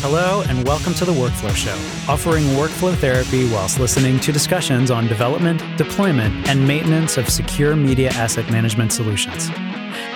Hello, 0.00 0.44
and 0.48 0.64
welcome 0.64 0.94
to 0.94 1.04
the 1.04 1.12
Workflow 1.12 1.52
Show, 1.56 1.74
offering 2.08 2.44
workflow 2.54 2.94
therapy 2.94 3.50
whilst 3.50 3.80
listening 3.80 4.20
to 4.20 4.30
discussions 4.30 4.92
on 4.92 5.08
development, 5.08 5.60
deployment, 5.76 6.48
and 6.48 6.64
maintenance 6.64 7.16
of 7.16 7.28
secure 7.28 7.74
media 7.74 8.10
asset 8.10 8.48
management 8.48 8.92
solutions. 8.92 9.50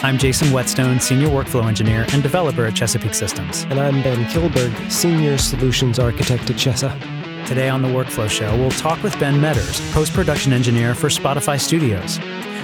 I'm 0.04 0.18
Jason 0.18 0.52
Whetstone, 0.52 1.00
Senior 1.00 1.30
Workflow 1.30 1.66
Engineer 1.66 2.06
and 2.12 2.22
Developer 2.22 2.64
at 2.64 2.76
Chesapeake 2.76 3.12
Systems. 3.12 3.64
And 3.70 3.80
I'm 3.80 4.04
Ben 4.04 4.24
Kilberg, 4.26 4.88
Senior 4.88 5.36
Solutions 5.36 5.98
Architect 5.98 6.48
at 6.48 6.54
Chesa. 6.56 6.96
Today 7.48 7.68
on 7.68 7.82
the 7.82 7.88
Workflow 7.88 8.30
Show, 8.30 8.56
we'll 8.56 8.70
talk 8.70 9.02
with 9.02 9.18
Ben 9.18 9.40
Meadors, 9.40 9.80
Post 9.90 10.12
Production 10.12 10.52
Engineer 10.52 10.94
for 10.94 11.08
Spotify 11.08 11.60
Studios. 11.60 12.20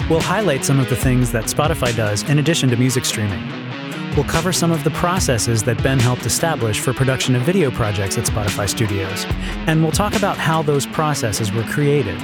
We'll 0.08 0.20
highlight 0.20 0.64
some 0.64 0.78
of 0.78 0.88
the 0.88 0.94
things 0.94 1.32
that 1.32 1.46
Spotify 1.46 1.94
does 1.96 2.22
in 2.30 2.38
addition 2.38 2.68
to 2.70 2.76
music 2.76 3.04
streaming. 3.04 3.67
We'll 4.16 4.24
cover 4.24 4.52
some 4.52 4.72
of 4.72 4.82
the 4.84 4.90
processes 4.90 5.62
that 5.62 5.82
Ben 5.82 5.98
helped 5.98 6.26
establish 6.26 6.80
for 6.80 6.92
production 6.92 7.36
of 7.36 7.42
video 7.42 7.70
projects 7.70 8.18
at 8.18 8.24
Spotify 8.24 8.68
Studios. 8.68 9.24
And 9.66 9.82
we'll 9.82 9.92
talk 9.92 10.16
about 10.16 10.36
how 10.36 10.62
those 10.62 10.86
processes 10.86 11.52
were 11.52 11.62
created, 11.64 12.20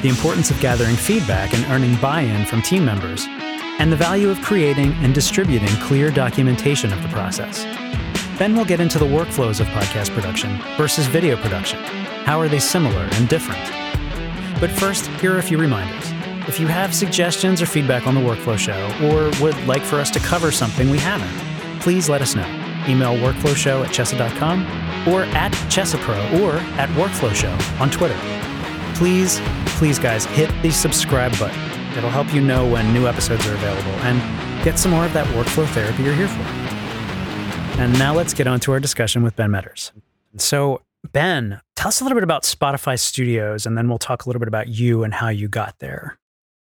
the 0.00 0.08
importance 0.08 0.50
of 0.50 0.60
gathering 0.60 0.96
feedback 0.96 1.52
and 1.52 1.64
earning 1.66 1.96
buy 1.96 2.22
in 2.22 2.46
from 2.46 2.62
team 2.62 2.84
members, 2.84 3.26
and 3.78 3.92
the 3.92 3.96
value 3.96 4.30
of 4.30 4.40
creating 4.40 4.92
and 5.02 5.14
distributing 5.14 5.68
clear 5.82 6.10
documentation 6.10 6.92
of 6.92 7.02
the 7.02 7.08
process. 7.08 7.64
Ben 8.38 8.56
will 8.56 8.64
get 8.64 8.80
into 8.80 8.98
the 8.98 9.04
workflows 9.04 9.60
of 9.60 9.66
podcast 9.68 10.10
production 10.14 10.58
versus 10.76 11.06
video 11.06 11.36
production. 11.36 11.78
How 12.24 12.40
are 12.40 12.48
they 12.48 12.58
similar 12.58 13.08
and 13.12 13.28
different? 13.28 13.62
But 14.60 14.70
first, 14.70 15.06
here 15.20 15.34
are 15.34 15.38
a 15.38 15.42
few 15.42 15.58
reminders. 15.58 16.13
If 16.46 16.60
you 16.60 16.66
have 16.66 16.94
suggestions 16.94 17.62
or 17.62 17.66
feedback 17.66 18.06
on 18.06 18.14
the 18.14 18.20
Workflow 18.20 18.58
Show, 18.58 18.90
or 19.02 19.30
would 19.42 19.56
like 19.66 19.82
for 19.82 19.96
us 19.96 20.10
to 20.10 20.20
cover 20.20 20.52
something 20.52 20.90
we 20.90 20.98
haven't, 20.98 21.80
please 21.80 22.08
let 22.08 22.20
us 22.20 22.34
know. 22.34 22.46
Email 22.86 23.14
workflowshow 23.16 23.82
at 23.82 23.90
chesa.com 23.90 24.62
or 25.08 25.22
at 25.34 25.52
chesapro 25.70 26.40
or 26.40 26.56
at 26.78 26.90
workflowshow 26.90 27.80
on 27.80 27.90
Twitter. 27.90 28.18
Please, 28.94 29.40
please, 29.78 29.98
guys, 29.98 30.26
hit 30.26 30.50
the 30.60 30.70
subscribe 30.70 31.32
button. 31.38 31.58
It'll 31.96 32.10
help 32.10 32.32
you 32.34 32.42
know 32.42 32.68
when 32.70 32.92
new 32.92 33.06
episodes 33.06 33.46
are 33.46 33.54
available 33.54 33.92
and 34.02 34.64
get 34.64 34.78
some 34.78 34.90
more 34.90 35.06
of 35.06 35.14
that 35.14 35.26
workflow 35.28 35.66
therapy 35.68 36.02
you're 36.02 36.14
here 36.14 36.28
for. 36.28 36.42
And 37.80 37.98
now 37.98 38.14
let's 38.14 38.34
get 38.34 38.46
on 38.46 38.60
to 38.60 38.72
our 38.72 38.80
discussion 38.80 39.22
with 39.22 39.34
Ben 39.34 39.50
Meadors. 39.50 39.92
So, 40.36 40.82
Ben, 41.10 41.60
tell 41.74 41.88
us 41.88 42.00
a 42.00 42.04
little 42.04 42.16
bit 42.16 42.22
about 42.22 42.42
Spotify 42.42 42.98
Studios, 42.98 43.64
and 43.64 43.78
then 43.78 43.88
we'll 43.88 43.98
talk 43.98 44.26
a 44.26 44.28
little 44.28 44.40
bit 44.40 44.48
about 44.48 44.68
you 44.68 45.04
and 45.04 45.14
how 45.14 45.28
you 45.28 45.48
got 45.48 45.78
there. 45.78 46.18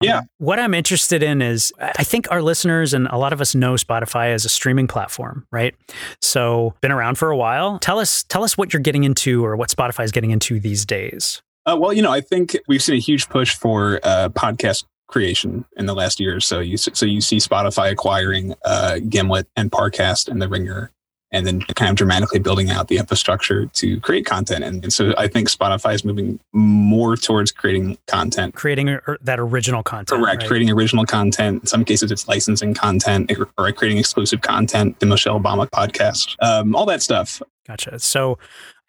Yeah. 0.01 0.21
What 0.37 0.59
I'm 0.59 0.73
interested 0.73 1.23
in 1.23 1.41
is 1.41 1.73
I 1.79 2.03
think 2.03 2.31
our 2.31 2.41
listeners 2.41 2.93
and 2.93 3.07
a 3.07 3.17
lot 3.17 3.33
of 3.33 3.41
us 3.41 3.55
know 3.55 3.73
Spotify 3.73 4.33
as 4.33 4.45
a 4.45 4.49
streaming 4.49 4.87
platform, 4.87 5.45
right? 5.51 5.75
So, 6.21 6.73
been 6.81 6.91
around 6.91 7.15
for 7.15 7.29
a 7.29 7.37
while. 7.37 7.79
Tell 7.79 7.99
us 7.99 8.23
tell 8.23 8.43
us 8.43 8.57
what 8.57 8.73
you're 8.73 8.81
getting 8.81 9.03
into 9.03 9.45
or 9.45 9.55
what 9.55 9.69
Spotify 9.69 10.03
is 10.03 10.11
getting 10.11 10.31
into 10.31 10.59
these 10.59 10.85
days. 10.85 11.41
Uh, 11.65 11.77
well, 11.79 11.93
you 11.93 12.01
know, 12.01 12.11
I 12.11 12.21
think 12.21 12.57
we've 12.67 12.81
seen 12.81 12.95
a 12.95 12.99
huge 12.99 13.29
push 13.29 13.55
for 13.55 13.99
uh, 14.03 14.29
podcast 14.29 14.85
creation 15.07 15.65
in 15.77 15.85
the 15.85 15.93
last 15.93 16.19
year 16.19 16.35
or 16.35 16.39
so. 16.39 16.59
You 16.59 16.77
so 16.77 17.05
you 17.05 17.21
see 17.21 17.37
Spotify 17.37 17.91
acquiring 17.91 18.55
uh, 18.65 18.99
Gimlet 19.07 19.47
and 19.55 19.71
Parcast 19.71 20.27
and 20.27 20.41
The 20.41 20.47
Ringer 20.47 20.91
and 21.31 21.47
then 21.47 21.61
kind 21.61 21.89
of 21.89 21.95
dramatically 21.95 22.39
building 22.39 22.69
out 22.69 22.87
the 22.87 22.97
infrastructure 22.97 23.65
to 23.67 23.99
create 24.01 24.25
content. 24.25 24.63
And, 24.63 24.83
and, 24.83 24.93
so 24.93 25.13
I 25.17 25.27
think 25.27 25.49
Spotify 25.49 25.93
is 25.93 26.03
moving 26.03 26.39
more 26.51 27.15
towards 27.15 27.51
creating 27.51 27.97
content, 28.07 28.55
creating 28.55 28.89
er, 28.89 29.17
that 29.21 29.39
original 29.39 29.83
content. 29.83 30.21
Correct, 30.21 30.41
right? 30.41 30.47
creating 30.47 30.69
original 30.69 31.05
content. 31.05 31.63
In 31.63 31.67
some 31.67 31.85
cases, 31.85 32.11
it's 32.11 32.27
licensing 32.27 32.73
content 32.73 33.31
or 33.57 33.71
creating 33.71 33.97
exclusive 33.97 34.41
content. 34.41 34.99
The 34.99 35.05
Michelle 35.05 35.39
Obama 35.39 35.69
podcast, 35.69 36.35
um, 36.41 36.75
all 36.75 36.85
that 36.87 37.01
stuff. 37.01 37.41
Gotcha. 37.67 37.99
So, 37.99 38.37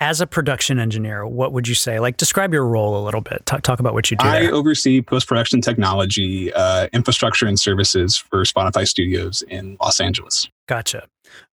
as 0.01 0.21
a 0.21 0.27
production 0.27 0.81
engineer, 0.81 1.25
what 1.25 1.53
would 1.53 1.69
you 1.69 1.77
say? 1.77 2.01
Like, 2.01 2.17
describe 2.17 2.53
your 2.53 2.67
role 2.67 3.01
a 3.01 3.03
little 3.05 3.21
bit. 3.21 3.47
Talk, 3.47 3.63
talk 3.63 3.79
about 3.79 3.95
what 3.95 4.11
you 4.11 4.17
do. 4.17 4.27
I 4.27 4.41
there. 4.41 4.55
oversee 4.55 5.01
post 5.01 5.29
production 5.29 5.61
technology, 5.61 6.53
uh, 6.53 6.89
infrastructure, 6.93 7.47
and 7.47 7.61
services 7.61 8.17
for 8.17 8.43
Spotify 8.43 8.89
Studios 8.89 9.43
in 9.43 9.77
Los 9.81 10.01
Angeles. 10.01 10.49
Gotcha. 10.67 11.07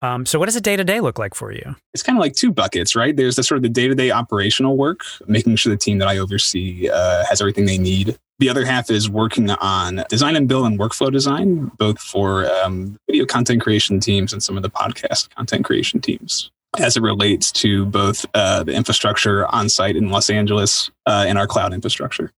Um, 0.02 0.26
so, 0.26 0.38
what 0.38 0.46
does 0.46 0.56
a 0.56 0.60
day 0.60 0.76
to 0.76 0.84
day 0.84 1.00
look 1.00 1.18
like 1.18 1.34
for 1.34 1.52
you? 1.52 1.76
It's 1.94 2.02
kind 2.02 2.18
of 2.18 2.20
like 2.20 2.34
two 2.34 2.52
buckets, 2.52 2.94
right? 2.94 3.16
There's 3.16 3.36
the 3.36 3.42
sort 3.42 3.56
of 3.56 3.62
the 3.62 3.68
day 3.68 3.88
to 3.88 3.94
day 3.94 4.10
operational 4.10 4.76
work, 4.76 5.00
making 5.26 5.56
sure 5.56 5.70
the 5.70 5.76
team 5.76 5.98
that 5.98 6.08
I 6.08 6.18
oversee 6.18 6.88
uh, 6.88 7.24
has 7.28 7.40
everything 7.40 7.66
they 7.66 7.78
need. 7.78 8.16
The 8.38 8.50
other 8.50 8.66
half 8.66 8.90
is 8.90 9.08
working 9.08 9.50
on 9.50 10.04
design 10.08 10.36
and 10.36 10.46
build 10.46 10.66
and 10.66 10.78
workflow 10.78 11.10
design, 11.10 11.70
both 11.78 11.98
for 11.98 12.46
um, 12.46 12.98
video 13.08 13.24
content 13.24 13.62
creation 13.62 13.98
teams 13.98 14.32
and 14.32 14.42
some 14.42 14.56
of 14.56 14.62
the 14.62 14.70
podcast 14.70 15.34
content 15.34 15.64
creation 15.64 16.00
teams 16.00 16.50
as 16.78 16.96
it 16.96 17.02
relates 17.02 17.50
to 17.52 17.86
both 17.86 18.26
uh, 18.34 18.62
the 18.62 18.72
infrastructure 18.72 19.46
on 19.46 19.68
site 19.68 19.96
in 19.96 20.10
Los 20.10 20.30
Angeles 20.30 20.90
uh, 21.06 21.24
and 21.26 21.38
our 21.38 21.46
cloud 21.46 21.72
infrastructure. 21.72 22.30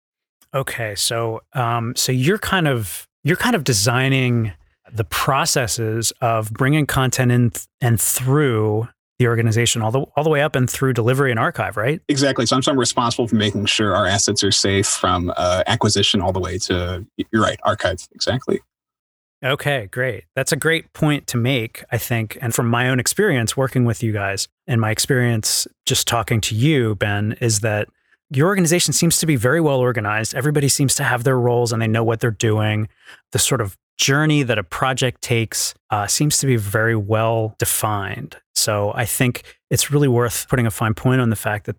Okay, 0.55 0.94
so 0.94 1.43
um, 1.53 1.94
so 1.97 2.12
you're 2.12 2.38
kind 2.38 2.69
of 2.69 3.06
you're 3.25 3.37
kind 3.37 3.55
of 3.55 3.65
designing 3.65 4.53
the 4.93 5.04
processes 5.04 6.12
of 6.21 6.53
bringing 6.53 6.87
content 6.87 7.32
in 7.32 7.50
th- 7.50 7.66
and 7.81 8.00
through 8.00 8.88
the 9.19 9.26
organization 9.26 9.82
all 9.82 9.91
the 9.91 10.00
all 10.16 10.22
the 10.22 10.31
way 10.31 10.43
up 10.43 10.54
and 10.54 10.71
through 10.71 10.93
delivery 10.93 11.31
and 11.31 11.41
archive, 11.41 11.76
right? 11.76 12.00
Exactly. 12.09 12.47
So 12.47 12.56
I'm, 12.56 12.62
so 12.62 12.71
I'm 12.71 12.78
responsible 12.78 13.26
for 13.26 13.34
making 13.34 13.66
sure 13.66 13.94
our 13.94 14.06
assets 14.06 14.44
are 14.44 14.53
safe 14.53 14.87
from 14.87 15.32
uh, 15.37 15.65
acquisition 15.66 16.21
all 16.21 16.32
the 16.32 16.41
way 16.41 16.59
to 16.59 17.04
you're 17.16 17.43
right, 17.43 17.59
archive. 17.65 18.06
Exactly. 18.15 18.60
Okay, 19.44 19.88
great. 19.93 20.25
That's 20.34 20.50
a 20.50 20.56
great 20.56 20.93
point 20.93 21.28
to 21.28 21.37
make, 21.37 21.84
I 21.93 21.99
think. 21.99 22.37
And 22.41 22.53
from 22.53 22.69
my 22.69 22.88
own 22.88 22.99
experience 22.99 23.56
working 23.56 23.84
with 23.84 24.03
you 24.03 24.12
guys 24.12 24.49
and 24.66 24.81
my 24.81 24.91
experience 24.91 25.69
just 25.87 26.09
talking 26.09 26.41
to 26.43 26.56
you, 26.56 26.97
Ben, 26.97 27.37
is 27.41 27.60
that 27.60 27.88
your 28.31 28.49
organization 28.49 28.93
seems 28.93 29.19
to 29.19 29.26
be 29.26 29.37
very 29.37 29.60
well 29.60 29.78
organized. 29.78 30.34
Everybody 30.34 30.69
seems 30.69 30.94
to 30.97 31.05
have 31.05 31.22
their 31.25 31.38
roles 31.38 31.72
and 31.72 31.81
they 31.81 31.87
know 31.87 32.03
what 32.03 32.20
they're 32.20 32.31
doing. 32.31 32.88
The 33.32 33.38
sort 33.38 33.60
of 33.60 33.76
journey 33.99 34.43
that 34.45 34.59
a 34.59 34.65
project 34.65 35.23
takes 35.23 35.75
uh, 35.91 36.07
seems 36.07 36.39
to 36.39 36.47
be 36.47 36.57
very 36.57 36.97
well 36.97 37.55
defined. 37.59 38.37
So 38.55 38.93
I 38.95 39.05
think 39.05 39.43
it's 39.71 39.91
really 39.91 40.09
worth 40.09 40.49
putting 40.49 40.67
a 40.67 40.71
fine 40.71 40.95
point 40.95 41.21
on 41.21 41.31
the 41.31 41.37
fact 41.37 41.67
that 41.67 41.77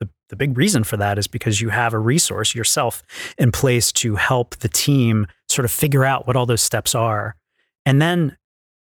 the, 0.00 0.08
the 0.28 0.36
big 0.36 0.56
reason 0.58 0.84
for 0.84 0.96
that 0.96 1.18
is 1.18 1.26
because 1.26 1.60
you 1.60 1.68
have 1.70 1.94
a 1.94 1.98
resource 1.98 2.54
yourself 2.54 3.02
in 3.38 3.52
place 3.52 3.92
to 3.92 4.16
help 4.16 4.56
the 4.56 4.68
team 4.68 5.26
sort 5.48 5.64
of 5.64 5.70
figure 5.70 6.04
out 6.04 6.26
what 6.26 6.36
all 6.36 6.46
those 6.46 6.62
steps 6.62 6.94
are 6.94 7.36
and 7.86 8.02
then 8.02 8.36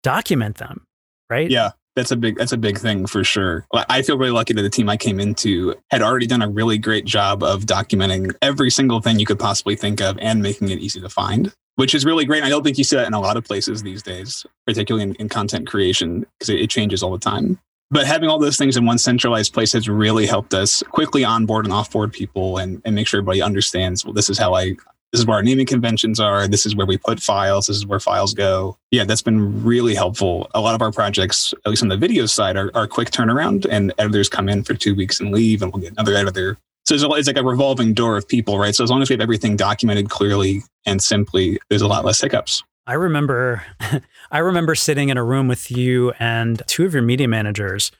document 0.03 0.57
them, 0.57 0.85
right? 1.29 1.49
Yeah 1.49 1.71
that's 1.95 2.11
a 2.11 2.15
big 2.15 2.37
that's 2.37 2.51
a 2.51 2.57
big 2.57 2.77
thing 2.77 3.05
for 3.05 3.23
sure. 3.23 3.65
I 3.73 4.01
feel 4.01 4.17
really 4.17 4.31
lucky 4.31 4.53
that 4.53 4.61
the 4.61 4.69
team 4.69 4.89
I 4.89 4.97
came 4.97 5.19
into 5.19 5.75
had 5.89 6.01
already 6.01 6.25
done 6.25 6.41
a 6.41 6.49
really 6.49 6.77
great 6.77 7.05
job 7.05 7.43
of 7.43 7.65
documenting 7.65 8.33
every 8.41 8.71
single 8.71 9.01
thing 9.01 9.19
you 9.19 9.25
could 9.25 9.39
possibly 9.39 9.75
think 9.75 9.99
of 9.99 10.17
and 10.19 10.41
making 10.41 10.69
it 10.69 10.79
easy 10.79 11.01
to 11.01 11.09
find, 11.09 11.53
which 11.75 11.95
is 11.95 12.05
really 12.05 12.25
great. 12.25 12.43
I 12.43 12.49
don't 12.49 12.63
think 12.63 12.77
you 12.77 12.83
see 12.83 12.95
that 12.95 13.07
in 13.07 13.13
a 13.13 13.19
lot 13.19 13.37
of 13.37 13.43
places 13.43 13.83
these 13.83 14.03
days, 14.03 14.45
particularly 14.65 15.09
in, 15.09 15.15
in 15.15 15.29
content 15.29 15.67
creation 15.67 16.25
because 16.37 16.49
it, 16.49 16.61
it 16.61 16.69
changes 16.69 17.03
all 17.03 17.11
the 17.11 17.19
time. 17.19 17.59
But 17.89 18.07
having 18.07 18.29
all 18.29 18.39
those 18.39 18.57
things 18.57 18.77
in 18.77 18.85
one 18.85 18.97
centralized 18.97 19.53
place 19.53 19.73
has 19.73 19.89
really 19.89 20.25
helped 20.25 20.53
us 20.53 20.81
quickly 20.91 21.25
onboard 21.25 21.65
and 21.65 21.73
offboard 21.73 22.13
people 22.13 22.57
and, 22.57 22.81
and 22.85 22.95
make 22.95 23.05
sure 23.05 23.19
everybody 23.19 23.41
understands, 23.41 24.05
well, 24.05 24.13
this 24.13 24.29
is 24.29 24.37
how 24.37 24.53
I 24.53 24.75
this 25.11 25.19
is 25.19 25.25
where 25.25 25.35
our 25.35 25.43
naming 25.43 25.65
conventions 25.65 26.21
are. 26.21 26.47
This 26.47 26.65
is 26.65 26.73
where 26.73 26.87
we 26.87 26.97
put 26.97 27.19
files. 27.19 27.67
This 27.67 27.75
is 27.75 27.85
where 27.85 27.99
files 27.99 28.33
go. 28.33 28.77
Yeah, 28.91 29.03
that's 29.03 29.21
been 29.21 29.61
really 29.61 29.93
helpful. 29.93 30.49
A 30.55 30.61
lot 30.61 30.73
of 30.73 30.81
our 30.81 30.91
projects, 30.91 31.53
at 31.65 31.69
least 31.69 31.83
on 31.83 31.89
the 31.89 31.97
video 31.97 32.25
side, 32.25 32.55
are, 32.55 32.71
are 32.73 32.87
quick 32.87 33.11
turnaround 33.11 33.67
and 33.69 33.93
editors 33.97 34.29
come 34.29 34.47
in 34.47 34.63
for 34.63 34.73
two 34.73 34.95
weeks 34.95 35.19
and 35.19 35.33
leave 35.33 35.61
and 35.61 35.73
we'll 35.73 35.81
get 35.81 35.91
another 35.91 36.15
editor. 36.15 36.57
So 36.85 36.95
it's, 36.95 37.03
it's 37.03 37.27
like 37.27 37.37
a 37.37 37.43
revolving 37.43 37.93
door 37.93 38.17
of 38.17 38.27
people, 38.27 38.57
right? 38.57 38.75
So 38.75 38.83
as 38.83 38.89
long 38.89 39.01
as 39.01 39.09
we 39.09 39.13
have 39.13 39.21
everything 39.21 39.55
documented 39.55 40.09
clearly 40.09 40.63
and 40.85 41.01
simply, 41.01 41.59
there's 41.69 41.83
a 41.83 41.87
lot 41.87 42.05
less 42.05 42.19
hiccups. 42.19 42.63
I 42.87 42.93
remember 42.93 43.63
I 44.31 44.39
remember 44.39 44.75
sitting 44.75 45.09
in 45.09 45.17
a 45.17 45.23
room 45.23 45.47
with 45.47 45.69
you 45.69 46.11
and 46.19 46.61
two 46.67 46.85
of 46.85 46.93
your 46.93 47.03
media 47.03 47.27
managers 47.27 47.91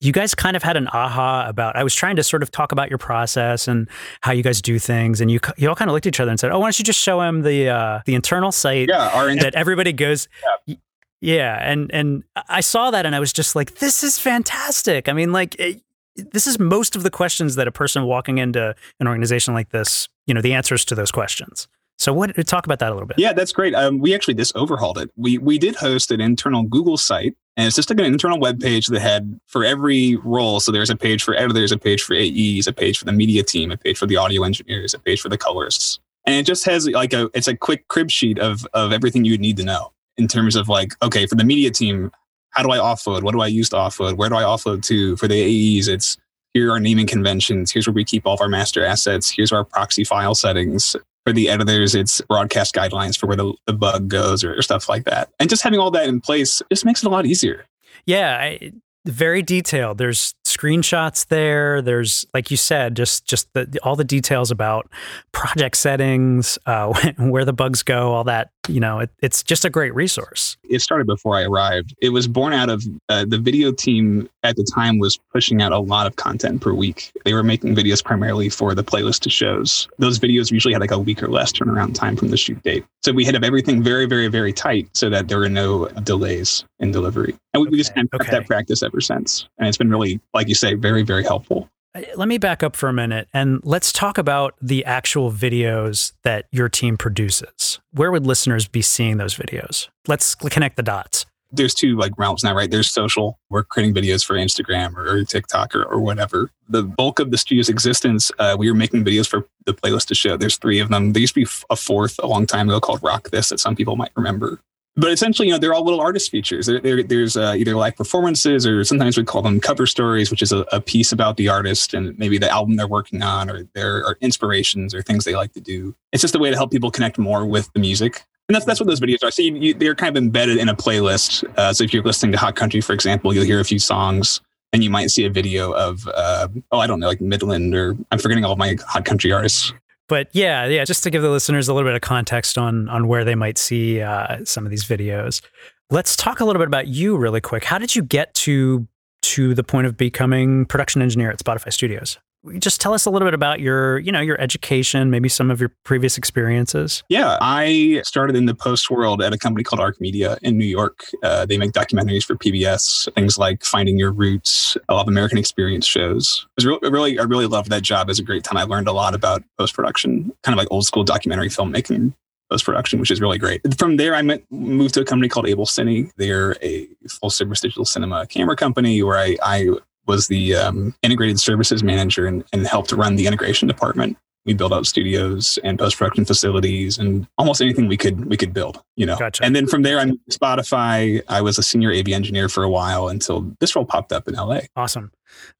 you 0.00 0.12
guys 0.12 0.34
kind 0.34 0.56
of 0.56 0.62
had 0.62 0.76
an 0.76 0.88
aha 0.88 1.46
about 1.48 1.76
I 1.76 1.84
was 1.84 1.94
trying 1.94 2.16
to 2.16 2.22
sort 2.22 2.42
of 2.42 2.50
talk 2.50 2.72
about 2.72 2.88
your 2.88 2.98
process 2.98 3.68
and 3.68 3.88
how 4.22 4.32
you 4.32 4.42
guys 4.42 4.62
do 4.62 4.78
things 4.78 5.20
and 5.20 5.30
you 5.30 5.40
you 5.56 5.68
all 5.68 5.74
kind 5.74 5.90
of 5.90 5.94
looked 5.94 6.06
at 6.06 6.14
each 6.14 6.20
other 6.20 6.30
and 6.30 6.40
said, 6.40 6.50
"Oh, 6.50 6.58
why 6.58 6.66
don't 6.66 6.78
you 6.78 6.84
just 6.84 7.00
show 7.00 7.20
him 7.20 7.42
the 7.42 7.68
uh, 7.68 8.00
the 8.06 8.14
internal 8.14 8.52
site 8.52 8.88
yeah, 8.88 9.10
that 9.40 9.54
everybody 9.54 9.92
goes 9.92 10.28
yeah. 10.66 10.76
yeah, 11.20 11.58
and 11.60 11.90
and 11.92 12.24
I 12.48 12.60
saw 12.60 12.90
that 12.90 13.06
and 13.06 13.14
I 13.14 13.20
was 13.20 13.32
just 13.32 13.54
like, 13.54 13.76
"This 13.76 14.02
is 14.02 14.18
fantastic." 14.18 15.08
I 15.08 15.12
mean, 15.12 15.32
like 15.32 15.54
it, 15.56 15.82
this 16.16 16.46
is 16.46 16.58
most 16.58 16.96
of 16.96 17.02
the 17.02 17.10
questions 17.10 17.54
that 17.56 17.68
a 17.68 17.72
person 17.72 18.04
walking 18.04 18.38
into 18.38 18.74
an 18.98 19.06
organization 19.06 19.54
like 19.54 19.70
this, 19.70 20.08
you 20.26 20.34
know, 20.34 20.40
the 20.40 20.52
answers 20.52 20.84
to 20.86 20.94
those 20.94 21.10
questions. 21.10 21.68
So 21.98 22.14
what 22.14 22.34
talk 22.46 22.64
about 22.64 22.78
that 22.78 22.90
a 22.90 22.94
little 22.94 23.06
bit? 23.06 23.18
Yeah, 23.18 23.34
that's 23.34 23.52
great. 23.52 23.74
Um, 23.74 23.98
we 23.98 24.14
actually 24.14 24.32
just 24.32 24.56
overhauled 24.56 24.96
it. 24.96 25.10
We 25.16 25.36
we 25.36 25.58
did 25.58 25.76
host 25.76 26.10
an 26.10 26.20
internal 26.20 26.62
Google 26.62 26.96
site, 26.96 27.34
and 27.58 27.66
it's 27.66 27.76
just 27.76 27.90
like 27.90 27.98
an 27.98 28.06
internal 28.06 28.40
web 28.40 28.58
page 28.58 28.86
that 28.86 29.00
had 29.00 29.38
for 29.46 29.66
every 29.66 30.16
role. 30.16 30.60
So 30.60 30.72
there's 30.72 30.88
a 30.88 30.96
page 30.96 31.22
for 31.22 31.34
editors, 31.34 31.72
a 31.72 31.78
page 31.78 32.02
for 32.02 32.14
AEs, 32.14 32.66
a 32.66 32.72
page 32.72 32.98
for 32.98 33.04
the 33.04 33.12
media 33.12 33.42
team, 33.42 33.70
a 33.70 33.76
page 33.76 33.98
for 33.98 34.06
the 34.06 34.16
audio 34.16 34.44
engineers, 34.44 34.94
a 34.94 34.98
page 34.98 35.20
for 35.20 35.28
the 35.28 35.36
colorists, 35.36 36.00
and 36.24 36.36
it 36.36 36.46
just 36.46 36.64
has 36.64 36.88
like 36.88 37.12
a 37.12 37.28
it's 37.34 37.48
a 37.48 37.56
quick 37.56 37.86
crib 37.88 38.10
sheet 38.10 38.38
of 38.38 38.66
of 38.72 38.94
everything 38.94 39.26
you 39.26 39.34
would 39.34 39.40
need 39.40 39.58
to 39.58 39.64
know 39.64 39.92
in 40.16 40.26
terms 40.26 40.56
of 40.56 40.70
like 40.70 40.94
okay 41.02 41.26
for 41.26 41.34
the 41.34 41.44
media 41.44 41.70
team 41.70 42.10
how 42.50 42.62
do 42.62 42.70
I 42.70 42.78
offload? 42.78 43.22
What 43.22 43.32
do 43.32 43.40
I 43.40 43.46
use 43.46 43.68
to 43.70 43.76
offload? 43.76 44.16
Where 44.16 44.28
do 44.28 44.36
I 44.36 44.42
offload 44.42 44.82
to? 44.86 45.16
For 45.16 45.28
the 45.28 45.40
AEs, 45.78 45.88
it's 45.88 46.16
here 46.54 46.72
are 46.72 46.80
naming 46.80 47.06
conventions. 47.06 47.70
Here's 47.70 47.86
where 47.86 47.94
we 47.94 48.04
keep 48.04 48.26
all 48.26 48.34
of 48.34 48.40
our 48.40 48.48
master 48.48 48.84
assets. 48.84 49.30
Here's 49.30 49.52
our 49.52 49.64
proxy 49.64 50.04
file 50.04 50.34
settings. 50.34 50.96
For 51.24 51.32
the 51.32 51.48
editors, 51.48 51.94
it's 51.94 52.20
broadcast 52.22 52.74
guidelines 52.74 53.18
for 53.18 53.26
where 53.26 53.36
the, 53.36 53.52
the 53.66 53.74
bug 53.74 54.08
goes 54.08 54.42
or, 54.42 54.56
or 54.56 54.62
stuff 54.62 54.88
like 54.88 55.04
that. 55.04 55.30
And 55.38 55.50
just 55.50 55.62
having 55.62 55.78
all 55.78 55.90
that 55.90 56.08
in 56.08 56.20
place 56.20 56.62
just 56.70 56.84
makes 56.84 57.02
it 57.02 57.06
a 57.06 57.10
lot 57.10 57.26
easier. 57.26 57.66
Yeah, 58.06 58.38
I, 58.40 58.72
very 59.06 59.42
detailed. 59.42 59.98
There's 59.98 60.34
screenshots 60.46 61.26
there. 61.28 61.82
There's, 61.82 62.24
like 62.34 62.50
you 62.50 62.56
said, 62.56 62.96
just 62.96 63.26
just 63.26 63.52
the, 63.52 63.78
all 63.82 63.96
the 63.96 64.04
details 64.04 64.50
about 64.50 64.90
project 65.32 65.76
settings, 65.76 66.58
uh, 66.66 66.92
where 67.18 67.44
the 67.44 67.52
bugs 67.52 67.82
go, 67.82 68.12
all 68.12 68.24
that. 68.24 68.50
You 68.68 68.78
know, 68.78 69.00
it, 69.00 69.10
it's 69.20 69.42
just 69.42 69.64
a 69.64 69.70
great 69.70 69.94
resource. 69.94 70.56
It 70.68 70.80
started 70.80 71.06
before 71.06 71.36
I 71.36 71.42
arrived. 71.42 71.94
It 72.00 72.10
was 72.10 72.28
born 72.28 72.52
out 72.52 72.68
of 72.68 72.84
uh, 73.08 73.24
the 73.26 73.38
video 73.38 73.72
team 73.72 74.28
at 74.42 74.56
the 74.56 74.64
time 74.74 74.98
was 74.98 75.18
pushing 75.32 75.60
out 75.62 75.72
a 75.72 75.78
lot 75.78 76.06
of 76.06 76.16
content 76.16 76.60
per 76.60 76.72
week. 76.72 77.10
They 77.24 77.32
were 77.32 77.42
making 77.42 77.74
videos 77.74 78.04
primarily 78.04 78.48
for 78.48 78.74
the 78.74 78.84
playlist 78.84 79.20
to 79.20 79.30
shows. 79.30 79.88
Those 79.98 80.18
videos 80.18 80.50
usually 80.50 80.72
had 80.72 80.80
like 80.80 80.90
a 80.90 80.98
week 80.98 81.22
or 81.22 81.28
less 81.28 81.52
turnaround 81.52 81.94
time 81.94 82.16
from 82.16 82.28
the 82.28 82.36
shoot 82.36 82.62
date. 82.62 82.84
So 83.02 83.12
we 83.12 83.24
had 83.24 83.32
to 83.32 83.36
have 83.36 83.44
everything 83.44 83.82
very, 83.82 84.06
very, 84.06 84.28
very 84.28 84.52
tight 84.52 84.88
so 84.92 85.08
that 85.10 85.28
there 85.28 85.38
were 85.38 85.48
no 85.48 85.88
delays 85.88 86.64
in 86.78 86.92
delivery. 86.92 87.34
And 87.54 87.62
we, 87.62 87.66
okay. 87.66 87.70
we 87.72 87.78
just 87.78 87.94
kind 87.94 88.06
of 88.06 88.12
kept 88.12 88.28
okay. 88.28 88.38
that 88.38 88.46
practice 88.46 88.82
ever 88.82 89.00
since. 89.00 89.48
And 89.58 89.68
it's 89.68 89.78
been 89.78 89.90
really, 89.90 90.20
like 90.34 90.48
you 90.48 90.54
say, 90.54 90.74
very, 90.74 91.02
very 91.02 91.24
helpful. 91.24 91.68
Uh, 91.94 92.02
let 92.16 92.28
me 92.28 92.38
back 92.38 92.62
up 92.62 92.76
for 92.76 92.88
a 92.88 92.92
minute 92.92 93.28
and 93.34 93.60
let's 93.64 93.92
talk 93.92 94.18
about 94.18 94.54
the 94.62 94.84
actual 94.84 95.32
videos 95.32 96.12
that 96.22 96.46
your 96.52 96.68
team 96.68 96.96
produces. 96.96 97.80
Where 97.92 98.12
would 98.12 98.26
listeners 98.26 98.68
be 98.68 98.82
seeing 98.82 99.16
those 99.16 99.34
videos? 99.34 99.88
Let's 100.06 100.34
connect 100.34 100.76
the 100.76 100.82
dots. 100.82 101.26
There's 101.52 101.74
two 101.74 101.96
like 101.96 102.12
realms 102.16 102.44
now, 102.44 102.54
right? 102.54 102.70
There's 102.70 102.92
social. 102.92 103.40
We're 103.48 103.64
creating 103.64 103.92
videos 103.92 104.24
for 104.24 104.36
Instagram 104.36 104.96
or, 104.96 105.24
TikTok 105.24 105.74
or, 105.74 105.82
or, 105.82 105.98
whatever. 105.98 106.52
The 106.68 106.84
bulk 106.84 107.18
of 107.18 107.32
the 107.32 107.38
studio's 107.38 107.68
existence, 107.68 108.30
uh, 108.38 108.54
we 108.56 108.70
were 108.70 108.76
making 108.76 109.04
videos 109.04 109.26
for 109.26 109.48
the 109.66 109.74
playlist 109.74 110.06
to 110.08 110.14
show. 110.14 110.36
There's 110.36 110.58
three 110.58 110.78
of 110.78 110.90
them. 110.90 111.12
There 111.12 111.20
used 111.20 111.34
to 111.34 111.40
be 111.40 111.50
a 111.68 111.74
fourth 111.74 112.20
a 112.22 112.28
long 112.28 112.46
time 112.46 112.68
ago 112.68 112.78
called 112.78 113.02
Rock 113.02 113.30
This 113.30 113.48
that 113.48 113.58
some 113.58 113.74
people 113.74 113.96
might 113.96 114.12
remember 114.14 114.60
but 115.00 115.10
essentially, 115.10 115.48
you 115.48 115.54
know, 115.54 115.58
they're 115.58 115.72
all 115.72 115.82
little 115.82 116.00
artist 116.00 116.30
features. 116.30 116.66
They're, 116.66 116.78
they're, 116.78 117.02
there's 117.02 117.34
uh, 117.34 117.54
either 117.56 117.74
live 117.74 117.96
performances 117.96 118.66
or 118.66 118.84
sometimes 118.84 119.16
we 119.16 119.24
call 119.24 119.40
them 119.40 119.58
cover 119.58 119.86
stories, 119.86 120.30
which 120.30 120.42
is 120.42 120.52
a, 120.52 120.66
a, 120.72 120.80
piece 120.80 121.10
about 121.10 121.38
the 121.38 121.48
artist 121.48 121.94
and 121.94 122.18
maybe 122.18 122.36
the 122.36 122.50
album 122.50 122.76
they're 122.76 122.86
working 122.86 123.22
on 123.22 123.48
or 123.48 123.62
their 123.74 124.16
inspirations 124.20 124.94
or 124.94 125.00
things 125.00 125.24
they 125.24 125.34
like 125.34 125.52
to 125.54 125.60
do. 125.60 125.94
It's 126.12 126.20
just 126.20 126.34
a 126.34 126.38
way 126.38 126.50
to 126.50 126.56
help 126.56 126.70
people 126.70 126.90
connect 126.90 127.18
more 127.18 127.46
with 127.46 127.72
the 127.72 127.80
music. 127.80 128.24
And 128.48 128.54
that's, 128.54 128.66
that's 128.66 128.78
what 128.78 128.88
those 128.88 129.00
videos 129.00 129.24
are. 129.24 129.30
So 129.30 129.42
you, 129.42 129.54
you, 129.54 129.74
they're 129.74 129.94
kind 129.94 130.14
of 130.14 130.22
embedded 130.22 130.58
in 130.58 130.68
a 130.68 130.74
playlist. 130.74 131.44
Uh, 131.56 131.72
so 131.72 131.82
if 131.82 131.94
you're 131.94 132.02
listening 132.02 132.32
to 132.32 132.38
Hot 132.38 132.54
Country, 132.54 132.82
for 132.82 132.92
example, 132.92 133.32
you'll 133.32 133.44
hear 133.44 133.60
a 133.60 133.64
few 133.64 133.78
songs 133.78 134.42
and 134.74 134.84
you 134.84 134.90
might 134.90 135.10
see 135.10 135.24
a 135.24 135.30
video 135.30 135.72
of, 135.72 136.06
uh, 136.14 136.48
oh, 136.72 136.78
I 136.78 136.86
don't 136.86 137.00
know, 137.00 137.08
like 137.08 137.22
Midland 137.22 137.74
or 137.74 137.96
I'm 138.10 138.18
forgetting 138.18 138.44
all 138.44 138.56
my 138.56 138.76
Hot 138.86 139.06
Country 139.06 139.32
artists 139.32 139.72
but 140.10 140.28
yeah, 140.32 140.66
yeah, 140.66 140.84
just 140.84 141.04
to 141.04 141.10
give 141.10 141.22
the 141.22 141.30
listeners 141.30 141.68
a 141.68 141.72
little 141.72 141.88
bit 141.88 141.94
of 141.94 142.02
context 142.02 142.58
on 142.58 142.88
on 142.88 143.06
where 143.06 143.24
they 143.24 143.36
might 143.36 143.56
see 143.56 144.02
uh, 144.02 144.44
some 144.44 144.66
of 144.66 144.70
these 144.70 144.84
videos. 144.84 145.40
Let's 145.88 146.16
talk 146.16 146.40
a 146.40 146.44
little 146.44 146.58
bit 146.58 146.66
about 146.66 146.88
you 146.88 147.16
really 147.16 147.40
quick. 147.40 147.64
How 147.64 147.78
did 147.78 147.94
you 147.94 148.02
get 148.02 148.34
to 148.34 148.86
to 149.22 149.54
the 149.54 149.62
point 149.62 149.86
of 149.86 149.96
becoming 149.96 150.66
production 150.66 151.00
engineer 151.00 151.30
at 151.30 151.38
Spotify 151.38 151.72
Studios? 151.72 152.18
Just 152.58 152.80
tell 152.80 152.94
us 152.94 153.04
a 153.04 153.10
little 153.10 153.26
bit 153.26 153.34
about 153.34 153.60
your 153.60 153.98
you 153.98 154.10
know 154.10 154.20
your 154.20 154.40
education 154.40 155.10
maybe 155.10 155.28
some 155.28 155.50
of 155.50 155.60
your 155.60 155.70
previous 155.84 156.16
experiences. 156.16 157.02
Yeah 157.08 157.36
i 157.40 158.00
started 158.04 158.36
in 158.36 158.46
the 158.46 158.54
post 158.54 158.90
world 158.90 159.22
at 159.22 159.32
a 159.32 159.38
company 159.38 159.62
called 159.62 159.80
arc 159.80 160.00
media 160.00 160.38
in 160.42 160.56
new 160.56 160.64
york. 160.64 161.04
Uh, 161.22 161.44
they 161.44 161.58
make 161.58 161.72
documentaries 161.72 162.24
for 162.24 162.36
pbs 162.36 163.12
things 163.14 163.36
like 163.36 163.64
finding 163.64 163.98
your 163.98 164.10
roots 164.10 164.76
a 164.88 164.94
lot 164.94 165.02
of 165.02 165.08
american 165.08 165.38
experience 165.38 165.86
shows. 165.86 166.46
It 166.56 166.64
was 166.64 166.66
really, 166.66 166.90
really 166.90 167.18
i 167.18 167.24
really 167.24 167.46
loved 167.46 167.70
that 167.70 167.82
job. 167.82 168.08
It 168.08 168.12
was 168.12 168.18
a 168.18 168.24
great 168.24 168.44
time. 168.44 168.56
I 168.56 168.64
learned 168.64 168.88
a 168.88 168.92
lot 168.92 169.14
about 169.14 169.42
post 169.58 169.74
production 169.74 170.32
kind 170.42 170.54
of 170.54 170.58
like 170.58 170.68
old 170.70 170.86
school 170.86 171.04
documentary 171.04 171.48
filmmaking 171.48 172.14
post 172.50 172.64
production, 172.64 172.98
which 172.98 173.10
is 173.10 173.20
really 173.20 173.38
great. 173.38 173.62
From 173.78 173.96
there, 173.96 174.14
I 174.14 174.22
met, 174.22 174.42
moved 174.50 174.94
to 174.94 175.00
a 175.00 175.04
company 175.04 175.28
called 175.28 175.46
AbelCine. 175.46 176.10
They're 176.16 176.56
a 176.60 176.88
full 177.08 177.30
service 177.30 177.60
digital 177.60 177.84
cinema 177.84 178.26
camera 178.26 178.56
company 178.56 179.02
where 179.02 179.16
I, 179.16 179.36
I 179.42 179.68
was 180.10 180.26
the 180.26 180.56
um, 180.56 180.92
integrated 181.02 181.38
services 181.38 181.84
manager 181.84 182.26
and, 182.26 182.44
and 182.52 182.66
helped 182.66 182.90
run 182.90 183.14
the 183.14 183.28
integration 183.28 183.68
department. 183.68 184.18
We 184.44 184.54
built 184.54 184.72
out 184.72 184.84
studios 184.84 185.56
and 185.62 185.78
post 185.78 185.96
production 185.96 186.24
facilities 186.24 186.98
and 186.98 187.28
almost 187.38 187.62
anything 187.62 187.86
we 187.86 187.96
could 187.96 188.24
we 188.24 188.36
could 188.36 188.52
build, 188.52 188.82
you 188.96 189.06
know. 189.06 189.16
Gotcha. 189.16 189.44
And 189.44 189.54
then 189.54 189.68
from 189.68 189.82
there, 189.82 190.00
I'm 190.00 190.18
Spotify. 190.30 191.22
I 191.28 191.42
was 191.42 191.58
a 191.58 191.62
senior 191.62 191.92
AV 191.92 192.08
engineer 192.08 192.48
for 192.48 192.64
a 192.64 192.70
while 192.70 193.06
until 193.08 193.54
this 193.60 193.76
role 193.76 193.84
popped 193.84 194.12
up 194.12 194.26
in 194.26 194.34
LA. 194.34 194.62
Awesome. 194.74 195.12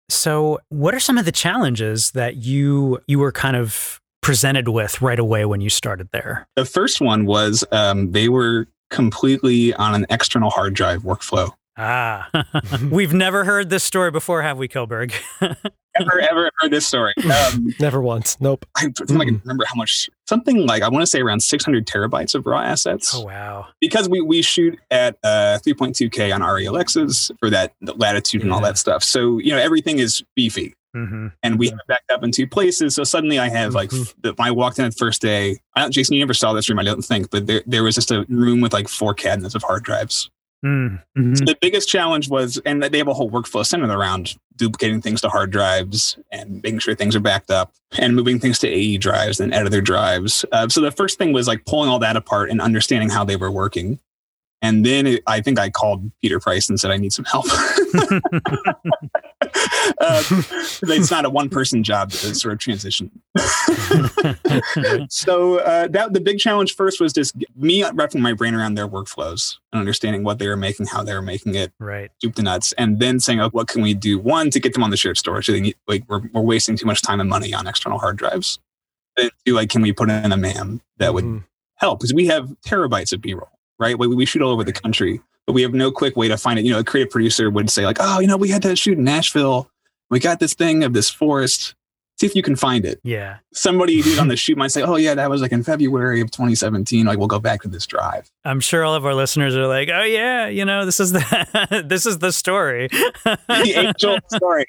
So, 0.09 0.59
what 0.71 0.95
are 0.95 1.01
some 1.01 1.17
of 1.17 1.27
the 1.27 1.33
challenges 1.33 2.11
that 2.13 2.37
you 2.37 3.01
you 3.07 3.21
were 3.21 3.33
kind 3.33 3.55
of 3.55 4.01
presented 4.23 4.69
with 4.69 5.01
right 5.01 5.19
away 5.19 5.45
when 5.45 5.61
you 5.61 5.71
started 5.71 6.09
there? 6.11 6.49
The 6.57 6.65
first 6.65 7.01
one 7.01 7.27
was 7.27 7.63
um, 7.71 8.11
they 8.11 8.29
were 8.29 8.67
completely 8.91 9.73
on 9.75 9.95
an 9.95 10.07
external 10.11 10.51
hard 10.51 10.75
drive 10.75 11.03
workflow. 11.03 11.53
Ah, 11.83 12.29
we've 12.91 13.15
never 13.15 13.45
heard 13.45 13.71
this 13.71 13.83
story 13.83 14.11
before, 14.11 14.43
have 14.43 14.59
we, 14.59 14.69
Kilberg? 14.69 15.15
never 15.99 16.21
ever 16.21 16.51
heard 16.61 16.71
this 16.71 16.87
story? 16.87 17.15
Um, 17.31 17.73
never 17.79 18.03
once. 18.03 18.39
Nope. 18.41 18.67
I, 18.77 18.87
I 18.87 19.05
can 19.07 19.41
remember 19.45 19.65
how 19.65 19.77
much. 19.77 20.11
Something 20.29 20.67
like 20.67 20.83
I 20.83 20.89
want 20.89 21.03
to 21.03 21.07
say 21.07 21.21
around 21.21 21.41
600 21.41 21.87
terabytes 21.87 22.35
of 22.35 22.45
raw 22.45 22.61
assets. 22.61 23.15
Oh 23.15 23.25
wow! 23.25 23.69
Because 23.81 24.09
we 24.09 24.21
we 24.21 24.43
shoot 24.43 24.79
at 24.91 25.17
uh, 25.23 25.59
3.2K 25.65 26.35
on 26.35 26.43
ARRI 26.43 26.67
Alexas 26.69 27.31
for 27.39 27.51
that 27.51 27.73
latitude 27.81 28.41
yeah. 28.41 28.47
and 28.47 28.53
all 28.53 28.61
that 28.61 28.79
stuff. 28.79 29.03
So 29.03 29.39
you 29.39 29.53
know 29.53 29.59
everything 29.59 30.01
is 30.01 30.23
beefy. 30.37 30.75
Mm-hmm. 30.95 31.29
And 31.45 31.59
we 31.59 31.69
have 31.69 31.79
it 31.79 31.87
backed 31.87 32.11
up 32.11 32.25
in 32.25 32.33
two 32.33 32.49
places. 32.49 32.97
So 32.97 33.05
suddenly 33.05 33.39
I 33.39 33.49
have 33.49 33.75
like, 33.75 33.91
mm-hmm. 33.91 34.21
the, 34.23 34.35
I 34.41 34.51
walked 34.51 34.79
in 34.81 34.85
the 34.87 34.91
first 34.91 35.23
day. 35.23 35.61
I 35.77 35.83
don't, 35.83 35.93
Jason, 35.93 36.15
you 36.15 36.21
never 36.21 36.35
saw 36.35 36.53
this 36.53 36.69
room, 36.69 36.81
I 36.81 36.83
don't 36.83 37.03
think, 37.03 37.31
but 37.31 37.47
there, 37.47 37.63
there 37.65 37.85
was 37.85 37.95
just 37.95 38.11
a 38.11 38.27
room 38.29 38.61
with 38.61 38.73
like 38.73 38.89
four 38.89 39.15
cabinets 39.15 39.55
of 39.55 39.63
hard 39.63 39.85
drives. 39.85 40.31
Mm-hmm. 40.65 41.35
So 41.35 41.45
the 41.45 41.57
biggest 41.61 41.89
challenge 41.89 42.29
was, 42.29 42.61
and 42.67 42.83
they 42.83 42.99
have 42.99 43.09
a 43.09 43.15
whole 43.15 43.31
workflow 43.31 43.65
centered 43.65 43.91
around 43.91 44.37
duplicating 44.57 45.01
things 45.01 45.21
to 45.23 45.29
hard 45.29 45.51
drives 45.51 46.19
and 46.31 46.63
making 46.63 46.81
sure 46.81 46.95
things 46.95 47.17
are 47.17 47.21
backed 47.21 47.51
up 47.51 47.73
and 47.99 48.15
moving 48.15 48.39
things 48.39 48.59
to 48.59 48.69
AE 48.69 48.99
drives 48.99 49.41
and 49.41 49.55
editor 49.55 49.81
drives. 49.81 50.45
Uh, 50.53 50.69
so 50.69 50.81
the 50.81 50.91
first 50.91 51.17
thing 51.17 51.33
was 51.33 51.49
like 51.49 51.65
pulling 51.65 51.89
all 51.89 51.99
that 51.99 52.17
apart 52.17 52.51
and 52.51 52.61
understanding 52.61 53.09
how 53.09 53.25
they 53.25 53.37
were 53.37 53.51
working. 53.51 53.99
And 54.63 54.85
then 54.85 55.07
it, 55.07 55.23
I 55.27 55.41
think 55.41 55.59
I 55.59 55.71
called 55.71 56.11
Peter 56.21 56.39
Price 56.39 56.69
and 56.69 56.79
said, 56.79 56.91
I 56.91 56.99
need 56.99 57.15
some 57.15 57.25
help. 57.25 57.47
uh, 60.01 60.23
it's 60.83 61.11
not 61.11 61.25
a 61.25 61.31
one 61.31 61.49
person 61.49 61.83
job 61.83 62.11
to 62.11 62.35
sort 62.35 62.53
of 62.53 62.59
transition. 62.59 63.11
so 65.09 65.59
uh, 65.59 65.89
that 65.89 66.13
the 66.13 66.21
big 66.21 66.39
challenge 66.39 66.75
first 66.75 67.01
was 67.01 67.13
just 67.13 67.35
me 67.57 67.85
wrapping 67.93 68.21
my 68.21 68.33
brain 68.33 68.55
around 68.55 68.75
their 68.75 68.89
workflows 68.89 69.57
and 69.73 69.81
understanding 69.81 70.25
what 70.25 70.39
they 70.39 70.49
were 70.49 70.57
making, 70.57 70.87
how 70.87 71.03
they 71.03 71.15
were 71.15 71.23
making 71.23 71.55
it, 71.55 71.73
right? 71.79 72.11
Soup 72.23 72.35
to 72.35 72.43
nuts, 72.43 72.73
and 72.73 73.01
then 73.01 73.21
saying, 73.21 73.41
oh, 73.41 73.51
what 73.51 73.69
can 73.69 73.83
we 73.83 73.95
do? 73.95 74.19
One 74.19 74.51
to 74.51 74.61
get 74.61 74.75
them 74.75 74.83
on 74.83 74.91
the 74.91 74.97
shared 74.97 75.19
storage. 75.19 75.47
So 75.47 75.53
they 75.53 75.61
need, 75.61 75.77
like 75.87 76.05
we're, 76.09 76.23
we're 76.33 76.43
wasting 76.43 76.77
too 76.77 76.87
much 76.87 77.03
time 77.03 77.21
and 77.21 77.29
money 77.29 77.55
on 77.55 77.67
external 77.67 77.99
hard 77.99 78.17
drives. 78.17 78.59
Then 79.17 79.31
two, 79.45 79.55
like, 79.55 79.71
can 79.71 79.83
we 79.83 79.93
put 79.93 80.11
in 80.11 80.33
a 80.33 80.37
MAM 80.37 80.81
that 80.99 81.15
would 81.15 81.25
mm. 81.25 81.45
help? 81.77 81.99
Because 81.99 82.15
we 82.15 82.27
have 82.27 82.49
terabytes 82.65 83.13
of 83.13 83.21
B 83.21 83.35
roll, 83.35 83.51
right? 83.79 83.99
We, 83.99 84.07
we 84.07 84.25
shoot 84.25 84.43
all 84.43 84.53
over 84.53 84.65
the 84.65 84.73
country 84.73 85.21
but 85.51 85.55
we 85.55 85.63
have 85.63 85.75
no 85.75 85.91
quick 85.91 86.17
way 86.17 86.29
to 86.29 86.37
find 86.37 86.61
it. 86.61 86.65
You 86.65 86.71
know, 86.71 86.79
a 86.79 86.85
creative 86.85 87.11
producer 87.11 87.51
would 87.51 87.69
say 87.71 87.85
like, 87.85 87.97
"Oh, 87.99 88.21
you 88.21 88.29
know, 88.29 88.37
we 88.37 88.51
had 88.51 88.63
to 88.63 88.77
shoot 88.77 88.97
in 88.97 89.03
Nashville. 89.03 89.69
We 90.09 90.21
got 90.21 90.39
this 90.39 90.55
thing 90.55 90.85
of 90.85 90.93
this 90.93 91.11
forest. 91.11 91.75
See 92.21 92.27
if 92.27 92.37
you 92.37 92.43
can 92.43 92.55
find 92.55 92.85
it." 92.85 93.01
Yeah. 93.03 93.39
Somebody 93.53 94.01
who's 94.01 94.21
on 94.21 94.29
the 94.29 94.37
shoot 94.45 94.57
might 94.57 94.71
say, 94.71 94.83
"Oh, 94.83 94.95
yeah, 94.95 95.17
that 95.17 95.29
was 95.29 95.43
like 95.43 95.51
in 95.51 95.65
February 95.65 96.21
of 96.21 96.31
2017. 96.31 97.05
Like, 97.05 97.19
we'll 97.19 97.27
go 97.27 97.41
back 97.41 97.63
to 97.63 97.69
this 97.69 97.85
drive." 97.85 98.31
I'm 98.45 98.61
sure 98.61 98.85
all 98.85 98.95
of 98.95 99.05
our 99.05 99.13
listeners 99.13 99.57
are 99.57 99.67
like, 99.67 99.89
"Oh 99.93 100.05
yeah, 100.05 100.47
you 100.47 100.65
know, 100.65 100.87
this 100.87 101.01
is 101.01 101.11
the 101.11 101.83
this 101.85 102.07
is 102.07 102.19
the 102.19 102.31
story, 102.31 102.87
the 103.25 103.73
angel 103.75 104.19
story." 104.29 104.67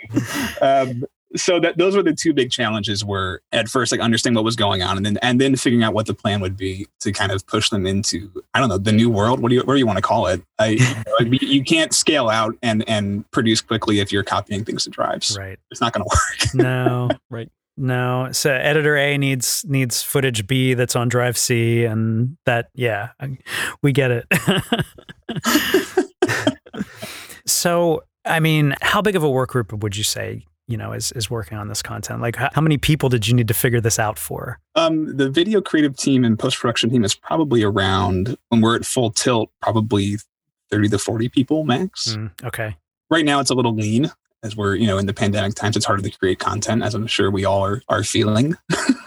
Um, 0.64 1.06
so 1.36 1.60
that 1.60 1.78
those 1.78 1.96
were 1.96 2.04
the 2.04 2.14
two 2.14 2.34
big 2.34 2.52
challenges 2.52 3.06
were 3.06 3.42
at 3.52 3.70
first 3.70 3.92
like 3.92 4.02
understanding 4.02 4.36
what 4.36 4.44
was 4.44 4.56
going 4.56 4.82
on 4.82 4.98
and 4.98 5.06
then 5.06 5.18
and 5.22 5.40
then 5.40 5.56
figuring 5.56 5.84
out 5.84 5.94
what 5.94 6.06
the 6.06 6.14
plan 6.14 6.42
would 6.42 6.58
be 6.58 6.88
to 7.00 7.12
kind 7.12 7.32
of 7.32 7.46
push 7.48 7.70
them 7.70 7.86
into 7.86 8.30
i 8.54 8.60
don't 8.60 8.70
know 8.70 8.78
the 8.78 8.92
new 8.92 9.10
world? 9.10 9.40
What 9.40 9.50
do 9.50 9.56
you 9.56 9.62
what 9.62 9.74
do 9.74 9.80
you 9.80 9.86
want 9.86 9.98
to 9.98 10.02
call 10.02 10.28
it? 10.28 10.42
I, 10.60 10.68
you, 11.20 11.30
know, 11.30 11.38
you 11.42 11.64
can't 11.64 11.94
scale 11.94 12.30
out 12.30 12.56
and 12.62 12.88
and 12.88 13.30
produce 13.32 13.62
quickly 13.62 14.00
if 14.00 14.12
you're 14.12 14.24
copying 14.24 14.66
things 14.66 14.84
to 14.86 14.90
drives. 14.90 15.38
Right. 15.38 15.60
It's 15.70 15.82
not 15.82 15.94
going 15.94 16.06
to 16.10 16.10
work. 16.10 16.56
No. 16.56 17.10
Right. 17.30 17.50
No. 17.78 18.30
So 18.32 18.52
editor 18.52 18.98
a 18.98 19.18
needs 19.18 19.66
needs 19.68 20.04
footage 20.04 20.48
b 20.48 20.74
that's 20.74 20.96
on 20.96 21.10
drive 21.10 21.38
c 21.38 21.86
and 21.86 22.38
that 22.46 22.70
yeah 22.74 23.10
we 23.82 23.92
get 23.92 24.12
it. 24.12 24.26
So 27.48 28.04
I 28.24 28.40
mean, 28.40 28.76
how 28.82 29.02
big 29.02 29.16
of 29.16 29.24
a 29.24 29.30
work 29.30 29.50
group 29.50 29.74
would 29.74 29.98
you 29.98 30.04
say 30.04 30.46
you 30.72 30.78
know 30.78 30.94
is 30.94 31.12
is 31.12 31.30
working 31.30 31.58
on 31.58 31.68
this 31.68 31.82
content 31.82 32.22
like 32.22 32.36
how 32.36 32.62
many 32.62 32.78
people 32.78 33.10
did 33.10 33.28
you 33.28 33.34
need 33.34 33.48
to 33.48 33.54
figure 33.54 33.82
this 33.82 34.00
out 34.00 34.18
for 34.18 34.60
um, 34.76 35.18
the 35.18 35.30
video 35.30 35.62
creative 35.62 35.96
team 35.98 36.24
and 36.24 36.40
post-production 36.40 36.90
team 36.90 37.04
is 37.04 37.14
probably 37.14 37.62
around 37.62 38.38
when 38.50 38.62
we're 38.62 38.76
at 38.76 38.86
full 38.86 39.12
tilt 39.12 39.50
probably 39.62 40.18
30 40.72 40.88
to 40.90 40.98
40 40.98 41.30
people 41.30 41.64
max. 41.66 42.16
Mm, 42.16 42.32
okay. 42.46 42.78
Right 43.10 43.26
now, 43.26 43.42
it's 43.42 43.50
a 43.50 43.54
little 43.54 43.76
lean 43.76 44.10
as 44.44 44.56
we're, 44.56 44.76
you 44.76 44.88
know, 44.88 44.98
in 44.98 45.06
the 45.06 45.14
pandemic 45.14 45.54
times, 45.54 45.76
it's 45.76 45.86
harder 45.86 46.02
to 46.02 46.18
create 46.18 46.40
content, 46.40 46.82
as 46.82 46.96
I'm 46.96 47.08
sure 47.08 47.30
we 47.30 47.46
all 47.46 47.64
are, 47.64 47.82
are 47.90 48.04
feeling. 48.04 48.56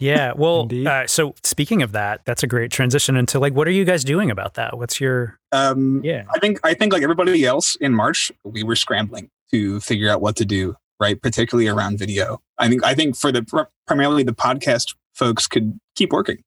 Yeah. 0.00 0.32
Well, 0.36 0.68
uh, 0.86 1.06
so 1.06 1.34
speaking 1.44 1.80
of 1.80 1.92
that, 1.92 2.22
that's 2.24 2.42
a 2.42 2.46
great 2.46 2.70
transition 2.70 3.16
into 3.16 3.38
like, 3.38 3.54
what 3.54 3.66
are 3.66 3.70
you 3.70 3.86
guys 3.86 4.04
doing 4.04 4.30
about 4.30 4.54
that? 4.54 4.76
What's 4.76 5.00
your, 5.00 5.38
Um, 5.52 6.02
yeah. 6.04 6.24
I 6.34 6.38
think 6.40 6.58
I 6.62 6.74
think 6.74 6.92
like 6.92 7.02
everybody 7.02 7.44
else 7.46 7.76
in 7.76 7.94
March, 7.94 8.30
we 8.44 8.62
were 8.62 8.76
scrambling 8.76 9.30
to 9.50 9.80
figure 9.80 10.10
out 10.10 10.20
what 10.20 10.36
to 10.36 10.44
do, 10.44 10.76
right? 11.00 11.20
Particularly 11.20 11.68
around 11.68 11.98
video. 11.98 12.40
I 12.58 12.68
think 12.68 12.84
I 12.84 12.94
think 12.94 13.16
for 13.16 13.32
the 13.32 13.66
primarily 13.86 14.22
the 14.22 14.34
podcast 14.34 14.94
folks 15.12 15.46
could 15.46 15.78
keep 15.94 16.12
working, 16.12 16.38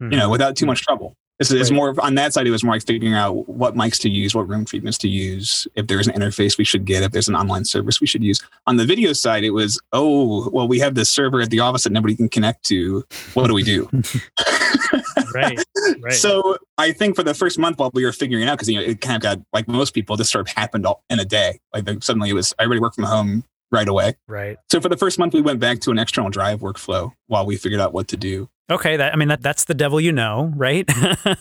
you 0.00 0.08
know, 0.08 0.22
mm-hmm. 0.22 0.30
without 0.32 0.56
too 0.56 0.66
much 0.66 0.82
trouble. 0.82 1.16
It's, 1.40 1.50
it's 1.50 1.70
Right. 1.70 1.76
more 1.76 1.94
on 2.00 2.14
that 2.14 2.32
side. 2.32 2.46
It 2.46 2.52
was 2.52 2.62
more 2.62 2.76
like 2.76 2.86
figuring 2.86 3.14
out 3.14 3.48
what 3.48 3.74
mics 3.74 3.98
to 4.02 4.08
use, 4.08 4.36
what 4.36 4.48
room 4.48 4.64
treatments 4.64 4.98
to 4.98 5.08
use, 5.08 5.66
if 5.74 5.88
there's 5.88 6.06
an 6.06 6.14
interface 6.14 6.56
we 6.56 6.64
should 6.64 6.84
get, 6.84 7.02
if 7.02 7.10
there's 7.10 7.26
an 7.28 7.34
online 7.34 7.64
service 7.64 8.00
we 8.00 8.06
should 8.06 8.22
use. 8.22 8.40
On 8.68 8.76
the 8.76 8.86
video 8.86 9.12
side, 9.12 9.42
it 9.42 9.50
was 9.50 9.80
oh 9.92 10.48
well, 10.50 10.68
we 10.68 10.78
have 10.78 10.94
this 10.94 11.10
server 11.10 11.40
at 11.40 11.50
the 11.50 11.58
office 11.58 11.82
that 11.84 11.92
nobody 11.92 12.14
can 12.14 12.28
connect 12.28 12.64
to. 12.66 13.04
What 13.34 13.48
do 13.48 13.54
we 13.54 13.64
do? 13.64 13.88
right. 15.34 15.58
Right. 16.00 16.12
So 16.12 16.56
I 16.78 16.92
think 16.92 17.16
for 17.16 17.24
the 17.24 17.34
first 17.34 17.58
month 17.58 17.78
while 17.78 17.90
we 17.92 18.04
were 18.04 18.12
figuring 18.12 18.44
it 18.44 18.48
out, 18.48 18.56
because 18.56 18.70
you 18.70 18.76
know 18.76 18.84
it 18.84 19.00
kind 19.00 19.16
of 19.16 19.22
got 19.22 19.40
like 19.52 19.66
most 19.66 19.92
people, 19.92 20.16
this 20.16 20.30
sort 20.30 20.48
of 20.48 20.54
happened 20.56 20.86
all 20.86 21.02
in 21.10 21.18
a 21.18 21.24
day. 21.24 21.58
Like 21.72 22.02
suddenly 22.04 22.30
it 22.30 22.34
was 22.34 22.54
I 22.60 22.64
already 22.64 22.80
worked 22.80 22.94
from 22.94 23.04
home 23.04 23.44
right 23.70 23.88
away. 23.88 24.14
right. 24.28 24.56
So 24.70 24.80
for 24.80 24.88
the 24.88 24.96
first 24.96 25.18
month, 25.18 25.34
we 25.34 25.40
went 25.40 25.60
back 25.60 25.80
to 25.80 25.90
an 25.90 25.98
external 25.98 26.30
drive 26.30 26.60
workflow 26.60 27.12
while 27.26 27.46
we 27.46 27.56
figured 27.56 27.80
out 27.80 27.92
what 27.92 28.08
to 28.08 28.16
do. 28.16 28.48
Okay. 28.70 28.96
That, 28.96 29.12
I 29.12 29.16
mean, 29.16 29.28
that, 29.28 29.42
that's 29.42 29.64
the 29.64 29.74
devil 29.74 30.00
you 30.00 30.12
know, 30.12 30.52
right? 30.56 30.88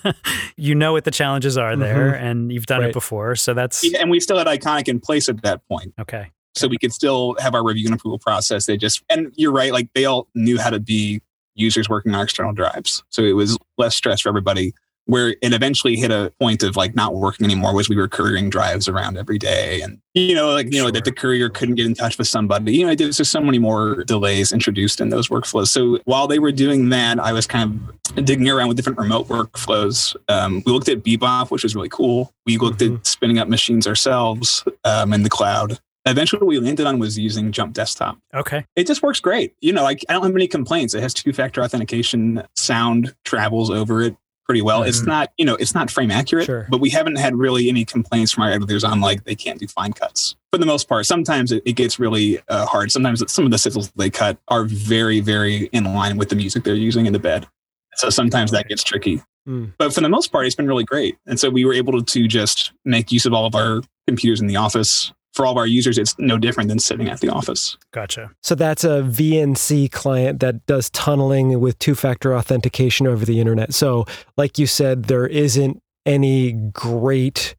you 0.57 0.75
know 0.75 0.93
what 0.93 1.05
the 1.05 1.11
challenges 1.11 1.57
are 1.57 1.75
there 1.75 2.11
mm-hmm. 2.11 2.25
and 2.25 2.51
you've 2.51 2.65
done 2.65 2.83
it 2.83 2.93
before. 2.93 3.35
So 3.35 3.53
that's 3.53 3.83
And 3.95 4.09
we 4.09 4.19
still 4.19 4.37
had 4.37 4.47
iconik 4.47 4.87
in 4.87 4.99
place 4.99 5.29
at 5.29 5.41
that 5.43 5.65
point. 5.67 5.93
okay. 5.99 6.31
So 6.55 6.67
we 6.67 6.77
could 6.77 6.93
still 6.93 7.35
have 7.39 7.55
our 7.55 7.63
review 7.63 7.87
and 7.87 7.95
approval 7.95 8.19
process. 8.19 8.67
They 8.67 8.77
just, 8.77 9.03
and 9.09 9.33
you're 9.35 9.51
right, 9.51 9.71
like 9.71 9.89
they 9.95 10.05
all 10.05 10.27
knew 10.35 10.59
how 10.59 10.69
to 10.69 10.79
be 10.79 11.21
users 11.55 11.89
working 11.89 12.13
on 12.13 12.21
external 12.21 12.53
drives. 12.53 13.03
So 13.09 13.23
it 13.23 13.33
was 13.33 13.57
less 13.77 13.95
stress 13.95 14.21
for 14.21 14.29
everybody. 14.29 14.73
Where 15.05 15.35
it 15.41 15.53
eventually 15.53 15.97
hit 15.97 16.11
a 16.11 16.31
point 16.39 16.63
of 16.63 16.77
like 16.77 16.95
not 16.95 17.15
working 17.15 17.43
anymore 17.43 17.75
was 17.75 17.89
we 17.89 17.97
were 17.97 18.07
couriering 18.07 18.49
drives 18.49 18.87
around 18.87 19.17
every 19.17 19.37
day. 19.37 19.81
And, 19.81 19.99
you 20.13 20.33
know, 20.33 20.51
like, 20.51 20.71
you 20.73 20.81
know, 20.81 20.91
that 20.91 21.03
the 21.03 21.11
courier 21.11 21.49
couldn't 21.49 21.75
get 21.75 21.85
in 21.85 21.93
touch 21.93 22.17
with 22.17 22.27
somebody. 22.27 22.77
You 22.77 22.87
know, 22.87 22.95
there's 22.95 23.17
just 23.17 23.31
so 23.31 23.41
many 23.41 23.59
more 23.59 24.05
delays 24.05 24.53
introduced 24.53 25.01
in 25.01 25.09
those 25.09 25.27
workflows. 25.27 25.67
So 25.67 25.99
while 26.05 26.27
they 26.27 26.39
were 26.39 26.53
doing 26.53 26.87
that, 26.89 27.19
I 27.19 27.33
was 27.33 27.45
kind 27.45 27.89
of 28.15 28.23
digging 28.23 28.49
around 28.49 28.69
with 28.69 28.77
different 28.77 28.97
remote 28.97 29.27
workflows. 29.27 30.15
Um, 30.29 30.63
we 30.65 30.71
looked 30.71 30.87
at 30.87 31.03
Bebop, 31.03 31.51
which 31.51 31.63
was 31.63 31.75
really 31.75 31.89
cool. 31.89 32.31
We 32.45 32.57
looked 32.57 32.81
at 32.81 33.05
spinning 33.05 33.39
up 33.39 33.49
machines 33.49 33.85
ourselves 33.85 34.63
um, 34.85 35.11
in 35.11 35.23
the 35.23 35.29
cloud. 35.29 35.79
Eventually, 36.05 36.39
what 36.39 36.47
we 36.47 36.59
landed 36.59 36.85
on 36.85 36.99
was 36.99 37.17
using 37.17 37.51
Jump 37.53 37.73
Desktop. 37.73 38.17
Okay. 38.33 38.65
It 38.75 38.87
just 38.87 39.01
works 39.03 39.21
great. 39.21 39.53
You 39.61 39.71
know, 39.71 39.83
like 39.83 40.03
I 40.09 40.13
don't 40.13 40.23
have 40.23 40.35
any 40.35 40.47
complaints. 40.47 40.93
It 40.93 41.01
has 41.01 41.13
two-factor 41.13 41.61
authentication. 41.61 42.43
Sound 42.55 43.15
travels 43.23 43.69
over 43.69 44.01
it 44.01 44.17
pretty 44.45 44.61
well. 44.61 44.83
It's 44.83 45.01
Mhm. 45.01 45.07
not, 45.07 45.31
you 45.37 45.45
know, 45.45 45.55
it's 45.55 45.73
not 45.73 45.89
frame 45.89 46.11
accurate, 46.11 46.45
Sure. 46.45 46.67
but 46.69 46.79
we 46.79 46.89
haven't 46.89 47.15
had 47.17 47.35
really 47.35 47.69
any 47.69 47.85
complaints 47.85 48.31
from 48.31 48.43
our 48.43 48.51
editors 48.51 48.83
on 48.83 48.99
like 49.01 49.23
they 49.23 49.35
can't 49.35 49.59
do 49.59 49.67
fine 49.67 49.93
cuts 49.93 50.35
for 50.51 50.57
the 50.57 50.65
most 50.65 50.87
part. 50.89 51.05
Sometimes 51.05 51.51
it, 51.51 51.63
it 51.65 51.73
gets 51.73 51.99
really 51.99 52.39
uh, 52.49 52.65
hard. 52.65 52.91
Sometimes 52.91 53.23
some 53.31 53.45
of 53.45 53.51
the 53.51 53.57
sizzles 53.57 53.91
they 53.95 54.09
cut 54.09 54.37
are 54.49 54.65
very, 54.65 55.19
very 55.21 55.69
in 55.71 55.85
line 55.93 56.17
with 56.17 56.29
the 56.29 56.35
music 56.35 56.63
they're 56.63 56.75
using 56.75 57.05
in 57.05 57.13
the 57.13 57.19
bed. 57.19 57.47
So 57.95 58.09
sometimes 58.09 58.51
that 58.51 58.67
gets 58.67 58.83
tricky. 58.83 59.21
Mm. 59.47 59.73
But 59.77 59.93
for 59.93 60.01
the 60.01 60.09
most 60.09 60.31
part, 60.31 60.45
it's 60.45 60.55
been 60.55 60.67
really 60.67 60.83
great. 60.85 61.17
And 61.27 61.39
so 61.39 61.49
we 61.49 61.63
were 61.65 61.73
able 61.73 62.01
to 62.01 62.27
just 62.27 62.71
make 62.85 63.11
use 63.11 63.25
of 63.25 63.33
all 63.33 63.45
of 63.45 63.55
our 63.55 63.81
computers 64.07 64.41
in 64.41 64.47
the 64.47 64.55
office. 64.55 65.11
For 65.33 65.45
all 65.45 65.51
of 65.51 65.57
our 65.57 65.67
users, 65.67 65.97
it's 65.97 66.17
no 66.19 66.37
different 66.37 66.69
than 66.69 66.79
sitting 66.79 67.09
at 67.09 67.19
the 67.19 67.29
office. 67.29 67.75
Gotcha. 67.91 68.31
So 68.41 68.53
that's 68.53 68.83
a 68.83 69.01
VNC 69.01 69.91
client 69.91 70.39
that 70.41 70.65
does 70.67 70.91
tunneling 70.91 71.59
with 71.59 71.79
two 71.79 71.95
factor 71.95 72.35
authentication 72.35 73.07
over 73.07 73.25
the 73.25 73.39
internet. 73.39 73.73
So, 73.73 74.05
like 74.37 74.59
you 74.59 74.67
said, 74.67 75.05
there 75.05 75.25
isn't 75.25 75.81
any 76.05 76.51
great 76.51 77.55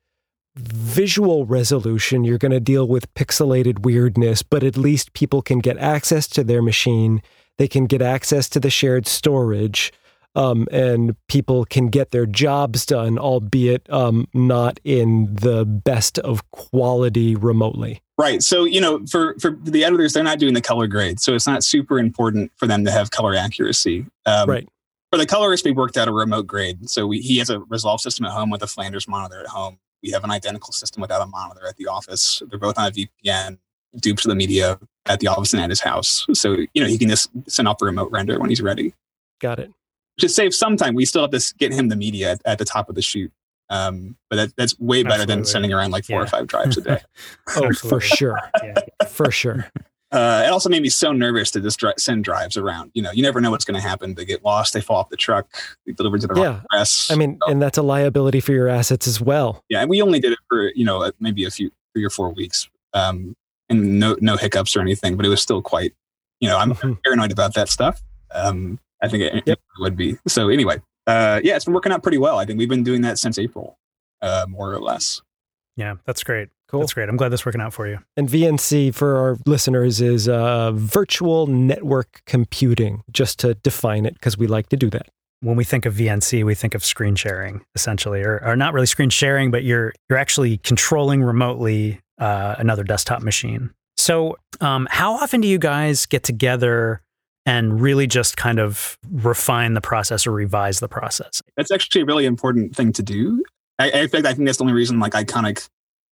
visual 0.56 1.46
resolution. 1.46 2.24
You're 2.24 2.38
going 2.38 2.52
to 2.52 2.60
deal 2.60 2.86
with 2.86 3.12
pixelated 3.14 3.80
weirdness, 3.80 4.42
but 4.42 4.62
at 4.62 4.76
least 4.76 5.12
people 5.12 5.42
can 5.42 5.58
get 5.58 5.76
access 5.78 6.28
to 6.28 6.44
their 6.44 6.62
machine. 6.62 7.22
They 7.58 7.68
can 7.68 7.86
get 7.86 8.02
access 8.02 8.48
to 8.50 8.60
the 8.60 8.70
shared 8.70 9.06
storage. 9.06 9.92
Um, 10.36 10.66
and 10.72 11.14
people 11.28 11.64
can 11.64 11.88
get 11.88 12.10
their 12.10 12.26
jobs 12.26 12.84
done, 12.86 13.18
albeit 13.18 13.88
um, 13.90 14.26
not 14.34 14.80
in 14.82 15.32
the 15.34 15.64
best 15.64 16.18
of 16.18 16.50
quality 16.50 17.36
remotely. 17.36 18.02
Right. 18.18 18.42
So, 18.42 18.64
you 18.64 18.80
know, 18.80 19.04
for, 19.06 19.36
for 19.40 19.50
the 19.62 19.84
editors, 19.84 20.12
they're 20.12 20.24
not 20.24 20.38
doing 20.38 20.54
the 20.54 20.60
color 20.60 20.86
grade. 20.86 21.20
So 21.20 21.34
it's 21.34 21.46
not 21.46 21.62
super 21.62 21.98
important 21.98 22.52
for 22.56 22.66
them 22.66 22.84
to 22.84 22.90
have 22.90 23.10
color 23.10 23.34
accuracy. 23.34 24.06
Um, 24.26 24.48
Right. 24.48 24.68
For 25.10 25.18
the 25.18 25.26
colorist, 25.26 25.64
we 25.64 25.70
worked 25.70 25.96
out 25.96 26.08
a 26.08 26.12
remote 26.12 26.48
grade. 26.48 26.90
So 26.90 27.06
we, 27.06 27.20
he 27.20 27.38
has 27.38 27.48
a 27.48 27.60
Resolve 27.60 28.00
system 28.00 28.26
at 28.26 28.32
home 28.32 28.50
with 28.50 28.64
a 28.64 28.66
Flanders 28.66 29.06
monitor 29.06 29.38
at 29.38 29.46
home. 29.46 29.78
We 30.02 30.10
have 30.10 30.24
an 30.24 30.32
identical 30.32 30.72
system 30.72 31.00
without 31.00 31.22
a 31.22 31.26
monitor 31.26 31.68
at 31.68 31.76
the 31.76 31.86
office. 31.86 32.42
They're 32.50 32.58
both 32.58 32.76
on 32.76 32.88
a 32.88 32.90
VPN, 32.90 33.58
dupes 34.00 34.22
to 34.22 34.28
the 34.28 34.34
media 34.34 34.78
at 35.06 35.20
the 35.20 35.28
office 35.28 35.52
and 35.52 35.62
at 35.62 35.70
his 35.70 35.80
house. 35.80 36.26
So, 36.32 36.56
you 36.74 36.82
know, 36.82 36.88
he 36.88 36.98
can 36.98 37.08
just 37.08 37.30
send 37.46 37.68
off 37.68 37.78
the 37.78 37.86
remote 37.86 38.10
render 38.10 38.40
when 38.40 38.50
he's 38.50 38.60
ready. 38.60 38.92
Got 39.40 39.60
it. 39.60 39.70
Just 40.18 40.36
save 40.36 40.54
some 40.54 40.76
time. 40.76 40.94
We 40.94 41.04
still 41.04 41.22
have 41.22 41.30
to 41.32 41.54
get 41.58 41.72
him 41.72 41.88
the 41.88 41.96
media 41.96 42.32
at, 42.32 42.42
at 42.44 42.58
the 42.58 42.64
top 42.64 42.88
of 42.88 42.94
the 42.94 43.02
shoot. 43.02 43.32
Um, 43.70 44.16
but 44.30 44.36
that, 44.36 44.52
that's 44.56 44.78
way 44.78 45.02
better 45.02 45.24
than 45.26 45.44
sending 45.44 45.72
around 45.72 45.90
like 45.90 46.04
four 46.04 46.22
or 46.22 46.26
five 46.26 46.46
drives 46.46 46.76
a 46.76 46.82
day. 46.82 47.00
Oh, 47.56 47.72
for 47.72 48.00
sure. 48.00 48.38
Yeah. 48.62 48.74
For 49.08 49.30
sure. 49.30 49.66
uh, 50.12 50.42
it 50.46 50.50
also 50.52 50.68
made 50.68 50.82
me 50.82 50.88
so 50.90 51.12
nervous 51.12 51.50
to 51.52 51.60
just 51.60 51.80
dri- 51.80 51.94
send 51.98 52.22
drives 52.24 52.56
around. 52.56 52.90
You 52.94 53.02
know, 53.02 53.10
you 53.10 53.22
never 53.22 53.40
know 53.40 53.50
what's 53.50 53.64
going 53.64 53.80
to 53.80 53.80
happen. 53.86 54.14
They 54.14 54.24
get 54.26 54.44
lost, 54.44 54.74
they 54.74 54.80
fall 54.82 54.98
off 54.98 55.08
the 55.08 55.16
truck, 55.16 55.48
they 55.86 55.92
delivered 55.92 56.20
to 56.20 56.26
the 56.28 56.34
Yeah. 56.34 56.42
wrong 56.46 56.62
address. 56.72 57.10
I 57.10 57.16
mean, 57.16 57.38
and 57.48 57.60
that's 57.60 57.78
a 57.78 57.82
liability 57.82 58.40
for 58.40 58.52
your 58.52 58.68
assets 58.68 59.06
as 59.06 59.20
well. 59.20 59.64
yeah, 59.70 59.80
and 59.80 59.88
we 59.90 60.00
only 60.02 60.20
did 60.20 60.32
it 60.32 60.38
for 60.48 60.70
you 60.76 60.84
know 60.84 61.02
uh, 61.02 61.10
maybe 61.18 61.44
a 61.44 61.50
few 61.50 61.70
three 61.94 62.04
or 62.04 62.10
four 62.10 62.30
weeks, 62.30 62.68
um, 62.92 63.34
and 63.70 63.98
no 63.98 64.14
no 64.20 64.36
hiccups 64.36 64.76
or 64.76 64.80
anything. 64.80 65.16
But 65.16 65.24
it 65.26 65.30
was 65.30 65.40
still 65.40 65.62
quite, 65.62 65.94
you 66.40 66.48
know, 66.48 66.58
I'm 66.58 66.72
Mhm. 66.74 67.02
paranoid 67.02 67.32
about 67.32 67.54
that 67.54 67.68
stuff. 67.70 68.00
Um, 68.32 68.78
I 69.02 69.08
think 69.08 69.22
it, 69.24 69.34
it 69.34 69.42
Yep. 69.46 69.58
would 69.80 69.96
be. 69.96 70.16
So 70.26 70.48
anyway, 70.48 70.80
uh, 71.06 71.40
yeah, 71.44 71.56
it's 71.56 71.64
been 71.64 71.74
working 71.74 71.92
out 71.92 72.02
pretty 72.02 72.18
well. 72.18 72.38
I 72.38 72.44
think 72.46 72.58
we've 72.58 72.68
been 72.68 72.84
doing 72.84 73.02
that 73.02 73.18
since 73.18 73.38
April, 73.38 73.78
uh, 74.22 74.46
more 74.48 74.72
or 74.72 74.80
less. 74.80 75.20
Yeah. 75.76 75.96
That's 76.06 76.22
great. 76.22 76.48
Cool. 76.68 76.80
That's 76.80 76.94
great. 76.94 77.08
I'm 77.08 77.16
glad 77.16 77.28
that's 77.30 77.44
working 77.44 77.60
out 77.60 77.72
for 77.74 77.86
you. 77.86 77.98
And 78.16 78.28
VNC 78.28 78.94
for 78.94 79.16
our 79.16 79.36
listeners 79.44 80.00
is 80.00 80.28
uh, 80.28 80.72
virtual 80.72 81.46
network 81.46 82.22
computing, 82.26 83.02
just 83.12 83.38
to 83.40 83.54
define 83.54 84.06
it, 84.06 84.14
because 84.14 84.38
we 84.38 84.46
like 84.46 84.68
to 84.70 84.76
do 84.76 84.88
that. 84.90 85.08
when 85.40 85.56
we 85.56 85.64
think 85.64 85.84
of 85.84 85.94
VNC, 85.94 86.42
we 86.44 86.54
think 86.54 86.74
of 86.74 86.82
screen 86.84 87.14
sharing 87.16 87.60
essentially, 87.74 88.22
or, 88.22 88.40
or 88.42 88.56
not 88.56 88.72
really 88.72 88.86
screen 88.86 89.10
sharing, 89.10 89.50
but 89.50 89.62
you're 89.62 89.92
you're 90.08 90.18
actually 90.18 90.56
controlling 90.58 91.22
remotely 91.22 92.00
uh, 92.18 92.54
another 92.58 92.82
desktop 92.82 93.20
machine. 93.22 93.70
So, 93.98 94.36
um, 94.62 94.88
how 94.90 95.12
often 95.14 95.40
do 95.42 95.48
you 95.48 95.58
guys 95.58 96.06
get 96.06 96.22
together 96.24 97.02
and 97.46 97.80
really 97.80 98.06
just 98.06 98.36
kind 98.36 98.58
of 98.58 98.98
refine 99.10 99.74
the 99.74 99.80
process 99.80 100.26
or 100.26 100.32
revise 100.32 100.80
the 100.80 100.88
process? 100.88 101.42
That's 101.56 101.70
actually 101.70 102.02
a 102.02 102.04
really 102.06 102.26
important 102.26 102.74
thing 102.74 102.92
to 102.94 103.02
do. 103.02 103.44
I, 103.78 103.90
I 104.02 104.06
think 104.06 104.26
I 104.26 104.34
think 104.34 104.46
that's 104.46 104.58
the 104.58 104.64
only 104.64 104.74
reason 104.74 105.00
like 105.00 105.12
iconik 105.12 105.68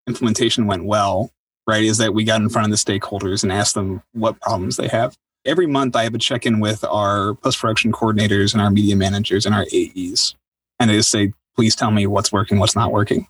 implementation 0.07 0.65
went 0.65 0.85
well, 0.85 1.31
right? 1.67 1.83
Is 1.83 1.97
that 1.99 2.13
we 2.13 2.23
got 2.23 2.41
in 2.41 2.49
front 2.49 2.65
of 2.65 2.71
the 2.71 2.77
stakeholders 2.77 3.43
and 3.43 3.51
asked 3.51 3.75
them 3.75 4.01
what 4.13 4.39
problems 4.41 4.77
they 4.77 4.87
have. 4.87 5.15
Every 5.45 5.67
month 5.67 5.95
I 5.95 6.03
have 6.03 6.13
a 6.13 6.19
check-in 6.19 6.59
with 6.59 6.83
our 6.83 7.33
post-production 7.35 7.91
coordinators 7.91 8.53
and 8.53 8.61
our 8.61 8.69
media 8.69 8.95
managers 8.95 9.45
and 9.45 9.55
our 9.55 9.65
AEs. 9.73 10.35
And 10.79 10.91
I 10.91 10.95
just 10.95 11.09
say, 11.11 11.33
please 11.55 11.75
tell 11.75 11.91
me 11.91 12.05
what's 12.07 12.31
working, 12.31 12.59
what's 12.59 12.75
not 12.75 12.91
working. 12.91 13.27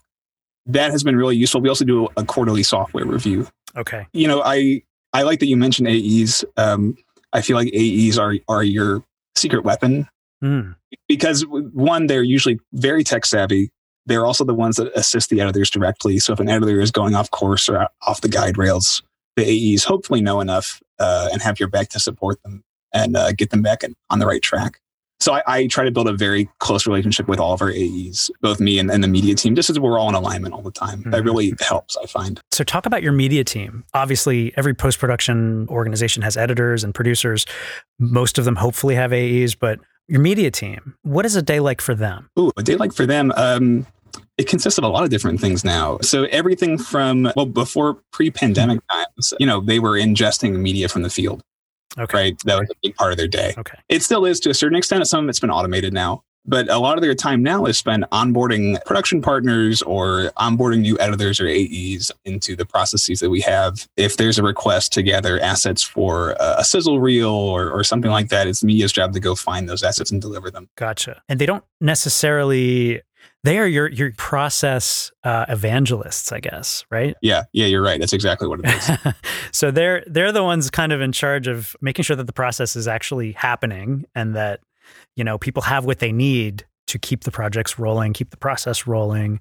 That 0.66 0.90
has 0.90 1.02
been 1.02 1.16
really 1.16 1.36
useful. 1.36 1.60
We 1.60 1.68
also 1.68 1.84
do 1.84 2.08
a 2.16 2.24
quarterly 2.24 2.62
software 2.62 3.04
review 3.06 3.48
Okay. 3.76 4.06
you 4.12 4.28
know, 4.28 4.42
I 4.44 4.82
I 5.14 5.22
like 5.22 5.40
that 5.40 5.46
you 5.46 5.56
mentioned 5.56 5.88
AEs. 5.88 6.44
Um, 6.56 6.96
I 7.32 7.40
feel 7.40 7.56
like 7.56 7.72
AEs 7.74 8.18
are 8.18 8.34
are 8.48 8.62
your 8.62 9.04
secret 9.36 9.64
weapon 9.64 10.08
Mm, 10.42 10.74
because 11.08 11.44
one, 11.46 12.08
they're 12.08 12.22
usually 12.22 12.58
very 12.72 13.04
tech 13.04 13.24
savvy. 13.24 13.70
They're 14.06 14.26
also 14.26 14.44
the 14.44 14.54
ones 14.54 14.76
that 14.76 14.90
assist 14.96 15.30
the 15.30 15.40
editors 15.40 15.70
directly. 15.70 16.18
So 16.18 16.32
if 16.32 16.40
an 16.40 16.48
editor 16.48 16.80
is 16.80 16.90
going 16.90 17.14
off 17.14 17.30
course 17.30 17.68
or 17.68 17.86
off 18.06 18.20
the 18.20 18.28
guide 18.28 18.58
rails, 18.58 19.02
the 19.36 19.44
AEs 19.44 19.84
hopefully 19.84 20.20
know 20.20 20.40
enough 20.40 20.82
uh, 20.98 21.28
and 21.32 21.40
have 21.40 21.60
your 21.60 21.68
back 21.68 21.88
to 21.90 22.00
support 22.00 22.42
them 22.42 22.64
and 22.92 23.16
uh, 23.16 23.32
get 23.32 23.50
them 23.50 23.62
back 23.62 23.84
in, 23.84 23.94
on 24.10 24.18
the 24.18 24.26
right 24.26 24.42
track. 24.42 24.80
So 25.22 25.34
I, 25.34 25.42
I 25.46 25.66
try 25.68 25.84
to 25.84 25.92
build 25.92 26.08
a 26.08 26.12
very 26.12 26.48
close 26.58 26.84
relationship 26.84 27.28
with 27.28 27.38
all 27.38 27.52
of 27.52 27.62
our 27.62 27.70
AEs, 27.70 28.28
both 28.40 28.58
me 28.58 28.80
and, 28.80 28.90
and 28.90 29.04
the 29.04 29.08
media 29.08 29.36
team, 29.36 29.54
just 29.54 29.70
as 29.70 29.78
we're 29.78 29.96
all 29.96 30.08
in 30.08 30.16
alignment 30.16 30.52
all 30.52 30.62
the 30.62 30.72
time. 30.72 31.02
That 31.06 31.22
Mhm. 31.22 31.24
really 31.24 31.54
helps, 31.60 31.96
I 31.96 32.06
find. 32.06 32.40
So, 32.50 32.64
talk 32.64 32.86
about 32.86 33.04
your 33.04 33.12
media 33.12 33.44
team. 33.44 33.84
Obviously, 33.94 34.52
every 34.56 34.74
post 34.74 34.98
production 34.98 35.68
organization 35.68 36.22
has 36.24 36.36
editors 36.36 36.82
and 36.82 36.92
producers. 36.92 37.46
Most 38.00 38.36
of 38.36 38.44
them 38.44 38.56
hopefully 38.56 38.96
have 38.96 39.12
AEs, 39.12 39.54
but 39.54 39.78
your 40.08 40.20
media 40.20 40.50
team, 40.50 40.94
what 41.02 41.24
is 41.24 41.36
a 41.36 41.42
day 41.42 41.60
like 41.60 41.80
for 41.80 41.94
them? 41.94 42.28
Ooh, 42.36 42.50
a 42.56 42.62
day 42.64 42.74
like 42.74 42.92
for 42.92 43.06
them. 43.06 43.32
Um, 43.36 43.86
it 44.38 44.48
consists 44.48 44.76
of 44.76 44.82
a 44.82 44.88
lot 44.88 45.04
of 45.04 45.10
different 45.10 45.40
things 45.40 45.64
now. 45.64 45.98
So 46.02 46.24
everything 46.24 46.78
from 46.78 47.30
well, 47.36 47.46
before 47.46 47.98
pre-pandemic 48.12 48.80
times, 48.90 49.32
you 49.38 49.46
know, 49.46 49.60
they 49.60 49.78
were 49.78 49.92
ingesting 49.92 50.56
media 50.60 50.88
from 50.88 51.02
the 51.02 51.10
field. 51.10 51.42
Okay. 51.98 52.16
Right. 52.16 52.38
That 52.44 52.58
was 52.58 52.70
a 52.70 52.74
big 52.82 52.94
part 52.96 53.12
of 53.12 53.18
their 53.18 53.28
day. 53.28 53.54
Okay. 53.56 53.78
It 53.88 54.02
still 54.02 54.24
is 54.24 54.40
to 54.40 54.50
a 54.50 54.54
certain 54.54 54.76
extent. 54.76 55.06
Some 55.06 55.24
of 55.24 55.28
it's 55.28 55.40
been 55.40 55.50
automated 55.50 55.92
now. 55.92 56.24
But 56.44 56.68
a 56.68 56.78
lot 56.78 56.98
of 56.98 57.02
their 57.02 57.14
time 57.14 57.42
now 57.42 57.66
is 57.66 57.78
spent 57.78 58.04
onboarding 58.10 58.84
production 58.84 59.22
partners 59.22 59.80
or 59.82 60.32
onboarding 60.36 60.80
new 60.80 60.98
editors 60.98 61.40
or 61.40 61.46
AEs 61.46 62.10
into 62.24 62.56
the 62.56 62.66
processes 62.66 63.20
that 63.20 63.30
we 63.30 63.40
have. 63.42 63.86
If 63.96 64.16
there's 64.16 64.40
a 64.40 64.42
request 64.42 64.92
to 64.94 65.02
gather 65.02 65.38
assets 65.38 65.84
for 65.84 66.34
a 66.40 66.64
sizzle 66.64 67.00
reel 67.00 67.30
or, 67.30 67.70
or 67.70 67.84
something 67.84 68.10
like 68.10 68.28
that, 68.30 68.48
it's 68.48 68.64
media's 68.64 68.92
job 68.92 69.12
to 69.12 69.20
go 69.20 69.36
find 69.36 69.68
those 69.68 69.84
assets 69.84 70.10
and 70.10 70.20
deliver 70.20 70.50
them. 70.50 70.68
Gotcha. 70.76 71.22
And 71.28 71.40
they 71.40 71.46
don't 71.46 71.64
necessarily 71.80 73.02
they 73.44 73.58
are 73.58 73.66
your 73.66 73.88
your 73.88 74.12
process 74.12 75.10
uh, 75.24 75.46
evangelists, 75.48 76.30
I 76.32 76.40
guess, 76.40 76.84
right? 76.90 77.16
Yeah, 77.22 77.44
yeah, 77.52 77.66
you're 77.66 77.82
right. 77.82 77.98
That's 77.98 78.12
exactly 78.12 78.46
what 78.46 78.60
it 78.62 78.66
is. 78.66 79.14
so 79.52 79.70
they're 79.70 80.04
they're 80.06 80.32
the 80.32 80.44
ones 80.44 80.70
kind 80.70 80.92
of 80.92 81.00
in 81.00 81.12
charge 81.12 81.48
of 81.48 81.76
making 81.80 82.04
sure 82.04 82.16
that 82.16 82.26
the 82.26 82.32
process 82.32 82.76
is 82.76 82.86
actually 82.86 83.32
happening 83.32 84.04
and 84.14 84.34
that 84.36 84.60
you 85.16 85.24
know 85.24 85.38
people 85.38 85.62
have 85.62 85.84
what 85.84 85.98
they 85.98 86.12
need 86.12 86.64
to 86.86 86.98
keep 86.98 87.24
the 87.24 87.30
projects 87.30 87.78
rolling, 87.78 88.12
keep 88.12 88.30
the 88.30 88.36
process 88.36 88.86
rolling, 88.86 89.40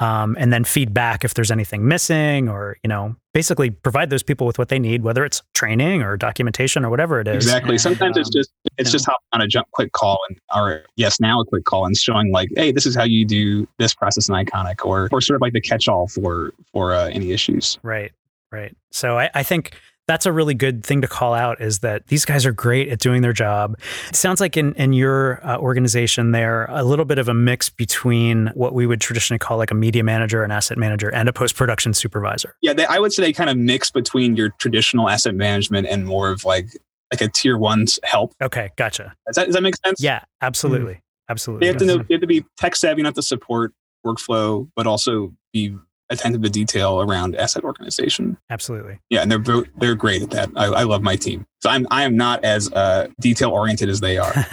um, 0.00 0.36
and 0.38 0.52
then 0.52 0.64
feedback 0.64 1.24
if 1.24 1.34
there's 1.34 1.50
anything 1.50 1.86
missing, 1.86 2.48
or 2.48 2.76
you 2.82 2.88
know, 2.88 3.16
basically 3.34 3.70
provide 3.70 4.10
those 4.10 4.22
people 4.22 4.46
with 4.46 4.58
what 4.58 4.68
they 4.68 4.78
need, 4.78 5.02
whether 5.02 5.24
it's 5.24 5.42
training 5.54 6.02
or 6.02 6.16
documentation 6.16 6.84
or 6.84 6.90
whatever 6.90 7.20
it 7.20 7.28
is. 7.28 7.36
Exactly. 7.36 7.72
And, 7.72 7.80
Sometimes 7.80 8.16
um, 8.16 8.20
it's 8.20 8.30
just 8.30 8.50
it's 8.76 8.90
you 8.90 8.92
just 8.92 9.06
hop 9.06 9.18
on 9.32 9.40
a 9.40 9.46
jump 9.46 9.68
quick 9.72 9.92
call 9.92 10.18
and 10.28 10.38
or 10.54 10.82
yes 10.96 11.20
now 11.20 11.40
a 11.40 11.44
quick 11.44 11.64
call 11.64 11.84
and 11.84 11.96
showing 11.96 12.32
like 12.32 12.48
hey 12.56 12.72
this 12.72 12.86
is 12.86 12.94
how 12.94 13.04
you 13.04 13.24
do 13.24 13.66
this 13.78 13.94
process 13.94 14.28
in 14.28 14.34
iconik 14.34 14.84
or 14.84 15.08
or 15.10 15.20
sort 15.20 15.36
of 15.36 15.42
like 15.42 15.52
the 15.52 15.60
catch 15.60 15.88
all 15.88 16.06
for 16.08 16.52
for 16.72 16.92
uh, 16.92 17.08
any 17.08 17.32
issues. 17.32 17.78
Right. 17.82 18.12
Right. 18.50 18.74
So 18.90 19.18
I, 19.18 19.30
I 19.34 19.42
think 19.42 19.74
that's 20.08 20.26
a 20.26 20.32
really 20.32 20.54
good 20.54 20.84
thing 20.84 21.02
to 21.02 21.06
call 21.06 21.34
out 21.34 21.60
is 21.60 21.80
that 21.80 22.08
these 22.08 22.24
guys 22.24 22.44
are 22.44 22.52
great 22.52 22.88
at 22.88 22.98
doing 22.98 23.22
their 23.22 23.32
job. 23.34 23.78
It 24.08 24.16
sounds 24.16 24.40
like 24.40 24.56
in, 24.56 24.72
in 24.74 24.92
your 24.94 25.46
uh, 25.46 25.58
organization, 25.58 26.32
they're 26.32 26.64
a 26.70 26.82
little 26.82 27.04
bit 27.04 27.18
of 27.18 27.28
a 27.28 27.34
mix 27.34 27.68
between 27.68 28.48
what 28.54 28.74
we 28.74 28.86
would 28.86 29.00
traditionally 29.00 29.38
call 29.38 29.58
like 29.58 29.70
a 29.70 29.74
media 29.74 30.02
manager, 30.02 30.42
an 30.42 30.50
asset 30.50 30.78
manager, 30.78 31.08
and 31.14 31.28
a 31.28 31.32
post 31.32 31.54
production 31.54 31.94
supervisor. 31.94 32.56
Yeah, 32.62 32.72
they, 32.72 32.86
I 32.86 32.98
would 32.98 33.12
say 33.12 33.22
they 33.22 33.32
kind 33.32 33.50
of 33.50 33.56
mix 33.56 33.90
between 33.90 34.34
your 34.34 34.48
traditional 34.58 35.08
asset 35.08 35.34
management 35.34 35.86
and 35.86 36.06
more 36.06 36.30
of 36.30 36.44
like 36.44 36.68
like 37.12 37.20
a 37.20 37.28
tier 37.28 37.56
one 37.56 37.86
help. 38.02 38.34
Okay, 38.42 38.70
gotcha. 38.76 39.14
Does 39.26 39.36
that, 39.36 39.46
does 39.46 39.54
that 39.54 39.62
make 39.62 39.76
sense? 39.76 40.02
Yeah, 40.02 40.22
absolutely. 40.42 40.94
Mm-hmm. 40.94 41.30
Absolutely. 41.30 41.66
They 41.66 41.68
have 41.68 41.76
to 41.78 41.84
know, 41.84 41.98
they 41.98 42.14
have 42.14 42.20
to 42.22 42.26
be 42.26 42.44
tech 42.56 42.74
savvy 42.74 43.00
enough 43.00 43.14
to 43.14 43.22
support 43.22 43.72
workflow, 44.04 44.68
but 44.74 44.86
also 44.86 45.34
be 45.52 45.76
attentive 46.10 46.42
to 46.42 46.50
detail 46.50 47.00
around 47.00 47.36
asset 47.36 47.64
organization. 47.64 48.38
Absolutely. 48.50 48.98
Yeah, 49.10 49.22
and 49.22 49.30
they're 49.30 49.64
they're 49.76 49.94
great 49.94 50.22
at 50.22 50.30
that. 50.30 50.50
I, 50.56 50.66
I 50.66 50.82
love 50.84 51.02
my 51.02 51.16
team. 51.16 51.46
So 51.60 51.70
I'm 51.70 51.86
I 51.90 52.04
am 52.04 52.16
not 52.16 52.44
as 52.44 52.72
uh, 52.72 53.08
detail 53.20 53.50
oriented 53.50 53.88
as 53.88 54.00
they 54.00 54.18
are. 54.18 54.32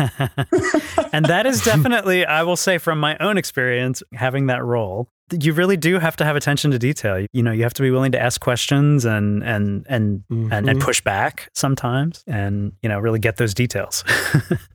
and 1.13 1.25
that 1.25 1.45
is 1.45 1.63
definitely, 1.63 2.25
I 2.25 2.43
will 2.43 2.57
say, 2.57 2.77
from 2.77 2.99
my 2.99 3.17
own 3.19 3.37
experience, 3.37 4.01
having 4.13 4.47
that 4.47 4.63
role, 4.63 5.07
you 5.31 5.53
really 5.53 5.77
do 5.77 5.99
have 5.99 6.15
to 6.17 6.25
have 6.25 6.35
attention 6.35 6.71
to 6.71 6.79
detail. 6.79 7.25
You 7.31 7.43
know, 7.43 7.51
you 7.51 7.63
have 7.63 7.73
to 7.75 7.81
be 7.81 7.91
willing 7.91 8.11
to 8.13 8.21
ask 8.21 8.41
questions 8.41 9.05
and 9.05 9.43
and 9.43 9.85
and 9.89 10.23
mm-hmm. 10.31 10.51
and, 10.51 10.69
and 10.69 10.81
push 10.81 11.01
back 11.01 11.49
sometimes, 11.53 12.23
and 12.27 12.73
you 12.81 12.89
know, 12.89 12.99
really 12.99 13.19
get 13.19 13.37
those 13.37 13.53
details. 13.53 14.03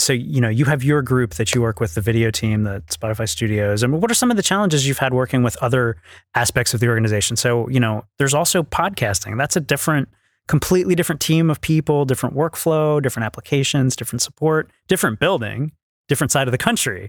so 0.00 0.12
you 0.12 0.40
know 0.40 0.48
you 0.48 0.64
have 0.64 0.82
your 0.82 1.02
group 1.02 1.34
that 1.34 1.54
you 1.54 1.62
work 1.62 1.80
with 1.80 1.94
the 1.94 2.00
video 2.00 2.30
team 2.30 2.64
the 2.64 2.82
spotify 2.90 3.28
studios. 3.28 3.82
And 3.82 4.00
what 4.00 4.10
are 4.10 4.14
some 4.14 4.30
of 4.30 4.36
the 4.36 4.42
challenges 4.42 4.86
you've 4.86 4.98
had 4.98 5.14
working 5.14 5.42
with 5.42 5.56
other 5.62 5.96
aspects 6.34 6.74
of 6.74 6.80
the 6.80 6.88
organization? 6.88 7.36
So 7.36 7.68
you 7.68 7.80
know 7.80 8.04
there's 8.18 8.34
also 8.34 8.62
podcasting. 8.62 9.36
That's 9.38 9.56
a 9.56 9.60
different 9.60 10.08
completely 10.48 10.96
different 10.96 11.20
team 11.20 11.48
of 11.48 11.60
people 11.60 12.04
different 12.04 12.34
workflow 12.34 13.00
different 13.00 13.24
applications 13.24 13.94
different 13.94 14.20
support 14.20 14.68
different 14.88 15.20
building 15.20 15.70
different 16.08 16.32
side 16.32 16.48
of 16.48 16.52
the 16.52 16.58
country 16.58 17.08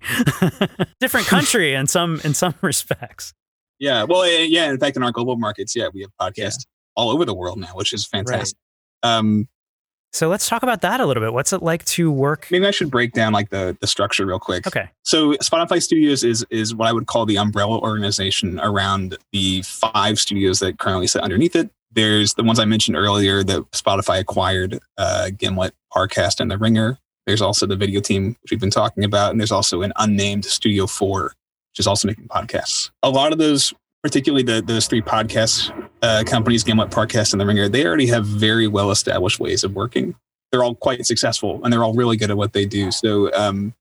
different 1.00 1.26
country 1.26 1.74
in 1.74 1.88
some 1.88 2.22
in 2.24 2.36
some 2.36 2.54
respects. 2.62 3.34
Yeah 3.80 4.04
well 4.04 4.28
yeah 4.28 4.70
in 4.70 4.80
fact 4.80 4.96
in 4.96 5.02
our 5.02 5.12
global 5.12 5.38
markets 5.38 5.76
yeah 5.76 5.88
we 5.92 6.02
have 6.02 6.12
podcasts 6.22 6.38
yeah. 6.38 6.96
all 6.96 7.10
over 7.10 7.26
the 7.26 7.34
world 7.34 7.58
now 7.58 7.70
which 7.74 7.94
is 7.94 8.06
fantastic. 8.06 8.56
Right. 9.04 9.18
um 9.18 9.48
so 10.14 10.28
let's 10.28 10.48
talk 10.50 10.62
about 10.64 10.82
that 10.82 11.00
a 11.00 11.06
little 11.06 11.24
bit. 11.24 11.34
What's 11.34 11.54
it 11.54 11.64
like 11.64 11.86
to 11.86 12.12
work? 12.12 12.48
Maybe 12.52 12.66
I 12.66 12.72
should 12.72 12.92
break 12.92 13.14
down 13.14 13.32
like 13.32 13.50
the 13.50 13.78
the 13.80 13.88
structure 13.88 14.26
real 14.26 14.40
quick. 14.40 14.68
Okay. 14.68 14.90
So 15.04 15.34
Spotify 15.36 15.82
Studios 15.82 16.24
is 16.24 16.46
is 16.50 16.76
what 16.76 16.88
I 16.88 16.94
would 16.94 17.08
call 17.08 17.26
the 17.26 17.38
umbrella 17.38 17.80
organization 17.80 18.60
around 18.60 19.18
the 19.32 19.62
five 19.62 20.20
studios 20.20 20.60
that 20.60 20.80
currently 20.80 21.08
sit 21.08 21.22
underneath 21.22 21.56
it. 21.56 21.70
There's 21.94 22.34
the 22.34 22.44
ones 22.44 22.60
I 22.60 22.66
mentioned 22.66 22.98
earlier 22.98 23.44
that 23.44 23.72
Spotify 23.72 24.20
acquired, 24.20 24.80
uh, 24.98 25.30
Gimlet, 25.38 25.74
Parcast, 25.94 26.40
and 26.40 26.50
The 26.50 26.58
Ringer. 26.58 26.98
There's 27.26 27.42
also 27.42 27.66
the 27.66 27.76
video 27.76 28.02
team, 28.02 28.36
which 28.42 28.52
we've 28.52 28.60
been 28.60 28.70
talking 28.70 29.04
about, 29.04 29.32
and 29.32 29.40
there's 29.40 29.52
also 29.52 29.82
an 29.82 29.94
unnamed 29.98 30.46
Studio 30.46 30.88
Four, 30.88 31.34
which 31.72 31.80
is 31.80 31.88
also 31.88 32.08
making 32.08 32.28
podcasts. 32.28 32.92
A 33.04 33.10
lot 33.10 33.32
of 33.32 33.38
those 33.38 33.74
particularly 34.04 34.44
the, 34.44 34.62
those 34.62 34.88
three 34.88 35.02
podcast 35.02 35.72
uh, 36.02 36.24
companies, 36.26 36.64
Gimlet, 36.64 36.90
Parcast, 36.90 37.34
and 37.34 37.42
The 37.42 37.46
Ringer, 37.46 37.70
they 37.70 37.86
already 37.86 38.08
have 38.08 38.26
very 38.26 38.68
well 38.68 38.92
established 38.92 39.40
ways 39.40 39.64
of 39.64 39.76
working. 39.76 40.16
They're 40.52 40.64
all 40.64 40.76
quite 40.76 41.06
successful 41.06 41.62
and 41.64 41.72
they're 41.72 41.84
all 41.84 41.94
really 41.94 42.18
good 42.18 42.32
at 42.32 42.38
what 42.38 42.54
they 42.54 42.66
do. 42.66 42.92
So, 42.92 43.34
um, 43.34 43.74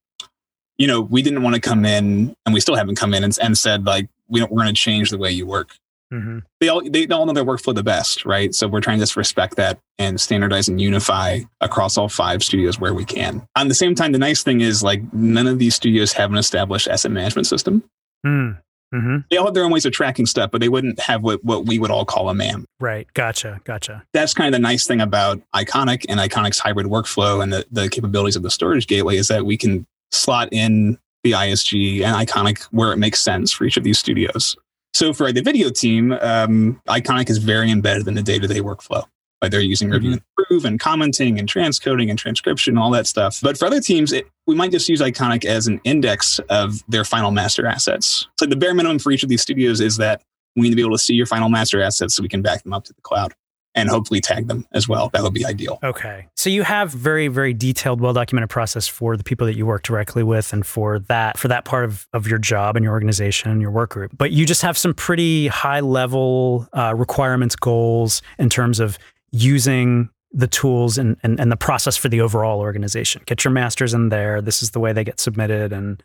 you 0.77 0.87
know, 0.87 1.01
we 1.01 1.21
didn't 1.21 1.43
want 1.43 1.55
to 1.55 1.61
come 1.61 1.85
in, 1.85 2.35
and 2.45 2.53
we 2.53 2.59
still 2.59 2.75
haven't 2.75 2.95
come 2.95 3.13
in 3.13 3.23
and, 3.23 3.37
and 3.41 3.57
said 3.57 3.85
like 3.85 4.09
we 4.29 4.39
don't, 4.39 4.51
we're 4.51 4.63
going 4.63 4.73
to 4.73 4.81
change 4.81 5.09
the 5.11 5.17
way 5.17 5.31
you 5.31 5.45
work. 5.45 5.75
Mm-hmm. 6.11 6.39
They 6.59 6.67
all 6.67 6.81
they 6.81 7.07
all 7.07 7.25
know 7.25 7.33
their 7.33 7.45
workflow 7.45 7.73
the 7.73 7.83
best, 7.83 8.25
right? 8.25 8.53
So 8.53 8.67
we're 8.67 8.81
trying 8.81 8.97
to 8.97 9.03
just 9.03 9.15
respect 9.15 9.55
that 9.55 9.79
and 9.97 10.19
standardize 10.19 10.67
and 10.67 10.81
unify 10.81 11.41
across 11.61 11.97
all 11.97 12.09
five 12.09 12.43
studios 12.43 12.79
where 12.79 12.93
we 12.93 13.05
can. 13.05 13.47
On 13.55 13.69
the 13.69 13.73
same 13.73 13.95
time, 13.95 14.11
the 14.11 14.17
nice 14.17 14.43
thing 14.43 14.59
is 14.59 14.83
like 14.83 15.01
none 15.13 15.47
of 15.47 15.57
these 15.57 15.75
studios 15.75 16.11
have 16.13 16.31
an 16.31 16.37
established 16.37 16.87
asset 16.87 17.11
management 17.11 17.47
system. 17.47 17.83
Mm. 18.25 18.59
Mm-hmm. 18.93 19.17
They 19.29 19.37
all 19.37 19.45
have 19.45 19.53
their 19.53 19.63
own 19.63 19.71
ways 19.71 19.85
of 19.85 19.93
tracking 19.93 20.25
stuff, 20.25 20.51
but 20.51 20.59
they 20.59 20.69
wouldn't 20.69 20.99
have 20.99 21.23
what, 21.23 21.43
what 21.43 21.65
we 21.65 21.79
would 21.79 21.91
all 21.91 22.05
call 22.05 22.29
a 22.29 22.33
MAM. 22.33 22.65
Right. 22.79 23.07
Gotcha. 23.13 23.61
Gotcha. 23.63 24.03
That's 24.13 24.33
kind 24.33 24.53
of 24.53 24.59
the 24.59 24.61
nice 24.61 24.85
thing 24.85 25.01
about 25.01 25.41
iconik 25.55 26.05
and 26.09 26.19
iconik's 26.19 26.59
hybrid 26.59 26.87
workflow 26.87 27.41
and 27.41 27.53
the, 27.53 27.65
the 27.71 27.89
capabilities 27.89 28.35
of 28.35 28.43
the 28.43 28.51
storage 28.51 28.87
gateway 28.87 29.15
is 29.15 29.27
that 29.29 29.45
we 29.45 29.57
can 29.57 29.85
slot 30.11 30.49
in 30.51 30.97
the 31.23 31.31
ISG 31.31 32.03
and 32.03 32.27
iconik 32.27 32.63
where 32.71 32.91
it 32.91 32.97
makes 32.97 33.21
sense 33.21 33.51
for 33.51 33.63
each 33.63 33.77
of 33.77 33.83
these 33.83 33.99
studios. 33.99 34.55
So 34.93 35.13
for 35.13 35.31
the 35.31 35.41
video 35.41 35.69
team, 35.69 36.11
um, 36.21 36.81
iconik 36.87 37.29
is 37.29 37.37
very 37.37 37.71
embedded 37.71 38.07
in 38.07 38.15
the 38.15 38.21
day 38.21 38.39
to 38.39 38.47
day 38.47 38.59
workflow. 38.59 39.05
Like 39.41 39.51
they're 39.51 39.61
using 39.61 39.89
review 39.89 40.11
mm-hmm. 40.11 40.13
and 40.13 40.23
improve 40.39 40.65
and 40.65 40.79
commenting 40.79 41.39
and 41.39 41.49
transcoding 41.49 42.09
and 42.09 42.19
transcription, 42.19 42.73
and 42.73 42.79
all 42.79 42.91
that 42.91 43.07
stuff. 43.07 43.39
But 43.41 43.57
for 43.57 43.65
other 43.65 43.81
teams, 43.81 44.13
it, 44.13 44.27
we 44.45 44.55
might 44.55 44.71
just 44.71 44.87
use 44.87 45.01
iconik 45.01 45.45
as 45.45 45.67
an 45.67 45.81
index 45.83 46.39
of 46.49 46.83
their 46.87 47.03
final 47.03 47.31
master 47.31 47.65
assets. 47.65 48.27
So 48.39 48.45
the 48.45 48.55
bare 48.55 48.75
minimum 48.75 48.99
for 48.99 49.11
each 49.11 49.23
of 49.23 49.29
these 49.29 49.41
studios 49.41 49.81
is 49.81 49.97
that 49.97 50.21
we 50.55 50.63
need 50.63 50.69
to 50.71 50.75
be 50.75 50.81
able 50.81 50.91
to 50.91 50.99
see 50.99 51.13
your 51.13 51.25
final 51.25 51.49
master 51.49 51.81
assets 51.81 52.15
so 52.15 52.21
we 52.21 52.29
can 52.29 52.41
back 52.41 52.63
them 52.63 52.73
up 52.73 52.83
to 52.85 52.93
the 52.93 53.01
cloud 53.01 53.33
and 53.73 53.89
hopefully 53.89 54.19
tag 54.19 54.47
them 54.47 54.65
as 54.73 54.87
well. 54.87 55.09
That 55.13 55.23
would 55.23 55.33
be 55.33 55.45
ideal. 55.45 55.79
Okay. 55.81 56.27
So 56.35 56.49
you 56.49 56.63
have 56.63 56.91
very, 56.91 57.29
very 57.29 57.53
detailed, 57.53 58.01
well 58.01 58.13
documented 58.13 58.49
process 58.49 58.87
for 58.87 59.15
the 59.15 59.23
people 59.23 59.47
that 59.47 59.55
you 59.55 59.65
work 59.65 59.83
directly 59.83 60.23
with 60.23 60.51
and 60.51 60.65
for 60.65 60.99
that 60.99 61.37
for 61.37 61.47
that 61.47 61.65
part 61.65 61.85
of, 61.85 62.07
of 62.13 62.27
your 62.27 62.37
job 62.37 62.75
and 62.75 62.83
your 62.83 62.93
organization, 62.93 63.49
and 63.49 63.61
your 63.61 63.71
work 63.71 63.91
group. 63.91 64.11
But 64.17 64.31
you 64.31 64.45
just 64.45 64.61
have 64.61 64.77
some 64.77 64.93
pretty 64.93 65.47
high 65.47 65.79
level 65.79 66.67
uh, 66.73 66.93
requirements, 66.95 67.55
goals 67.55 68.21
in 68.37 68.49
terms 68.49 68.79
of 68.79 68.99
using 69.31 70.09
the 70.33 70.47
tools 70.47 70.97
and, 70.97 71.17
and, 71.23 71.39
and 71.39 71.51
the 71.51 71.57
process 71.57 71.97
for 71.97 72.07
the 72.07 72.21
overall 72.21 72.59
organization. 72.59 73.21
Get 73.25 73.43
your 73.43 73.51
masters 73.51 73.93
in 73.93 74.09
there. 74.09 74.41
This 74.41 74.63
is 74.63 74.71
the 74.71 74.79
way 74.79 74.93
they 74.93 75.03
get 75.03 75.19
submitted 75.19 75.73
and 75.73 76.01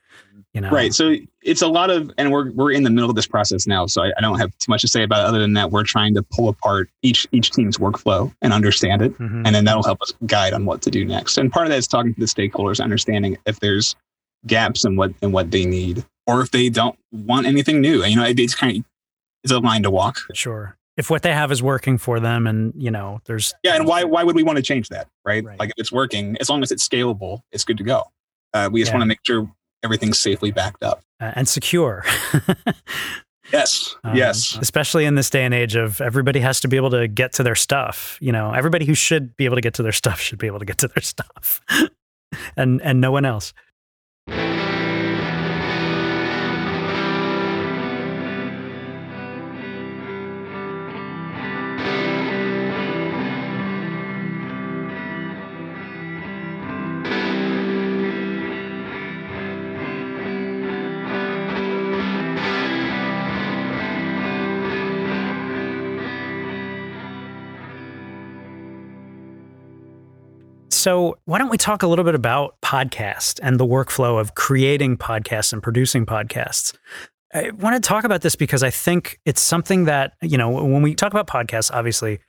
you 0.53 0.61
know. 0.61 0.71
Right. 0.71 0.93
So 0.93 1.15
it's 1.43 1.62
a 1.62 1.69
lot 1.69 1.91
of 1.91 2.11
and 2.19 2.33
we're 2.33 2.51
we're 2.53 2.73
in 2.73 2.83
the 2.83 2.91
middle 2.91 3.11
of 3.11 3.15
this 3.15 3.27
process 3.27 3.67
now. 3.67 3.87
So 3.87 4.03
I, 4.03 4.12
I 4.17 4.21
don't 4.21 4.39
have 4.39 4.57
too 4.59 4.71
much 4.71 4.81
to 4.81 4.89
say 4.89 5.03
about 5.03 5.21
it 5.21 5.27
other 5.27 5.39
than 5.39 5.53
that 5.53 5.71
we're 5.71 5.85
trying 5.85 6.15
to 6.15 6.23
pull 6.23 6.49
apart 6.49 6.89
each 7.03 7.27
each 7.31 7.51
team's 7.51 7.77
workflow 7.79 8.35
and 8.43 8.53
understand 8.53 9.03
it. 9.03 9.12
Mm-hmm. 9.19 9.43
And 9.45 9.55
then 9.55 9.65
that'll 9.65 9.85
help 9.85 10.03
us 10.03 10.12
guide 10.27 10.55
on 10.55 10.65
what 10.65 10.83
to 10.83 10.91
do 10.91 11.05
next. 11.05 11.39
And 11.39 11.53
part 11.53 11.67
of 11.67 11.71
that 11.71 11.79
is 11.79 11.87
talking 11.87 12.15
to 12.15 12.21
the 12.21 12.27
stakeholders, 12.27 12.83
understanding 12.83 13.37
if 13.47 13.61
there's 13.61 13.95
gaps 14.47 14.85
in 14.85 14.97
what 14.97 15.12
in 15.23 15.31
what 15.31 15.51
they 15.51 15.67
need 15.67 16.05
or 16.27 16.41
if 16.41 16.51
they 16.51 16.69
don't 16.69 16.99
want 17.12 17.47
anything 17.47 17.81
new. 17.81 18.03
You 18.05 18.17
know, 18.17 18.25
it's 18.25 18.55
kind 18.55 18.79
of 18.79 18.85
it's 19.45 19.53
a 19.53 19.59
line 19.59 19.85
to 19.85 19.91
walk. 19.91 20.19
Sure 20.33 20.77
if 20.97 21.11
what 21.11 21.23
they 21.23 21.33
have 21.33 21.53
is 21.53 21.63
working 21.63 21.99
for 21.99 22.21
them 22.21 22.47
and 22.47 22.73
you 22.77 22.91
know 22.91 23.21
there's 23.25 23.55
yeah 23.63 23.77
and 23.77 23.87
why 23.87 24.05
why 24.05 24.23
would 24.23 24.35
we 24.35 24.43
want 24.43 24.57
to 24.57 24.63
change 24.63 24.89
that 24.89 25.09
right, 25.25 25.45
right. 25.45 25.59
like 25.59 25.71
if 25.71 25.75
it's 25.79 25.93
working 25.93 26.37
as 26.41 26.49
long 26.49 26.63
as 26.63 26.71
it's 26.71 26.87
scalable 26.87 27.41
it's 27.53 27.65
good 27.65 27.79
to 27.79 27.85
go. 27.85 28.05
Uh, 28.55 28.71
we 28.73 28.81
just 28.81 28.91
yeah. 28.91 28.95
want 28.95 29.03
to 29.03 29.07
make 29.07 29.19
sure 29.23 29.51
everything's 29.83 30.19
safely 30.19 30.51
backed 30.51 30.83
up. 30.83 31.03
Uh, 31.21 31.33
and 31.35 31.49
secure. 31.49 32.05
Yes 33.53 33.95
um, 34.03 34.17
yes. 34.17 34.59
especially 34.61 35.05
in 35.05 35.15
this 35.15 35.31
day 35.31 35.45
and 35.45 35.55
age 35.55 35.77
of 35.77 36.01
everybody 36.01 36.41
has 36.41 36.59
to 36.63 36.69
be 36.69 36.77
able 36.77 36.91
to 36.91 37.07
get 37.07 37.33
to 37.35 37.45
their 37.45 37.55
stuff 37.55 38.19
you 38.21 38.33
know? 38.33 38.51
Everybody 38.51 38.85
who 38.85 38.95
should 38.95 39.37
be 39.37 39.45
able 39.45 39.55
to 39.55 39.61
get 39.61 39.75
to 39.75 39.85
their 39.85 39.93
stuff 39.93 40.19
should 40.19 40.41
be 40.41 40.49
able 40.49 40.59
to 40.59 40.65
get 40.65 40.79
to 40.79 40.89
their 40.89 41.03
stuff. 41.03 41.61
And 42.57 42.83
and 42.83 43.01
no 43.01 43.13
one 43.13 43.25
else 43.25 43.55
So, 70.87 71.18
why 71.25 71.38
don't 71.38 71.49
we 71.49 71.59
talk 71.59 71.83
a 71.83 71.88
little 71.88 72.05
bit 72.05 72.14
about 72.14 72.61
podcast 72.62 73.40
and 73.42 73.59
the 73.59 73.66
workflow 73.66 74.20
of 74.20 74.37
creating 74.37 74.99
podcasts 74.99 75.53
and 75.53 75.61
producing 75.61 76.07
podcasts? 76.07 76.77
I 77.35 77.51
want 77.51 77.75
to 77.75 77.81
talk 77.81 78.05
about 78.05 78.20
this 78.20 78.37
because 78.37 78.62
I 78.62 78.70
think 78.70 79.18
it's 79.25 79.40
something 79.40 79.87
that, 79.87 80.12
you 80.22 80.38
know, 80.38 80.49
when 80.49 80.83
we 80.83 80.94
talk 80.94 81.12
about 81.12 81.27
podcasts, 81.27 81.72
obviously, 81.75 82.20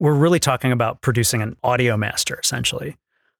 we're 0.00 0.14
really 0.14 0.40
talking 0.40 0.72
about 0.72 1.02
producing 1.02 1.42
an 1.42 1.58
audio 1.62 1.98
master 1.98 2.40
essentially 2.42 2.96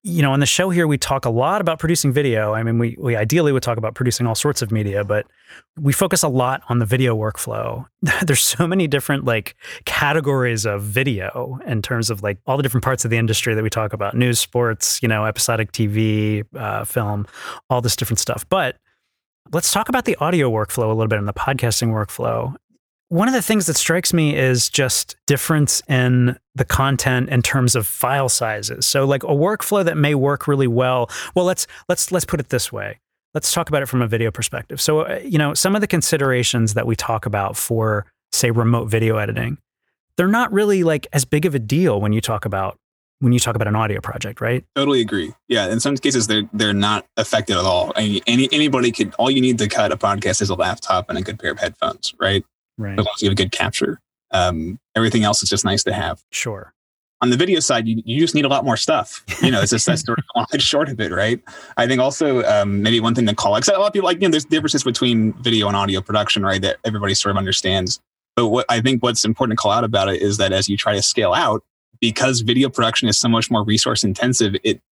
you 0.06 0.22
know, 0.22 0.32
on 0.32 0.38
the 0.38 0.46
show 0.46 0.70
here, 0.70 0.86
we 0.86 0.96
talk 0.96 1.24
a 1.24 1.30
lot 1.30 1.60
about 1.60 1.80
producing 1.80 2.12
video. 2.12 2.54
I 2.54 2.62
mean, 2.62 2.78
we, 2.78 2.96
we 2.96 3.16
ideally 3.16 3.50
would 3.50 3.64
talk 3.64 3.76
about 3.76 3.96
producing 3.96 4.24
all 4.24 4.36
sorts 4.36 4.62
of 4.62 4.70
media, 4.70 5.02
but 5.02 5.26
we 5.80 5.92
focus 5.92 6.22
a 6.22 6.28
lot 6.28 6.62
on 6.68 6.78
the 6.78 6.86
video 6.86 7.16
workflow. 7.16 7.84
There's 8.24 8.40
so 8.40 8.68
many 8.68 8.86
different 8.86 9.24
like 9.24 9.56
categories 9.84 10.64
of 10.64 10.84
video 10.84 11.58
in 11.66 11.82
terms 11.82 12.08
of 12.08 12.22
like 12.22 12.38
all 12.46 12.56
the 12.56 12.62
different 12.62 12.84
parts 12.84 13.04
of 13.04 13.10
the 13.10 13.16
industry 13.16 13.52
that 13.56 13.64
we 13.64 13.68
talk 13.68 13.92
about 13.92 14.14
news, 14.16 14.38
sports, 14.38 15.00
you 15.02 15.08
know, 15.08 15.24
episodic 15.24 15.72
TV, 15.72 16.44
uh, 16.54 16.84
film, 16.84 17.26
all 17.68 17.80
this 17.80 17.96
different 17.96 18.20
stuff. 18.20 18.48
But 18.48 18.76
let's 19.52 19.72
talk 19.72 19.88
about 19.88 20.04
the 20.04 20.14
audio 20.20 20.48
workflow 20.48 20.84
a 20.84 20.94
little 20.94 21.08
bit 21.08 21.18
and 21.18 21.26
the 21.26 21.32
podcasting 21.32 21.88
workflow. 21.88 22.54
One 23.08 23.28
of 23.28 23.34
the 23.34 23.42
things 23.42 23.66
that 23.66 23.76
strikes 23.76 24.12
me 24.12 24.36
is 24.36 24.68
just 24.68 25.14
difference 25.26 25.80
in 25.88 26.36
the 26.56 26.64
content 26.64 27.28
in 27.28 27.40
terms 27.40 27.76
of 27.76 27.86
file 27.86 28.28
sizes. 28.28 28.84
So 28.84 29.04
like 29.04 29.22
a 29.22 29.28
workflow 29.28 29.84
that 29.84 29.96
may 29.96 30.16
work 30.16 30.48
really 30.48 30.66
well. 30.66 31.08
Well, 31.34 31.44
let's 31.44 31.68
let's 31.88 32.10
let's 32.10 32.24
put 32.24 32.40
it 32.40 32.48
this 32.48 32.72
way. 32.72 32.98
Let's 33.32 33.52
talk 33.52 33.68
about 33.68 33.82
it 33.82 33.86
from 33.86 34.02
a 34.02 34.08
video 34.08 34.32
perspective. 34.32 34.80
So 34.80 35.00
uh, 35.02 35.20
you 35.24 35.38
know, 35.38 35.54
some 35.54 35.76
of 35.76 35.82
the 35.82 35.86
considerations 35.86 36.74
that 36.74 36.86
we 36.86 36.96
talk 36.96 37.26
about 37.26 37.56
for 37.56 38.06
say 38.32 38.50
remote 38.50 38.86
video 38.86 39.18
editing, 39.18 39.58
they're 40.16 40.26
not 40.26 40.52
really 40.52 40.82
like 40.82 41.06
as 41.12 41.24
big 41.24 41.46
of 41.46 41.54
a 41.54 41.60
deal 41.60 42.00
when 42.00 42.12
you 42.12 42.20
talk 42.20 42.44
about 42.44 42.76
when 43.20 43.32
you 43.32 43.38
talk 43.38 43.54
about 43.54 43.68
an 43.68 43.76
audio 43.76 44.00
project, 44.00 44.40
right? 44.40 44.64
Totally 44.74 45.00
agree. 45.00 45.32
Yeah, 45.46 45.68
in 45.68 45.78
some 45.78 45.96
cases 45.96 46.26
they're 46.26 46.48
they're 46.52 46.74
not 46.74 47.06
affected 47.16 47.56
at 47.56 47.64
all. 47.64 47.92
I 47.94 48.08
mean, 48.08 48.22
any 48.26 48.48
anybody 48.50 48.90
could 48.90 49.14
all 49.14 49.30
you 49.30 49.40
need 49.40 49.58
to 49.58 49.68
cut 49.68 49.92
a 49.92 49.96
podcast 49.96 50.42
is 50.42 50.50
a 50.50 50.56
laptop 50.56 51.08
and 51.08 51.16
a 51.16 51.22
good 51.22 51.38
pair 51.38 51.52
of 51.52 51.60
headphones, 51.60 52.12
right? 52.18 52.44
Right. 52.78 52.98
As 52.98 53.04
long 53.04 53.14
as 53.14 53.22
you 53.22 53.28
have 53.28 53.32
a 53.32 53.36
good 53.36 53.52
capture. 53.52 54.00
Um, 54.32 54.78
everything 54.94 55.24
else 55.24 55.42
is 55.42 55.48
just 55.48 55.64
nice 55.64 55.84
to 55.84 55.92
have. 55.92 56.22
Sure. 56.30 56.72
On 57.22 57.30
the 57.30 57.36
video 57.36 57.60
side, 57.60 57.88
you, 57.88 58.02
you 58.04 58.20
just 58.20 58.34
need 58.34 58.44
a 58.44 58.48
lot 58.48 58.64
more 58.64 58.76
stuff. 58.76 59.24
You 59.42 59.50
know, 59.50 59.62
it's 59.62 59.70
just 59.70 59.86
that's 59.86 60.04
sort 60.04 60.18
of 60.36 60.62
short 60.62 60.88
of 60.90 61.00
it, 61.00 61.12
right? 61.12 61.40
I 61.76 61.86
think 61.86 62.00
also 62.00 62.42
um, 62.44 62.82
maybe 62.82 63.00
one 63.00 63.14
thing 63.14 63.26
to 63.26 63.34
call 63.34 63.54
out, 63.54 63.66
a 63.66 63.72
lot 63.78 63.86
of 63.86 63.92
people 63.92 64.06
like, 64.06 64.20
you 64.20 64.28
know, 64.28 64.32
there's 64.32 64.44
differences 64.44 64.84
between 64.84 65.32
video 65.42 65.68
and 65.68 65.76
audio 65.76 66.02
production, 66.02 66.42
right? 66.42 66.60
That 66.60 66.76
everybody 66.84 67.14
sort 67.14 67.30
of 67.30 67.38
understands. 67.38 68.00
But 68.34 68.48
what 68.48 68.66
I 68.68 68.80
think 68.82 69.02
what's 69.02 69.24
important 69.24 69.58
to 69.58 69.62
call 69.62 69.70
out 69.70 69.84
about 69.84 70.10
it 70.10 70.20
is 70.20 70.36
that 70.36 70.52
as 70.52 70.68
you 70.68 70.76
try 70.76 70.94
to 70.94 71.02
scale 71.02 71.32
out, 71.32 71.64
because 72.00 72.42
video 72.42 72.68
production 72.68 73.08
is 73.08 73.18
so 73.18 73.28
much 73.28 73.50
more 73.50 73.64
resource 73.64 74.04
intensive, 74.04 74.54
it 74.62 74.82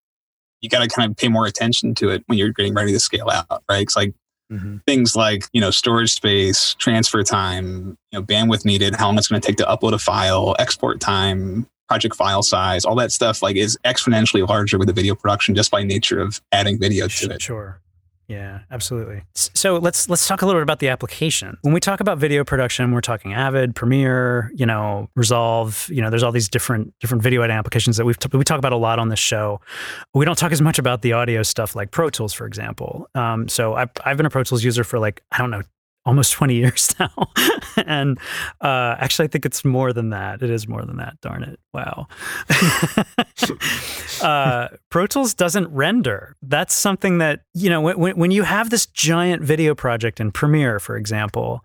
you 0.63 0.71
got 0.71 0.81
to 0.81 0.89
kind 0.89 1.11
of 1.11 1.17
pay 1.17 1.29
more 1.29 1.45
attention 1.45 1.95
to 1.97 2.09
it 2.09 2.25
when 2.27 2.39
you're 2.39 2.49
getting 2.49 2.73
ready 2.73 2.93
to 2.93 3.01
scale 3.01 3.29
out, 3.29 3.63
right? 3.69 3.83
It's 3.83 3.97
like 3.97 4.15
Mm-hmm. 4.55 4.77
Things 4.87 5.17
like 5.17 5.45
you 5.53 5.61
know 5.61 5.71
storage 5.71 6.13
space, 6.13 6.75
transfer 6.75 7.23
time, 7.23 7.99
you 8.13 8.19
know 8.19 8.23
bandwidth 8.23 8.65
needed, 8.65 8.95
how 8.95 9.07
long 9.07 9.19
it's 9.19 9.29
going 9.29 9.41
to 9.41 9.47
take 9.47 9.57
to 9.59 9.65
upload 9.65 9.93
a 9.93 9.99
file, 9.99 10.55
export 10.59 11.01
time, 11.01 11.67
project 11.89 12.15
file 12.15 12.43
size, 12.43 12.85
all 12.85 12.95
that 12.97 13.13
stuff 13.13 13.43
like 13.43 13.57
is 13.57 13.79
exponentially 13.85 14.47
larger 14.47 14.79
with 14.79 14.89
the 14.89 14.95
video 14.95 15.15
production 15.15 15.55
just 15.55 15.71
by 15.71 15.83
nature 15.83 16.21
of 16.21 16.41
adding 16.53 16.79
video 16.79 17.09
to 17.09 17.31
it. 17.31 17.43
Sure. 17.43 17.81
Yeah, 18.29 18.61
absolutely. 18.71 19.23
So 19.35 19.77
let's 19.77 20.09
let's 20.09 20.27
talk 20.27 20.41
a 20.41 20.47
little 20.47 20.59
bit 20.59 20.63
about 20.63 20.79
the 20.79 20.89
application. 20.89 21.59
When 21.61 21.75
we 21.75 21.81
talk 21.81 22.01
about 22.01 22.19
video 22.19 22.43
production, 22.43 22.93
we're 22.93 23.03
talking 23.03 23.35
Avid, 23.35 23.75
Premiere, 23.75 24.51
you 24.55 24.65
know, 24.65 25.11
Resolve. 25.15 25.89
You 25.91 26.01
know, 26.01 26.09
there's 26.09 26.23
all 26.23 26.33
these 26.33 26.49
different 26.49 26.95
different 27.01 27.23
video 27.23 27.43
editing 27.43 27.59
applications 27.59 27.99
that 27.99 28.05
we've 28.07 28.19
t- 28.19 28.35
we 28.37 28.45
talk 28.45 28.59
about 28.59 28.73
a 28.73 28.77
lot 28.77 28.99
on 28.99 29.11
this 29.11 29.19
show. 29.19 29.61
We 30.15 30.25
don't 30.25 30.39
talk 30.39 30.53
as 30.53 30.63
much 30.63 30.79
about 30.79 31.03
the 31.03 31.13
audio 31.13 31.43
stuff 31.43 31.77
like 31.77 31.91
Pro 31.91 32.09
Tools, 32.09 32.33
for 32.33 32.47
example. 32.47 33.09
Um, 33.15 33.49
so 33.49 33.75
I've 33.75 33.91
I've 34.05 34.17
been 34.17 34.27
a 34.27 34.31
Pro 34.31 34.43
Tools 34.43 34.65
user 34.65 34.85
for 34.85 34.99
like 34.99 35.23
I 35.31 35.39
don't 35.39 35.51
know 35.51 35.63
almost 36.07 36.33
20 36.35 36.55
years 36.55 36.95
now. 36.99 37.11
and 37.87 38.19
uh, 38.61 38.97
actually, 38.99 39.25
I 39.25 39.29
think 39.29 39.47
it's 39.47 39.65
more 39.65 39.93
than 39.93 40.11
that. 40.11 40.43
It 40.43 40.51
is 40.51 40.69
more 40.69 40.83
than 40.83 40.97
that. 40.97 41.21
Darn 41.21 41.43
it. 41.43 41.61
Wow. 41.73 42.07
uh, 44.23 44.69
Pro 44.91 45.07
Tools 45.07 45.35
doesn't 45.35 45.69
render. 45.69 46.37
That's 46.43 46.75
something 46.75 47.19
that, 47.19 47.41
you 47.55 47.71
know, 47.71 47.81
when, 47.81 48.17
when 48.17 48.31
you 48.31 48.43
have 48.43 48.71
this 48.71 48.87
giant 48.87 49.43
video 49.43 49.75
project 49.75 50.21
in 50.21 50.31
Premiere, 50.33 50.79
for 50.79 50.97
example, 50.97 51.65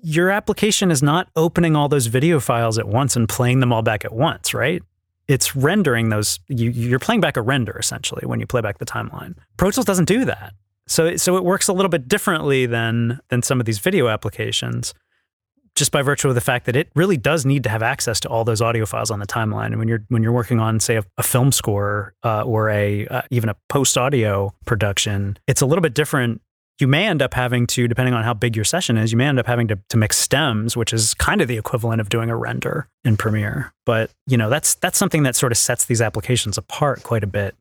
your 0.00 0.30
application 0.30 0.90
is 0.90 1.02
not 1.02 1.28
opening 1.34 1.74
all 1.74 1.88
those 1.88 2.06
video 2.06 2.38
files 2.40 2.78
at 2.78 2.86
once 2.86 3.16
and 3.16 3.28
playing 3.28 3.60
them 3.60 3.72
all 3.72 3.82
back 3.82 4.04
at 4.04 4.12
once, 4.12 4.54
right? 4.54 4.82
It's 5.26 5.54
rendering 5.56 6.08
those. 6.08 6.38
You, 6.48 6.70
you're 6.70 6.98
playing 6.98 7.20
back 7.20 7.36
a 7.36 7.42
render 7.42 7.76
essentially 7.78 8.22
when 8.24 8.40
you 8.40 8.46
play 8.46 8.60
back 8.60 8.78
the 8.78 8.86
timeline. 8.86 9.34
Pro 9.56 9.70
Tools 9.70 9.84
doesn't 9.84 10.06
do 10.06 10.24
that. 10.24 10.54
So 10.88 11.16
so 11.16 11.36
it 11.36 11.44
works 11.44 11.68
a 11.68 11.72
little 11.72 11.90
bit 11.90 12.08
differently 12.08 12.66
than 12.66 13.20
than 13.28 13.42
some 13.42 13.60
of 13.60 13.66
these 13.66 13.78
video 13.78 14.08
applications 14.08 14.94
just 15.78 15.92
by 15.92 16.02
virtue 16.02 16.28
of 16.28 16.34
the 16.34 16.40
fact 16.40 16.66
that 16.66 16.76
it 16.76 16.90
really 16.94 17.16
does 17.16 17.46
need 17.46 17.62
to 17.62 17.70
have 17.70 17.82
access 17.82 18.18
to 18.20 18.28
all 18.28 18.44
those 18.44 18.60
audio 18.60 18.84
files 18.84 19.10
on 19.10 19.20
the 19.20 19.26
timeline. 19.26 19.66
And 19.66 19.78
when 19.78 19.88
you're 19.88 20.04
when 20.08 20.22
you're 20.22 20.32
working 20.32 20.58
on, 20.58 20.80
say, 20.80 20.96
a, 20.96 21.04
a 21.16 21.22
film 21.22 21.52
score 21.52 22.14
uh, 22.24 22.42
or 22.42 22.68
a 22.68 23.06
uh, 23.06 23.22
even 23.30 23.48
a 23.48 23.56
post 23.68 23.96
audio 23.96 24.52
production, 24.66 25.38
it's 25.46 25.62
a 25.62 25.66
little 25.66 25.82
bit 25.82 25.94
different. 25.94 26.42
You 26.80 26.88
may 26.88 27.06
end 27.06 27.22
up 27.22 27.34
having 27.34 27.66
to, 27.68 27.88
depending 27.88 28.14
on 28.14 28.22
how 28.22 28.34
big 28.34 28.54
your 28.54 28.64
session 28.64 28.96
is, 28.96 29.10
you 29.10 29.18
may 29.18 29.26
end 29.26 29.40
up 29.40 29.46
having 29.46 29.66
to, 29.68 29.80
to 29.88 29.96
mix 29.96 30.16
stems, 30.16 30.76
which 30.76 30.92
is 30.92 31.12
kind 31.14 31.40
of 31.40 31.48
the 31.48 31.58
equivalent 31.58 32.00
of 32.00 32.08
doing 32.08 32.30
a 32.30 32.36
render 32.36 32.88
in 33.04 33.16
Premiere. 33.16 33.72
But 33.86 34.10
you 34.26 34.36
know, 34.36 34.50
that's 34.50 34.74
that's 34.74 34.98
something 34.98 35.22
that 35.22 35.36
sort 35.36 35.52
of 35.52 35.58
sets 35.58 35.84
these 35.84 36.02
applications 36.02 36.58
apart 36.58 37.02
quite 37.02 37.24
a 37.24 37.28
bit 37.28 37.56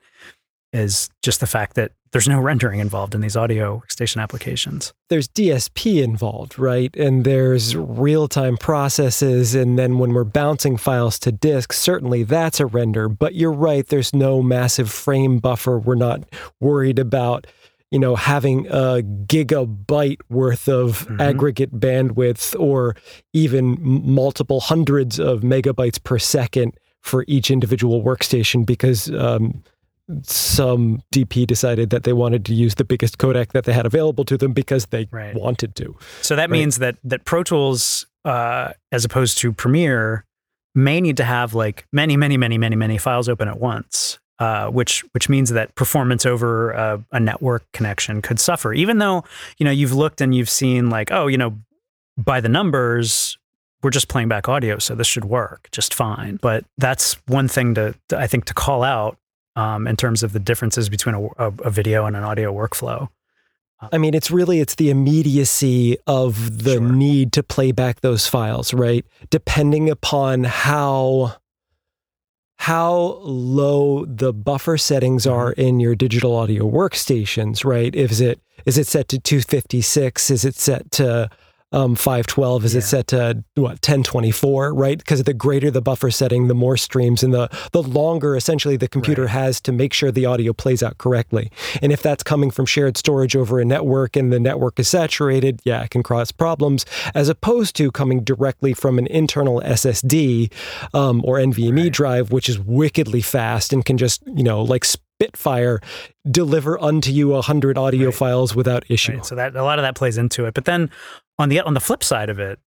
is 0.73 1.09
just 1.23 1.39
the 1.39 1.47
fact 1.47 1.75
that 1.75 1.93
there's 2.11 2.27
no 2.27 2.39
rendering 2.39 2.79
involved 2.79 3.13
in 3.13 3.21
these 3.21 3.35
audio 3.35 3.83
station 3.89 4.21
applications. 4.21 4.93
There's 5.09 5.27
DSP 5.27 6.03
involved, 6.03 6.57
right? 6.57 6.95
And 6.95 7.23
there's 7.23 7.75
real 7.75 8.27
time 8.27 8.57
processes. 8.57 9.55
And 9.55 9.77
then 9.77 9.99
when 9.99 10.13
we're 10.13 10.23
bouncing 10.23 10.77
files 10.77 11.19
to 11.19 11.31
disk, 11.31 11.73
certainly 11.73 12.23
that's 12.23 12.59
a 12.59 12.65
render. 12.65 13.09
But 13.09 13.35
you're 13.35 13.51
right, 13.51 13.85
there's 13.85 14.13
no 14.13 14.41
massive 14.41 14.91
frame 14.91 15.39
buffer. 15.39 15.79
We're 15.79 15.95
not 15.95 16.23
worried 16.59 16.99
about, 16.99 17.47
you 17.91 17.99
know, 17.99 18.15
having 18.15 18.67
a 18.67 19.01
gigabyte 19.25 20.19
worth 20.29 20.67
of 20.67 21.05
mm-hmm. 21.05 21.21
aggregate 21.21 21.79
bandwidth 21.79 22.59
or 22.59 22.95
even 23.33 23.77
multiple 23.81 24.59
hundreds 24.59 25.19
of 25.19 25.41
megabytes 25.41 26.01
per 26.03 26.19
second 26.19 26.77
for 27.01 27.23
each 27.27 27.49
individual 27.49 28.03
workstation 28.03 28.65
because 28.65 29.09
um, 29.11 29.63
some 30.23 31.01
DP 31.13 31.45
decided 31.45 31.89
that 31.89 32.03
they 32.03 32.13
wanted 32.13 32.45
to 32.45 32.53
use 32.53 32.75
the 32.75 32.85
biggest 32.85 33.17
codec 33.17 33.51
that 33.51 33.65
they 33.65 33.73
had 33.73 33.85
available 33.85 34.23
to 34.25 34.37
them 34.37 34.53
because 34.53 34.87
they 34.87 35.07
right. 35.11 35.35
wanted 35.35 35.75
to. 35.75 35.95
So 36.21 36.35
that 36.35 36.43
right? 36.43 36.49
means 36.49 36.77
that 36.77 36.97
that 37.03 37.25
Pro 37.25 37.43
Tools, 37.43 38.07
uh, 38.25 38.73
as 38.91 39.05
opposed 39.05 39.37
to 39.39 39.51
Premiere, 39.51 40.25
may 40.73 41.01
need 41.01 41.17
to 41.17 41.23
have 41.23 41.53
like 41.53 41.85
many, 41.91 42.15
many, 42.15 42.37
many, 42.37 42.57
many, 42.57 42.75
many 42.75 42.97
files 42.97 43.27
open 43.27 43.47
at 43.47 43.59
once. 43.59 44.19
Uh, 44.39 44.69
which 44.69 45.03
which 45.15 45.29
means 45.29 45.49
that 45.49 45.73
performance 45.73 46.23
over 46.23 46.69
a, 46.69 47.03
a 47.11 47.19
network 47.19 47.65
connection 47.73 48.21
could 48.21 48.39
suffer. 48.39 48.71
Even 48.71 48.99
though 48.99 49.23
you 49.57 49.63
know 49.63 49.71
you've 49.71 49.93
looked 49.93 50.21
and 50.21 50.35
you've 50.35 50.49
seen 50.49 50.91
like 50.91 51.11
oh 51.11 51.25
you 51.25 51.39
know 51.39 51.57
by 52.19 52.39
the 52.39 52.47
numbers 52.47 53.35
we're 53.81 53.89
just 53.89 54.07
playing 54.07 54.27
back 54.27 54.47
audio, 54.47 54.77
so 54.77 54.93
this 54.93 55.07
should 55.07 55.25
work 55.25 55.69
just 55.71 55.93
fine. 55.93 56.37
But 56.41 56.65
that's 56.77 57.13
one 57.27 57.47
thing 57.47 57.73
to, 57.75 57.95
to, 58.09 58.17
I 58.17 58.27
think 58.27 58.45
to 58.45 58.53
call 58.53 58.83
out 58.83 59.17
um, 59.57 59.87
in 59.87 59.97
terms 59.97 60.21
of 60.21 60.33
the 60.33 60.39
differences 60.39 60.87
between 60.87 61.15
a, 61.15 61.25
a, 61.37 61.53
a 61.65 61.69
video 61.71 62.05
and 62.05 62.15
an 62.15 62.23
audio 62.23 62.53
workflow. 62.53 63.09
I 63.91 63.97
mean, 63.97 64.13
it's 64.13 64.31
really 64.31 64.59
it's 64.59 64.75
the 64.75 64.89
immediacy 64.89 65.97
of 66.07 66.63
the 66.63 66.73
sure. 66.73 66.81
need 66.81 67.33
to 67.33 67.43
play 67.43 67.71
back 67.71 68.01
those 68.01 68.27
files, 68.27 68.73
right? 68.73 69.05
Depending 69.29 69.89
upon 69.89 70.45
how 70.45 71.35
how 72.59 73.19
low 73.21 74.05
the 74.05 74.33
buffer 74.33 74.77
settings 74.77 75.25
mm-hmm. 75.25 75.37
are 75.37 75.51
in 75.53 75.79
your 75.79 75.95
digital 75.95 76.35
audio 76.35 76.69
workstations, 76.69 77.65
right? 77.65 77.93
Is 77.95 78.21
it 78.21 78.39
is 78.65 78.77
it 78.77 78.87
set 78.87 79.07
to 79.09 79.19
256? 79.19 80.31
Is 80.31 80.45
it 80.45 80.55
set 80.55 80.91
to 80.93 81.29
um, 81.71 81.95
512 81.95 82.65
is 82.65 82.73
yeah. 82.73 82.79
it 82.79 82.81
set 82.83 83.07
to 83.07 83.43
what 83.55 83.71
1024 83.71 84.73
right 84.73 84.97
because 84.97 85.21
the 85.23 85.33
greater 85.33 85.69
the 85.69 85.81
buffer 85.81 86.09
setting 86.09 86.47
the 86.47 86.55
more 86.55 86.77
streams 86.77 87.23
and 87.23 87.33
the 87.33 87.49
the 87.73 87.83
longer 87.83 88.37
essentially 88.37 88.77
the 88.77 88.87
computer 88.87 89.23
right. 89.23 89.31
has 89.31 89.59
to 89.59 89.73
make 89.73 89.91
sure 89.91 90.09
the 90.09 90.25
audio 90.25 90.53
plays 90.53 90.81
out 90.81 90.97
correctly 90.97 91.51
and 91.81 91.91
if 91.91 92.01
that's 92.01 92.23
coming 92.23 92.51
from 92.51 92.65
shared 92.65 92.95
storage 92.95 93.35
over 93.35 93.59
a 93.59 93.65
network 93.65 94.15
and 94.15 94.31
the 94.31 94.39
network 94.39 94.79
is 94.79 94.87
saturated 94.87 95.59
yeah 95.65 95.83
it 95.83 95.89
can 95.89 96.03
cause 96.03 96.31
problems 96.31 96.85
as 97.13 97.27
opposed 97.27 97.75
to 97.75 97.91
coming 97.91 98.23
directly 98.23 98.73
from 98.73 98.97
an 98.97 99.07
internal 99.07 99.59
ssd 99.61 100.51
um, 100.93 101.21
or 101.25 101.37
nvme 101.37 101.83
right. 101.83 101.91
drive 101.91 102.31
which 102.31 102.47
is 102.47 102.57
wickedly 102.59 103.21
fast 103.21 103.73
and 103.73 103.83
can 103.83 103.97
just 103.97 104.23
you 104.27 104.43
know 104.43 104.61
like 104.61 104.85
Spitfire 105.19 105.81
deliver 106.29 106.79
unto 106.79 107.11
you 107.11 107.33
a 107.33 107.41
hundred 107.41 107.75
audio 107.75 108.05
right. 108.05 108.15
files 108.15 108.55
without 108.55 108.83
issue. 108.87 109.13
Right. 109.13 109.25
So 109.25 109.33
that 109.33 109.55
a 109.55 109.63
lot 109.63 109.79
of 109.79 109.83
that 109.83 109.95
plays 109.95 110.15
into 110.15 110.45
it. 110.45 110.53
But 110.53 110.65
then 110.65 110.91
on 111.39 111.49
the 111.49 111.59
on 111.61 111.73
the 111.73 111.79
flip 111.79 112.03
side 112.03 112.29
of 112.29 112.39
it, 112.39 112.59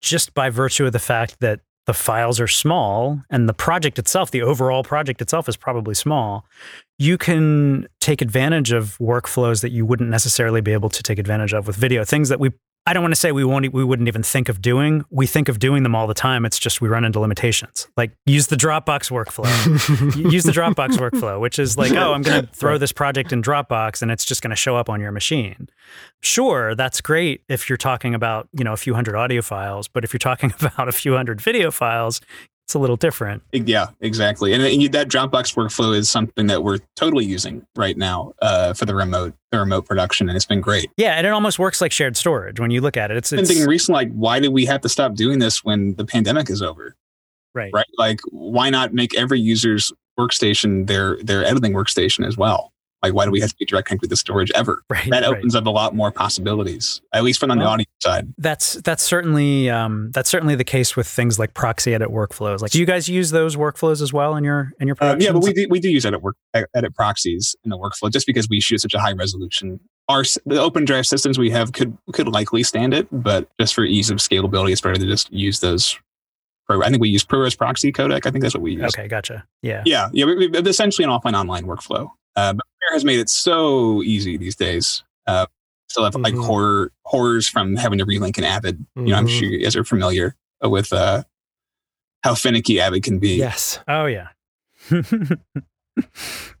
just 0.00 0.34
by 0.34 0.50
virtue 0.50 0.86
of 0.86 0.92
the 0.92 0.98
fact 0.98 1.40
that 1.40 1.60
the 1.86 1.94
files 1.94 2.40
are 2.40 2.48
small 2.48 3.22
and 3.30 3.48
the 3.48 3.54
project 3.54 3.98
itself, 3.98 4.30
the 4.30 4.42
overall 4.42 4.82
project 4.82 5.20
itself 5.20 5.48
is 5.48 5.56
probably 5.56 5.94
small, 5.94 6.46
you 6.98 7.18
can 7.18 7.86
take 8.00 8.22
advantage 8.22 8.72
of 8.72 8.96
workflows 8.98 9.60
that 9.60 9.70
you 9.70 9.84
wouldn't 9.84 10.08
necessarily 10.08 10.60
be 10.60 10.72
able 10.72 10.88
to 10.88 11.02
take 11.02 11.18
advantage 11.18 11.52
of 11.52 11.66
with 11.66 11.76
video. 11.76 12.04
Things 12.04 12.30
that 12.30 12.40
we 12.40 12.50
I 12.86 12.92
don't 12.92 13.02
want 13.02 13.12
to 13.12 13.20
say 13.20 13.32
we 13.32 13.44
won't 13.44 13.72
we 13.72 13.82
wouldn't 13.82 14.08
even 14.08 14.22
think 14.22 14.50
of 14.50 14.60
doing. 14.60 15.04
We 15.08 15.26
think 15.26 15.48
of 15.48 15.58
doing 15.58 15.84
them 15.84 15.94
all 15.94 16.06
the 16.06 16.14
time. 16.14 16.44
It's 16.44 16.58
just 16.58 16.82
we 16.82 16.88
run 16.88 17.04
into 17.04 17.18
limitations. 17.18 17.88
Like 17.96 18.12
use 18.26 18.48
the 18.48 18.56
Dropbox 18.56 19.10
workflow. 19.10 20.30
use 20.30 20.44
the 20.44 20.52
Dropbox 20.52 20.98
workflow, 20.98 21.40
which 21.40 21.58
is 21.58 21.78
like, 21.78 21.92
oh, 21.92 22.12
I'm 22.12 22.20
going 22.20 22.42
to 22.42 22.52
throw 22.52 22.76
this 22.76 22.92
project 22.92 23.32
in 23.32 23.40
Dropbox 23.40 24.02
and 24.02 24.10
it's 24.10 24.24
just 24.24 24.42
going 24.42 24.50
to 24.50 24.56
show 24.56 24.76
up 24.76 24.90
on 24.90 25.00
your 25.00 25.12
machine. 25.12 25.68
Sure, 26.22 26.74
that's 26.74 27.00
great 27.00 27.42
if 27.48 27.70
you're 27.70 27.78
talking 27.78 28.14
about, 28.14 28.48
you 28.52 28.64
know, 28.64 28.74
a 28.74 28.76
few 28.76 28.92
hundred 28.92 29.16
audio 29.16 29.40
files, 29.40 29.88
but 29.88 30.04
if 30.04 30.12
you're 30.12 30.18
talking 30.18 30.52
about 30.60 30.86
a 30.86 30.92
few 30.92 31.14
hundred 31.14 31.40
video 31.40 31.70
files, 31.70 32.20
it's 32.66 32.74
a 32.74 32.78
little 32.78 32.96
different. 32.96 33.42
Yeah, 33.52 33.88
exactly. 34.00 34.54
And, 34.54 34.62
and 34.62 34.92
that 34.94 35.08
Dropbox 35.08 35.54
workflow 35.54 35.94
is 35.94 36.10
something 36.10 36.46
that 36.46 36.64
we're 36.64 36.78
totally 36.96 37.26
using 37.26 37.66
right 37.76 37.96
now 37.96 38.32
uh, 38.40 38.72
for 38.72 38.86
the 38.86 38.94
remote 38.94 39.34
the 39.52 39.58
remote 39.58 39.86
production, 39.86 40.28
and 40.28 40.36
it's 40.36 40.46
been 40.46 40.62
great. 40.62 40.90
Yeah, 40.96 41.12
and 41.12 41.26
it 41.26 41.30
almost 41.30 41.58
works 41.58 41.80
like 41.80 41.92
shared 41.92 42.16
storage 42.16 42.58
when 42.58 42.70
you 42.70 42.80
look 42.80 42.96
at 42.96 43.10
it. 43.10 43.16
It's, 43.18 43.30
been 43.30 43.44
thinking 43.44 43.66
recently, 43.66 44.06
like, 44.06 44.12
why 44.14 44.40
did 44.40 44.48
we 44.48 44.64
have 44.64 44.80
to 44.80 44.88
stop 44.88 45.14
doing 45.14 45.38
this 45.38 45.62
when 45.62 45.94
the 45.96 46.04
pandemic 46.04 46.48
is 46.48 46.62
over? 46.62 46.96
Right. 47.54 47.70
Right. 47.72 47.86
Like, 47.98 48.20
why 48.30 48.70
not 48.70 48.94
make 48.94 49.16
every 49.16 49.40
user's 49.40 49.92
workstation 50.18 50.86
their 50.86 51.22
their 51.22 51.44
editing 51.44 51.72
workstation 51.72 52.26
as 52.26 52.36
well? 52.36 52.72
Like, 53.04 53.14
why 53.14 53.26
do 53.26 53.30
we 53.30 53.40
have 53.40 53.50
to 53.50 53.56
be 53.56 53.66
direct 53.66 53.88
connected 53.88 54.08
to 54.08 54.16
storage 54.16 54.50
ever? 54.54 54.82
Right, 54.94 55.10
that 55.10 55.22
right. 55.22 55.38
opens 55.38 55.56
up 55.56 55.66
a 55.66 55.70
lot 55.70 55.94
more 55.94 56.12
possibilities, 56.12 57.00
at 57.12 57.24
least 57.24 57.40
from 57.40 57.50
on 57.50 57.58
the 57.58 57.64
Well, 57.64 57.72
audio 57.72 57.86
side. 58.00 58.32
That's 58.38 58.74
that's 58.74 59.02
certainly 59.02 59.68
um, 59.68 60.12
that's 60.12 60.30
certainly 60.30 60.54
the 60.54 60.64
case 60.64 60.94
with 60.94 61.08
things 61.08 61.36
like 61.36 61.52
proxy 61.52 61.94
edit 61.94 62.10
workflows. 62.10 62.60
Like, 62.60 62.70
do 62.70 62.78
you 62.78 62.86
guys 62.86 63.08
use 63.08 63.30
those 63.32 63.56
workflows 63.56 64.00
as 64.00 64.12
well 64.12 64.36
in 64.36 64.44
your 64.44 64.72
in 64.78 64.86
your 64.86 64.96
Uh, 65.00 65.16
yeah, 65.18 65.32
but 65.32 65.42
we 65.42 65.52
do, 65.52 65.66
we 65.68 65.80
do 65.80 65.90
use 65.90 66.06
edit 66.06 66.22
work 66.22 66.36
edit 66.52 66.94
proxies 66.94 67.56
in 67.64 67.70
the 67.70 67.78
workflow 67.78 68.12
just 68.12 68.26
because 68.26 68.48
we 68.48 68.60
shoot 68.60 68.80
such 68.80 68.94
a 68.94 69.00
high 69.00 69.14
resolution. 69.14 69.80
Our 70.08 70.22
the 70.46 70.60
open 70.60 70.84
drive 70.84 71.06
systems 71.06 71.38
we 71.38 71.50
have 71.50 71.72
could 71.72 71.96
could 72.12 72.28
likely 72.28 72.62
stand 72.62 72.94
it, 72.94 73.08
but 73.10 73.48
just 73.58 73.74
for 73.74 73.84
ease 73.84 74.10
of 74.10 74.18
scalability, 74.18 74.70
it's 74.70 74.80
better 74.80 74.94
to 74.94 75.06
just 75.06 75.32
use 75.32 75.58
those. 75.58 75.98
I 76.68 76.88
think 76.88 77.00
we 77.00 77.10
use 77.10 77.24
ProRes 77.24 77.56
proxy 77.56 77.92
codec. 77.92 78.26
I 78.26 78.30
think 78.30 78.42
that's 78.42 78.54
what 78.54 78.62
we 78.62 78.72
use. 78.72 78.94
Okay, 78.96 79.06
gotcha. 79.06 79.44
Yeah. 79.62 79.82
Yeah, 79.84 80.08
yeah, 80.12 80.24
we, 80.24 80.48
we, 80.48 80.58
essentially 80.60 81.04
an 81.04 81.10
offline 81.10 81.34
online 81.34 81.64
workflow. 81.64 82.10
Uh, 82.36 82.52
but 82.54 82.64
Premiere 82.80 82.94
has 82.96 83.04
made 83.04 83.18
it 83.20 83.28
so 83.28 84.02
easy 84.02 84.36
these 84.36 84.56
days. 84.56 85.04
Uh, 85.26 85.46
still 85.88 86.04
have 86.04 86.14
like 86.16 86.34
Mhm. 86.34 86.44
horror 86.46 86.92
horrors 87.04 87.48
from 87.48 87.76
having 87.76 87.98
to 87.98 88.06
relink 88.06 88.36
an 88.38 88.44
Avid. 88.44 88.84
You 88.96 89.02
know, 89.06 89.16
I'm 89.16 89.26
Mhm. 89.26 89.38
sure 89.38 89.48
you 89.48 89.62
guys 89.62 89.76
are 89.76 89.84
familiar 89.84 90.34
with 90.62 90.92
uh, 90.92 91.22
how 92.22 92.34
finicky 92.34 92.80
Avid 92.80 93.02
can 93.04 93.18
be. 93.18 93.36
Yes. 93.36 93.78
Oh 93.86 94.06
yeah. 94.06 94.28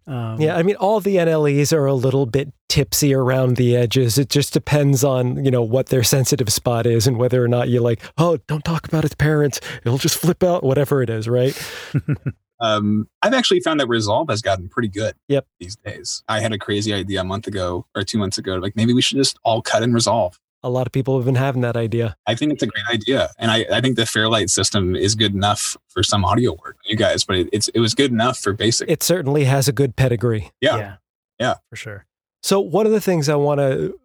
um, 0.06 0.40
Yeah, 0.40 0.56
I 0.56 0.62
mean, 0.62 0.76
all 0.76 1.00
the 1.00 1.16
NLEs 1.16 1.72
are 1.72 1.86
a 1.86 1.94
little 1.94 2.26
bit 2.26 2.52
tipsy 2.68 3.12
around 3.14 3.56
the 3.56 3.76
edges. 3.76 4.18
It 4.18 4.28
just 4.30 4.52
depends 4.52 5.02
on, 5.04 5.44
you 5.44 5.50
know, 5.50 5.62
what 5.62 5.86
their 5.86 6.02
sensitive 6.04 6.52
spot 6.52 6.86
is 6.86 7.06
and 7.06 7.16
whether 7.18 7.42
or 7.42 7.48
not 7.48 7.68
you're 7.68 7.82
like, 7.82 8.02
oh, 8.18 8.36
don't 8.46 8.64
talk 8.64 8.86
about 8.86 9.04
its 9.04 9.14
parents. 9.14 9.60
It'll 9.84 9.98
just 9.98 10.16
flip 10.18 10.42
out, 10.42 10.62
whatever 10.62 11.02
it 11.02 11.10
is, 11.10 11.28
right? 11.28 11.54
Um, 12.64 13.08
I've 13.22 13.34
actually 13.34 13.60
found 13.60 13.80
that 13.80 13.88
Resolve 13.88 14.28
has 14.30 14.42
gotten 14.42 14.68
pretty 14.68 14.88
good. 14.88 15.14
Yep. 15.28 15.46
These 15.60 15.76
days, 15.76 16.22
I 16.28 16.40
had 16.40 16.52
a 16.52 16.58
crazy 16.58 16.94
idea 16.94 17.20
a 17.20 17.24
month 17.24 17.46
ago 17.46 17.86
or 17.94 18.02
two 18.02 18.18
months 18.18 18.38
ago. 18.38 18.56
Like 18.56 18.76
maybe 18.76 18.92
we 18.92 19.02
should 19.02 19.18
just 19.18 19.38
all 19.44 19.62
cut 19.62 19.82
in 19.82 19.92
Resolve. 19.92 20.38
A 20.62 20.70
lot 20.70 20.86
of 20.86 20.92
people 20.92 21.16
have 21.16 21.26
been 21.26 21.34
having 21.34 21.60
that 21.60 21.76
idea. 21.76 22.16
I 22.26 22.34
think 22.34 22.54
it's 22.54 22.62
a 22.62 22.66
great 22.66 22.86
idea, 22.90 23.30
and 23.38 23.50
I, 23.50 23.66
I 23.70 23.82
think 23.82 23.96
the 23.96 24.06
Fairlight 24.06 24.48
system 24.48 24.96
is 24.96 25.14
good 25.14 25.34
enough 25.34 25.76
for 25.88 26.02
some 26.02 26.24
audio 26.24 26.52
work, 26.64 26.78
you 26.86 26.96
guys. 26.96 27.22
But 27.22 27.36
it, 27.36 27.48
it's 27.52 27.68
it 27.68 27.80
was 27.80 27.94
good 27.94 28.10
enough 28.10 28.38
for 28.38 28.54
basic. 28.54 28.90
It 28.90 29.02
certainly 29.02 29.44
has 29.44 29.68
a 29.68 29.72
good 29.72 29.94
pedigree. 29.94 30.52
yeah. 30.60 30.76
yeah. 30.76 30.94
Yeah. 31.38 31.54
For 31.70 31.76
sure. 31.76 32.06
So, 32.42 32.60
one 32.60 32.86
of 32.86 32.92
the 32.92 33.00
things 33.00 33.28
I 33.28 33.34
want 33.34 33.58
to 33.60 33.98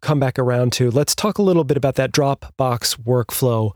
come 0.00 0.20
back 0.20 0.38
around 0.38 0.72
to, 0.74 0.90
let's 0.90 1.14
talk 1.14 1.38
a 1.38 1.42
little 1.42 1.64
bit 1.64 1.76
about 1.76 1.94
that 1.96 2.12
Dropbox 2.12 2.96
workflow, 3.02 3.72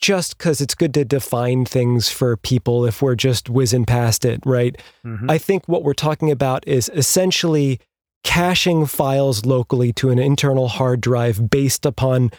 just 0.00 0.38
because 0.38 0.60
it's 0.60 0.74
good 0.74 0.94
to 0.94 1.04
define 1.04 1.64
things 1.64 2.08
for 2.08 2.36
people 2.36 2.84
if 2.86 3.02
we're 3.02 3.14
just 3.16 3.50
whizzing 3.50 3.84
past 3.84 4.24
it, 4.24 4.40
right? 4.46 4.76
Mhm. 5.04 5.30
I 5.30 5.38
think 5.38 5.66
what 5.66 5.82
we're 5.82 5.92
talking 5.94 6.30
about 6.30 6.66
is 6.68 6.90
essentially 6.94 7.80
caching 8.24 8.86
files 8.86 9.44
locally 9.44 9.92
to 9.94 10.10
an 10.10 10.18
internal 10.18 10.68
hard 10.68 11.00
drive 11.00 11.50
based 11.50 11.84
upon 11.86 12.30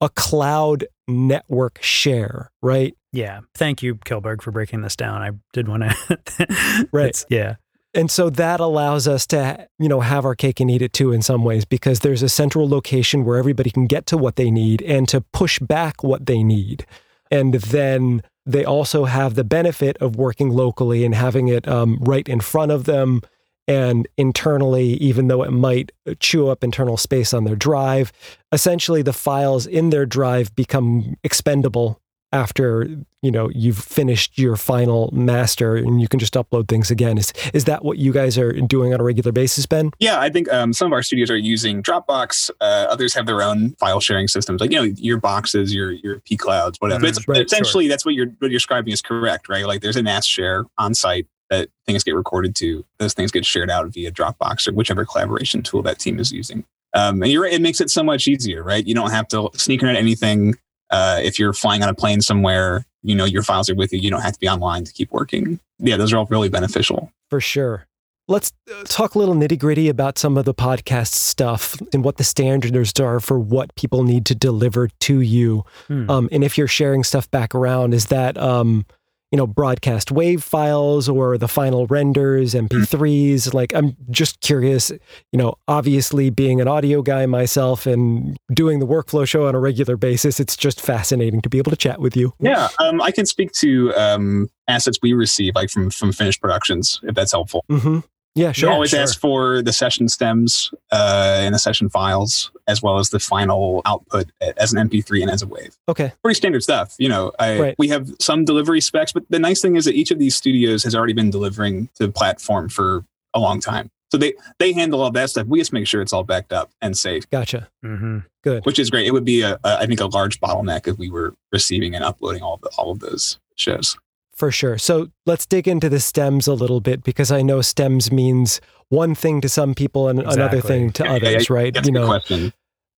a 0.00 0.08
cloud 0.08 0.86
network 1.06 1.82
share, 1.82 2.50
right? 2.62 2.96
Yeah. 3.12 3.40
Thank 3.54 3.82
you, 3.82 3.94
Kilberg, 3.96 4.42
for 4.42 4.50
breaking 4.50 4.82
this 4.82 4.94
down. 4.96 5.22
I 5.22 5.30
did 5.52 5.66
want 5.68 5.82
to. 5.84 6.86
Right. 6.92 7.24
Yeah. 7.28 7.56
And 7.94 8.10
so 8.10 8.28
that 8.30 8.60
allows 8.60 9.08
us 9.08 9.26
to, 9.28 9.66
you 9.78 9.88
know, 9.88 10.00
have 10.00 10.24
our 10.24 10.34
cake 10.34 10.60
and 10.60 10.70
eat 10.70 10.82
it 10.82 10.92
too 10.92 11.12
in 11.12 11.22
some 11.22 11.42
ways 11.42 11.64
because 11.64 12.00
there's 12.00 12.22
a 12.22 12.28
central 12.28 12.68
location 12.68 13.24
where 13.24 13.38
everybody 13.38 13.70
can 13.70 13.86
get 13.86 14.06
to 14.06 14.18
what 14.18 14.36
they 14.36 14.50
need 14.50 14.82
and 14.82 15.08
to 15.08 15.22
push 15.32 15.58
back 15.58 16.02
what 16.02 16.26
they 16.26 16.42
need. 16.42 16.84
And 17.30 17.54
then 17.54 18.22
they 18.44 18.64
also 18.64 19.04
have 19.04 19.34
the 19.34 19.44
benefit 19.44 19.96
of 19.98 20.16
working 20.16 20.50
locally 20.50 21.04
and 21.04 21.14
having 21.14 21.48
it 21.48 21.66
um, 21.66 21.98
right 22.00 22.28
in 22.28 22.40
front 22.40 22.72
of 22.72 22.84
them 22.84 23.22
and 23.66 24.08
internally, 24.16 24.94
even 24.94 25.28
though 25.28 25.42
it 25.42 25.50
might 25.50 25.92
chew 26.20 26.48
up 26.48 26.64
internal 26.64 26.96
space 26.96 27.34
on 27.34 27.44
their 27.44 27.56
drive. 27.56 28.12
Essentially, 28.50 29.02
the 29.02 29.12
files 29.12 29.66
in 29.66 29.90
their 29.90 30.06
drive 30.06 30.54
become 30.54 31.16
expendable 31.22 32.00
after 32.32 32.86
you 33.22 33.30
know 33.30 33.48
you've 33.54 33.78
finished 33.78 34.38
your 34.38 34.56
final 34.56 35.10
master 35.12 35.76
and 35.76 36.00
you 36.00 36.08
can 36.08 36.18
just 36.18 36.34
upload 36.34 36.68
things 36.68 36.90
again 36.90 37.16
is 37.16 37.32
is 37.54 37.64
that 37.64 37.84
what 37.84 37.98
you 37.98 38.12
guys 38.12 38.36
are 38.36 38.52
doing 38.52 38.92
on 38.92 39.00
a 39.00 39.04
regular 39.04 39.32
basis 39.32 39.66
ben 39.66 39.90
Yeah, 39.98 40.20
I 40.20 40.30
think 40.30 40.52
um, 40.52 40.72
some 40.72 40.86
of 40.86 40.92
our 40.92 41.02
studios 41.02 41.30
are 41.30 41.36
using 41.36 41.82
Dropbox. 41.82 42.50
Uh, 42.60 42.86
others 42.88 43.14
have 43.14 43.26
their 43.26 43.42
own 43.42 43.74
file 43.76 44.00
sharing 44.00 44.28
systems, 44.28 44.60
like 44.60 44.70
you 44.70 44.78
know 44.78 44.94
your 44.96 45.18
boxes, 45.18 45.74
your 45.74 45.92
your 45.92 46.20
P 46.20 46.36
clouds, 46.36 46.78
whatever. 46.80 47.04
Mm, 47.04 47.08
it's 47.08 47.28
right, 47.28 47.44
essentially 47.44 47.88
that's 47.88 48.04
what 48.04 48.14
you're 48.14 48.26
what 48.26 48.50
you're 48.50 48.50
describing 48.50 48.92
is 48.92 49.02
correct, 49.02 49.48
right? 49.48 49.66
Like 49.66 49.80
there's 49.80 49.96
a 49.96 50.02
NAS 50.02 50.26
share 50.26 50.64
on 50.76 50.94
site 50.94 51.26
that 51.50 51.68
things 51.86 52.04
get 52.04 52.14
recorded 52.14 52.54
to. 52.56 52.84
Those 52.98 53.14
things 53.14 53.30
get 53.30 53.44
shared 53.46 53.70
out 53.70 53.88
via 53.88 54.12
Dropbox 54.12 54.68
or 54.68 54.72
whichever 54.72 55.04
collaboration 55.04 55.62
tool 55.62 55.82
that 55.82 55.98
team 55.98 56.18
is 56.18 56.32
using. 56.32 56.64
Um, 56.94 57.22
and 57.22 57.30
you're 57.30 57.42
right, 57.42 57.52
it 57.52 57.60
makes 57.60 57.80
it 57.80 57.90
so 57.90 58.02
much 58.02 58.28
easier, 58.28 58.62
right? 58.62 58.86
You 58.86 58.94
don't 58.94 59.10
have 59.10 59.28
to 59.28 59.50
sneak 59.54 59.82
around 59.82 59.96
anything. 59.96 60.54
Uh, 60.90 61.20
if 61.22 61.38
you're 61.38 61.52
flying 61.52 61.82
on 61.82 61.88
a 61.88 61.94
plane 61.94 62.20
somewhere, 62.20 62.84
you 63.02 63.14
know 63.14 63.24
your 63.24 63.42
files 63.42 63.68
are 63.70 63.74
with 63.74 63.92
you. 63.92 63.98
You 63.98 64.10
don't 64.10 64.22
have 64.22 64.32
to 64.34 64.40
be 64.40 64.48
online 64.48 64.84
to 64.84 64.92
keep 64.92 65.10
working. 65.12 65.60
Yeah, 65.78 65.96
those 65.96 66.12
are 66.12 66.18
all 66.18 66.26
really 66.26 66.48
beneficial. 66.48 67.12
for 67.30 67.40
sure 67.40 67.84
let's 68.30 68.52
uh, 68.70 68.82
talk 68.84 69.14
a 69.14 69.18
little 69.18 69.34
nitty 69.34 69.58
gritty 69.58 69.88
about 69.88 70.18
some 70.18 70.36
of 70.36 70.44
the 70.44 70.52
podcast 70.52 71.12
stuff 71.14 71.80
and 71.94 72.04
what 72.04 72.18
the 72.18 72.24
standards 72.24 73.00
are 73.00 73.20
for 73.20 73.38
what 73.38 73.74
people 73.74 74.02
need 74.02 74.26
to 74.26 74.34
deliver 74.34 74.88
to 75.00 75.20
you 75.20 75.64
Hmm. 75.86 76.10
um, 76.10 76.28
and 76.30 76.44
if 76.44 76.58
you're 76.58 76.66
sharing 76.68 77.04
stuff 77.04 77.30
back 77.30 77.54
around 77.54 77.94
is 77.94 78.06
that 78.06 78.36
um, 78.36 78.84
you 79.30 79.36
know 79.36 79.46
broadcast 79.46 80.10
wave 80.10 80.42
files 80.42 81.08
or 81.08 81.36
the 81.36 81.48
final 81.48 81.86
renders 81.86 82.54
mp3s 82.54 83.52
like 83.52 83.74
i'm 83.74 83.96
just 84.10 84.40
curious 84.40 84.90
you 84.90 85.38
know 85.38 85.54
obviously 85.68 86.30
being 86.30 86.60
an 86.60 86.68
audio 86.68 87.02
guy 87.02 87.26
myself 87.26 87.86
and 87.86 88.36
doing 88.52 88.78
the 88.78 88.86
workflow 88.86 89.26
show 89.26 89.46
on 89.46 89.54
a 89.54 89.60
regular 89.60 89.96
basis 89.96 90.40
it's 90.40 90.56
just 90.56 90.80
fascinating 90.80 91.40
to 91.42 91.48
be 91.48 91.58
able 91.58 91.70
to 91.70 91.76
chat 91.76 92.00
with 92.00 92.16
you. 92.16 92.32
Yeah, 92.40 92.68
um, 92.78 93.00
I 93.00 93.10
can 93.10 93.26
speak 93.26 93.52
to 93.52 93.94
um, 93.94 94.48
assets 94.66 94.98
we 95.02 95.12
receive, 95.12 95.54
like 95.54 95.70
from 95.70 95.90
from 95.90 96.12
finished 96.12 96.40
productions, 96.40 97.00
if 97.02 97.14
that's 97.14 97.32
helpful. 97.32 97.64
hmm 97.68 98.00
yeah 98.38 98.48
We 98.48 98.54
sure 98.54 98.70
always 98.70 98.90
sure. 98.90 99.00
ask 99.00 99.18
for 99.20 99.60
the 99.62 99.72
session 99.72 100.08
stems 100.08 100.70
uh, 100.92 101.36
and 101.40 101.54
the 101.54 101.58
session 101.58 101.88
files, 101.90 102.50
as 102.66 102.82
well 102.82 102.98
as 102.98 103.10
the 103.10 103.18
final 103.20 103.82
output 103.84 104.30
as 104.56 104.72
an 104.72 104.88
MP3 104.88 105.22
and 105.22 105.30
as 105.30 105.42
a 105.42 105.46
wave. 105.46 105.76
okay 105.88 106.12
Pretty 106.22 106.36
standard 106.36 106.62
stuff, 106.62 106.94
you 106.98 107.08
know. 107.08 107.32
I, 107.38 107.58
Right. 107.60 107.74
We 107.78 107.88
have 107.88 108.10
some 108.20 108.44
delivery 108.44 108.80
specs, 108.80 109.12
but 109.12 109.24
the 109.28 109.38
nice 109.38 109.60
thing 109.60 109.76
is 109.76 109.84
that 109.84 109.94
each 109.94 110.10
of 110.10 110.18
these 110.18 110.36
studios 110.36 110.84
has 110.84 110.94
already 110.94 111.12
been 111.14 111.30
delivering 111.30 111.88
to 111.96 112.06
the 112.06 112.12
platform 112.12 112.68
for 112.68 113.04
a 113.34 113.40
long 113.40 113.60
time. 113.60 113.90
So 114.10 114.16
they 114.16 114.32
they 114.58 114.72
handle 114.72 115.02
all 115.02 115.10
that 115.10 115.28
stuff. 115.30 115.46
We 115.48 115.58
just 115.58 115.72
make 115.72 115.86
sure 115.86 116.00
it's 116.00 116.14
all 116.14 116.24
backed 116.24 116.50
up 116.52 116.70
and 116.80 116.96
safe, 116.96 117.28
gotcha 117.28 117.68
Mhm. 117.84 118.24
Good. 118.42 118.64
Which 118.64 118.78
is 118.78 118.88
great. 118.88 119.06
It 119.06 119.10
would 119.12 119.24
be 119.26 119.42
a, 119.42 119.58
a 119.64 119.80
I 119.80 119.86
think 119.86 120.00
a 120.00 120.06
large 120.06 120.40
bottleneck 120.40 120.86
if 120.88 120.96
we 120.96 121.10
were 121.10 121.34
receiving 121.52 121.94
and 121.94 122.02
uploading 122.02 122.42
all 122.42 122.54
of 122.54 122.60
the, 122.62 122.70
all 122.78 122.90
of 122.90 123.00
those 123.00 123.38
shows. 123.56 123.96
For 124.38 124.52
sure. 124.52 124.78
So 124.78 125.08
let's 125.26 125.46
dig 125.46 125.66
into 125.66 125.88
the 125.88 125.98
stems 125.98 126.46
a 126.46 126.54
little 126.54 126.80
bit 126.80 127.02
because 127.02 127.32
I 127.32 127.42
know 127.42 127.60
stems 127.60 128.12
means 128.12 128.60
one 128.88 129.16
thing 129.16 129.40
to 129.40 129.48
some 129.48 129.74
people 129.74 130.06
and 130.06 130.20
another 130.20 130.60
thing 130.60 130.92
to 130.92 131.02
Yeah, 131.02 131.10
yeah, 131.10 131.16
others, 131.16 131.50
right? 131.50 131.74
That's 131.74 131.88
you 131.88 131.92
know, 131.92 132.06
question. 132.06 132.52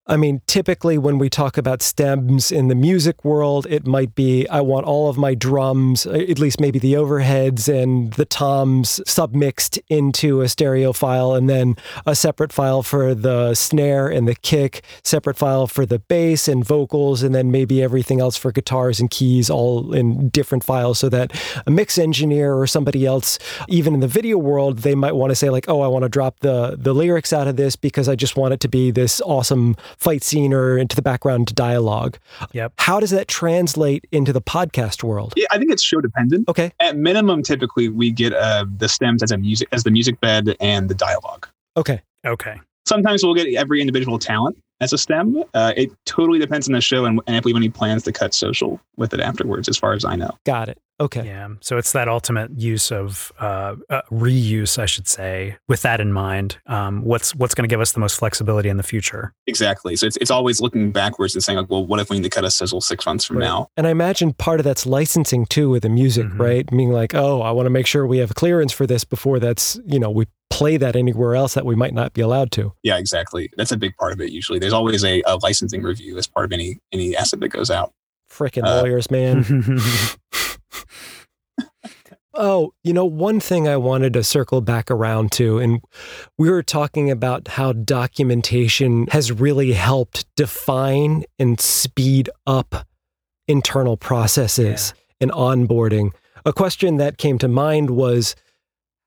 I 0.09 0.17
mean, 0.17 0.41
typically 0.47 0.97
when 0.97 1.19
we 1.19 1.29
talk 1.29 1.55
about 1.55 1.83
stems 1.83 2.51
in 2.51 2.67
the 2.67 2.73
music 2.73 3.23
world, 3.23 3.67
it 3.69 3.85
might 3.85 4.15
be 4.15 4.47
I 4.47 4.59
want 4.59 4.87
all 4.87 5.07
of 5.07 5.19
my 5.19 5.35
drums, 5.35 6.07
uh, 6.07 6.13
at 6.13 6.39
least 6.39 6.59
maybe 6.59 6.79
the 6.79 6.93
overheads 6.93 7.71
and 7.71 8.11
the 8.13 8.25
toms 8.25 8.99
submixed 9.05 9.77
into 9.87 10.41
a 10.41 10.49
stereo 10.49 10.93
file, 10.93 11.35
and 11.35 11.47
then 11.47 11.75
a 12.07 12.15
separate 12.15 12.51
file 12.51 12.81
for 12.81 13.13
the 13.13 13.53
snare 13.53 14.07
and 14.07 14.27
the 14.27 14.33
kick, 14.33 14.83
separate 15.03 15.37
file 15.37 15.67
for 15.67 15.85
the 15.85 15.99
bass 15.99 16.47
and 16.47 16.65
vocals, 16.65 17.21
and 17.21 17.35
then 17.35 17.51
maybe 17.51 17.79
everything 17.83 18.19
else 18.19 18.35
for 18.35 18.51
guitars 18.51 18.99
and 18.99 19.11
keys 19.11 19.47
all 19.47 19.93
in 19.93 20.29
different 20.29 20.63
files 20.63 20.97
so 20.97 21.07
that 21.09 21.31
a 21.67 21.71
mix 21.71 21.99
engineer 21.99 22.55
or 22.55 22.65
somebody 22.65 23.05
else, 23.05 23.37
even 23.67 23.93
in 23.93 23.99
the 23.99 24.07
video 24.07 24.39
world, 24.39 24.79
they 24.79 24.95
might 24.95 25.13
want 25.13 25.29
to 25.29 25.35
say, 25.35 25.51
like, 25.51 25.69
oh, 25.69 25.81
I 25.81 25.87
want 25.87 26.01
to 26.01 26.09
drop 26.09 26.39
the, 26.39 26.75
the 26.79 26.93
lyrics 26.93 27.31
out 27.31 27.47
of 27.47 27.57
this 27.57 27.75
because 27.75 28.09
I 28.09 28.15
just 28.15 28.35
want 28.35 28.55
it 28.55 28.59
to 28.61 28.67
be 28.67 28.89
this 28.89 29.21
awesome 29.21 29.75
fight 29.99 30.23
scene 30.23 30.53
or 30.53 30.77
into 30.77 30.95
the 30.95 31.01
background 31.01 31.53
dialogue. 31.55 32.17
Yep. 32.53 32.73
How 32.77 32.99
does 32.99 33.09
that 33.11 33.27
translate 33.27 34.05
into 34.11 34.33
the 34.33 34.41
podcast 34.41 35.03
world? 35.03 35.33
Yeah, 35.35 35.47
I 35.51 35.57
think 35.57 35.71
it's 35.71 35.83
show 35.83 36.01
dependent. 36.01 36.47
Okay. 36.47 36.71
At 36.79 36.97
minimum, 36.97 37.43
typically 37.43 37.89
we 37.89 38.11
get 38.11 38.33
uh, 38.33 38.65
the 38.77 38.87
stems 38.87 39.21
as 39.23 39.31
a 39.31 39.37
music 39.37 39.67
as 39.71 39.83
the 39.83 39.91
music 39.91 40.19
bed 40.19 40.55
and 40.59 40.89
the 40.89 40.95
dialogue. 40.95 41.47
Okay. 41.77 42.01
Okay. 42.25 42.59
Sometimes 42.85 43.23
we'll 43.23 43.35
get 43.35 43.53
every 43.55 43.81
individual 43.81 44.17
talent 44.19 44.57
as 44.81 44.93
a 44.93 44.97
stem. 44.97 45.43
Uh, 45.53 45.73
it 45.75 45.91
totally 46.05 46.39
depends 46.39 46.67
on 46.67 46.73
the 46.73 46.81
show 46.81 47.05
and, 47.05 47.19
and 47.27 47.35
if 47.35 47.45
we 47.45 47.51
have 47.51 47.57
any 47.57 47.69
plans 47.69 48.03
to 48.03 48.11
cut 48.11 48.33
social 48.33 48.79
with 48.97 49.13
it 49.13 49.19
afterwards, 49.19 49.67
as 49.69 49.77
far 49.77 49.93
as 49.93 50.05
I 50.05 50.15
know. 50.15 50.31
Got 50.45 50.69
it. 50.69 50.77
Okay. 51.01 51.25
Yeah. 51.25 51.47
So 51.61 51.77
it's 51.77 51.93
that 51.93 52.09
ultimate 52.09 52.51
use 52.59 52.91
of 52.91 53.31
uh, 53.39 53.75
uh, 53.89 54.01
reuse, 54.11 54.77
I 54.77 54.85
should 54.85 55.07
say. 55.07 55.55
With 55.69 55.81
that 55.83 56.01
in 56.01 56.11
mind, 56.11 56.57
um, 56.67 57.05
what's 57.05 57.33
what's 57.33 57.55
going 57.55 57.63
to 57.67 57.71
give 57.73 57.79
us 57.79 57.93
the 57.93 58.01
most 58.01 58.19
flexibility 58.19 58.67
in 58.67 58.75
the 58.75 58.83
future? 58.83 59.33
Exactly. 59.47 59.95
So 59.95 60.07
it's, 60.07 60.17
it's 60.17 60.29
always 60.29 60.59
looking 60.59 60.91
backwards 60.91 61.35
and 61.35 61.41
saying, 61.43 61.57
like, 61.57 61.69
well, 61.69 61.85
what 61.85 62.01
if 62.01 62.09
we 62.09 62.17
need 62.17 62.23
to 62.23 62.29
cut 62.29 62.43
a 62.43 62.51
sizzle 62.51 62.81
six 62.81 63.05
months 63.05 63.23
from 63.23 63.37
Right. 63.37 63.45
now? 63.45 63.69
And 63.77 63.87
I 63.87 63.91
imagine 63.91 64.33
part 64.33 64.59
of 64.59 64.65
that's 64.65 64.85
licensing 64.85 65.45
too 65.45 65.69
with 65.69 65.83
the 65.83 65.89
music, 65.89 66.25
Mhm. 66.27 66.37
right? 66.39 66.69
Meaning 66.69 66.91
like, 66.91 67.15
oh, 67.15 67.41
I 67.43 67.51
want 67.51 67.65
to 67.67 67.69
make 67.71 67.87
sure 67.87 68.05
we 68.05 68.17
have 68.17 68.35
clearance 68.35 68.73
for 68.73 68.85
this 68.85 69.05
before 69.05 69.39
that's, 69.39 69.79
you 69.85 69.99
know, 69.99 70.09
we 70.09 70.25
play 70.59 70.77
that 70.77 70.95
anywhere 70.95 71.35
else 71.35 71.53
that 71.53 71.65
we 71.65 71.75
might 71.75 71.93
not 71.93 72.13
be 72.13 72.21
allowed 72.21 72.51
to. 72.51 72.73
Yeah, 72.83 72.97
exactly. 72.97 73.49
That's 73.57 73.71
a 73.71 73.77
big 73.77 73.95
part 73.97 74.11
of 74.13 74.21
it. 74.21 74.31
Usually, 74.31 74.59
there's 74.59 74.73
always 74.73 75.03
a, 75.03 75.21
a 75.25 75.37
licensing 75.37 75.81
review 75.81 76.17
as 76.17 76.27
part 76.27 76.45
of 76.45 76.51
any 76.51 76.79
any 76.91 77.15
asset 77.15 77.39
that 77.39 77.49
goes 77.49 77.71
out. 77.71 77.93
Frickin' 78.29 78.63
Uh, 78.65 78.81
lawyers, 78.81 79.09
man. 79.09 79.43
Oh, 82.41 82.73
you 82.85 82.93
know, 82.93 83.03
one 83.03 83.41
thing 83.41 83.67
I 83.67 83.75
wanted 83.75 84.13
to 84.13 84.23
circle 84.23 84.61
back 84.61 84.89
around 84.89 85.33
to, 85.33 85.57
and 85.57 85.81
we 86.37 86.49
were 86.49 86.63
talking 86.63 87.11
about 87.11 87.49
how 87.49 87.73
documentation 87.73 89.07
has 89.07 89.29
really 89.31 89.73
helped 89.73 90.25
define 90.37 91.25
and 91.37 91.59
speed 91.59 92.29
up 92.47 92.87
internal 93.49 93.97
processes 93.97 94.93
and 95.19 95.31
onboarding. 95.31 96.11
A 96.45 96.53
question 96.53 96.95
that 96.95 97.17
came 97.17 97.39
to 97.39 97.49
mind 97.49 97.89
was 97.89 98.35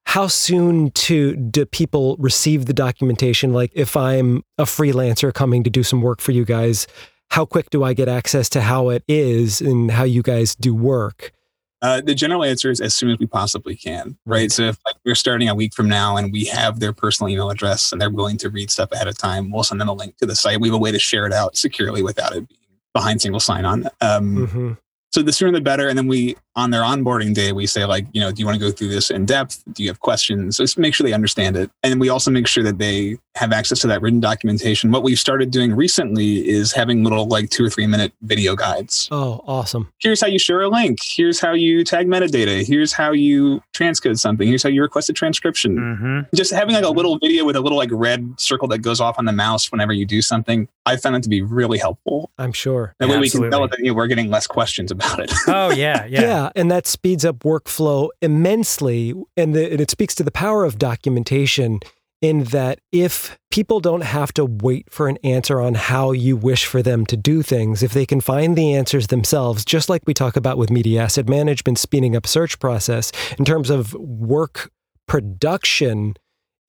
how 0.06 0.26
soon 0.26 0.90
to 0.90 1.36
do 1.36 1.64
people 1.64 2.16
receive 2.18 2.66
the 2.66 2.72
documentation? 2.72 3.52
Like 3.52 3.72
if 3.74 3.96
I'm 3.96 4.42
a 4.58 4.64
freelancer 4.64 5.32
coming 5.32 5.64
to 5.64 5.70
do 5.70 5.82
some 5.82 6.02
work 6.02 6.20
for 6.20 6.32
you 6.32 6.44
guys, 6.44 6.86
how 7.30 7.46
quick 7.46 7.70
do 7.70 7.82
I 7.82 7.94
get 7.94 8.08
access 8.08 8.48
to 8.50 8.60
how 8.60 8.90
it 8.90 9.04
is 9.08 9.60
and 9.60 9.90
how 9.90 10.04
you 10.04 10.22
guys 10.22 10.54
do 10.54 10.74
work? 10.74 11.32
Uh, 11.80 12.00
the 12.00 12.14
general 12.14 12.44
answer 12.44 12.70
is 12.70 12.80
as 12.80 12.94
soon 12.94 13.10
as 13.10 13.18
we 13.18 13.26
possibly 13.26 13.74
can, 13.74 14.16
right? 14.24 14.52
So 14.52 14.64
if 14.64 14.78
like, 14.86 14.94
we're 15.04 15.16
starting 15.16 15.48
a 15.48 15.54
week 15.54 15.74
from 15.74 15.88
now 15.88 16.16
and 16.16 16.32
we 16.32 16.44
have 16.44 16.78
their 16.78 16.92
personal 16.92 17.28
email 17.28 17.50
address 17.50 17.90
and 17.90 18.00
they're 18.00 18.10
willing 18.10 18.36
to 18.38 18.50
read 18.50 18.70
stuff 18.70 18.92
ahead 18.92 19.08
of 19.08 19.18
time, 19.18 19.50
we'll 19.50 19.64
send 19.64 19.80
them 19.80 19.88
a 19.88 19.92
link 19.92 20.16
to 20.18 20.26
the 20.26 20.36
site. 20.36 20.60
We 20.60 20.68
have 20.68 20.76
a 20.76 20.78
way 20.78 20.92
to 20.92 20.98
share 21.00 21.26
it 21.26 21.32
out 21.32 21.56
securely 21.56 22.02
without 22.02 22.36
it 22.36 22.48
being 22.48 22.60
behind 22.94 23.20
single 23.20 23.40
sign-on. 23.40 23.88
Um, 24.00 24.46
hmm 24.46 24.72
So 25.12 25.22
the 25.22 25.32
sooner 25.32 25.52
the 25.52 25.60
better. 25.60 25.88
And 25.88 25.98
then 25.98 26.06
we, 26.06 26.36
on 26.54 26.70
their 26.70 26.82
onboarding 26.82 27.34
day, 27.34 27.52
we 27.52 27.66
say 27.66 27.84
like, 27.84 28.06
you 28.12 28.20
know, 28.20 28.30
do 28.30 28.40
you 28.40 28.46
want 28.46 28.58
to 28.58 28.64
go 28.64 28.70
through 28.70 28.88
this 28.88 29.10
in 29.10 29.24
depth? 29.24 29.62
Do 29.72 29.82
you 29.82 29.88
have 29.88 30.00
questions? 30.00 30.56
So 30.56 30.64
just 30.64 30.76
make 30.78 30.94
sure 30.94 31.06
they 31.06 31.12
understand 31.14 31.56
it. 31.56 31.70
And 31.82 32.00
we 32.00 32.08
also 32.08 32.30
make 32.30 32.46
sure 32.46 32.62
that 32.64 32.78
they 32.78 33.18
have 33.36 33.52
access 33.52 33.78
to 33.80 33.86
that 33.86 34.02
written 34.02 34.20
documentation. 34.20 34.90
What 34.90 35.02
we've 35.02 35.18
started 35.18 35.50
doing 35.50 35.74
recently 35.74 36.46
is 36.46 36.72
having 36.72 37.02
little 37.02 37.26
like 37.26 37.48
two 37.48 37.64
or 37.64 37.70
three 37.70 37.86
minute 37.86 38.12
video 38.22 38.54
guides. 38.54 39.08
Oh, 39.10 39.42
awesome. 39.46 39.90
Here's 40.00 40.20
how 40.20 40.26
you 40.26 40.38
share 40.38 40.60
a 40.60 40.68
link. 40.68 40.98
Here's 41.02 41.40
how 41.40 41.52
you 41.52 41.84
tag 41.84 42.06
metadata. 42.06 42.66
Here's 42.66 42.92
how 42.92 43.12
you 43.12 43.62
transcode 43.72 44.18
something. 44.18 44.46
Here's 44.46 44.62
how 44.62 44.68
you 44.68 44.82
request 44.82 45.08
a 45.08 45.14
transcription. 45.14 45.96
hmm 45.96 46.36
Just 46.36 46.52
having 46.52 46.74
like 46.74 46.84
a 46.84 46.90
little 46.90 47.18
video 47.18 47.44
with 47.44 47.56
a 47.56 47.60
little 47.60 47.78
like 47.78 47.90
red 47.92 48.34
circle 48.38 48.68
that 48.68 48.78
goes 48.78 49.00
off 49.00 49.18
on 49.18 49.24
the 49.24 49.32
mouse 49.32 49.72
whenever 49.72 49.94
you 49.94 50.04
do 50.04 50.20
something, 50.20 50.68
I 50.84 50.96
found 50.96 51.16
it 51.16 51.22
to 51.22 51.28
be 51.30 51.40
really 51.40 51.78
helpful. 51.78 52.30
I'm 52.38 52.52
sure. 52.52 52.94
That 52.98 53.08
way 53.08 53.18
we 53.18 53.30
can 53.30 53.40
tell 53.40 53.46
Absolutely. 53.64 53.68
that 53.68 53.78
you 53.78 53.90
know, 53.92 53.94
we're 53.94 54.06
getting 54.08 54.28
less 54.30 54.46
questions 54.46 54.90
about 54.90 55.20
it. 55.20 55.32
Oh 55.46 55.70
yeah, 55.70 56.04
yeah. 56.08 56.20
Yeah. 56.20 56.41
And 56.56 56.70
that 56.70 56.86
speeds 56.86 57.24
up 57.24 57.40
workflow 57.40 58.08
immensely. 58.20 59.14
And, 59.36 59.54
the, 59.54 59.70
and 59.70 59.80
it 59.80 59.90
speaks 59.90 60.14
to 60.16 60.22
the 60.22 60.30
power 60.30 60.64
of 60.64 60.78
documentation 60.78 61.80
in 62.22 62.44
that 62.44 62.78
if 62.92 63.36
people 63.50 63.80
don't 63.80 64.04
have 64.04 64.32
to 64.32 64.44
wait 64.44 64.90
for 64.90 65.08
an 65.08 65.18
answer 65.24 65.60
on 65.60 65.74
how 65.74 66.12
you 66.12 66.36
wish 66.36 66.64
for 66.64 66.80
them 66.80 67.04
to 67.06 67.16
do 67.16 67.42
things, 67.42 67.82
if 67.82 67.92
they 67.92 68.06
can 68.06 68.20
find 68.20 68.56
the 68.56 68.72
answers 68.72 69.08
themselves, 69.08 69.64
just 69.64 69.88
like 69.88 70.02
we 70.06 70.14
talk 70.14 70.36
about 70.36 70.56
with 70.56 70.70
media 70.70 71.02
asset 71.02 71.28
management 71.28 71.78
speeding 71.78 72.14
up 72.14 72.26
search 72.26 72.60
process, 72.60 73.10
in 73.38 73.44
terms 73.44 73.70
of 73.70 73.92
work 73.94 74.70
production, 75.08 76.14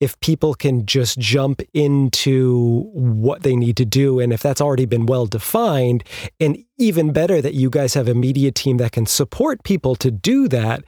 if 0.04 0.20
people 0.20 0.52
can 0.52 0.84
just 0.84 1.18
jump 1.18 1.62
into 1.72 2.90
what 2.92 3.42
they 3.42 3.56
need 3.56 3.74
to 3.78 3.86
do, 3.86 4.20
and 4.20 4.34
if 4.34 4.42
that's 4.42 4.60
already 4.60 4.84
been 4.84 5.06
well 5.06 5.24
defined, 5.24 6.04
and 6.38 6.62
even 6.76 7.10
better 7.10 7.40
that 7.40 7.54
you 7.54 7.70
guys 7.70 7.94
have 7.94 8.06
a 8.06 8.14
media 8.14 8.52
team 8.52 8.76
that 8.76 8.92
can 8.92 9.06
support 9.06 9.64
people 9.64 9.96
to 9.96 10.10
do 10.10 10.46
that, 10.46 10.84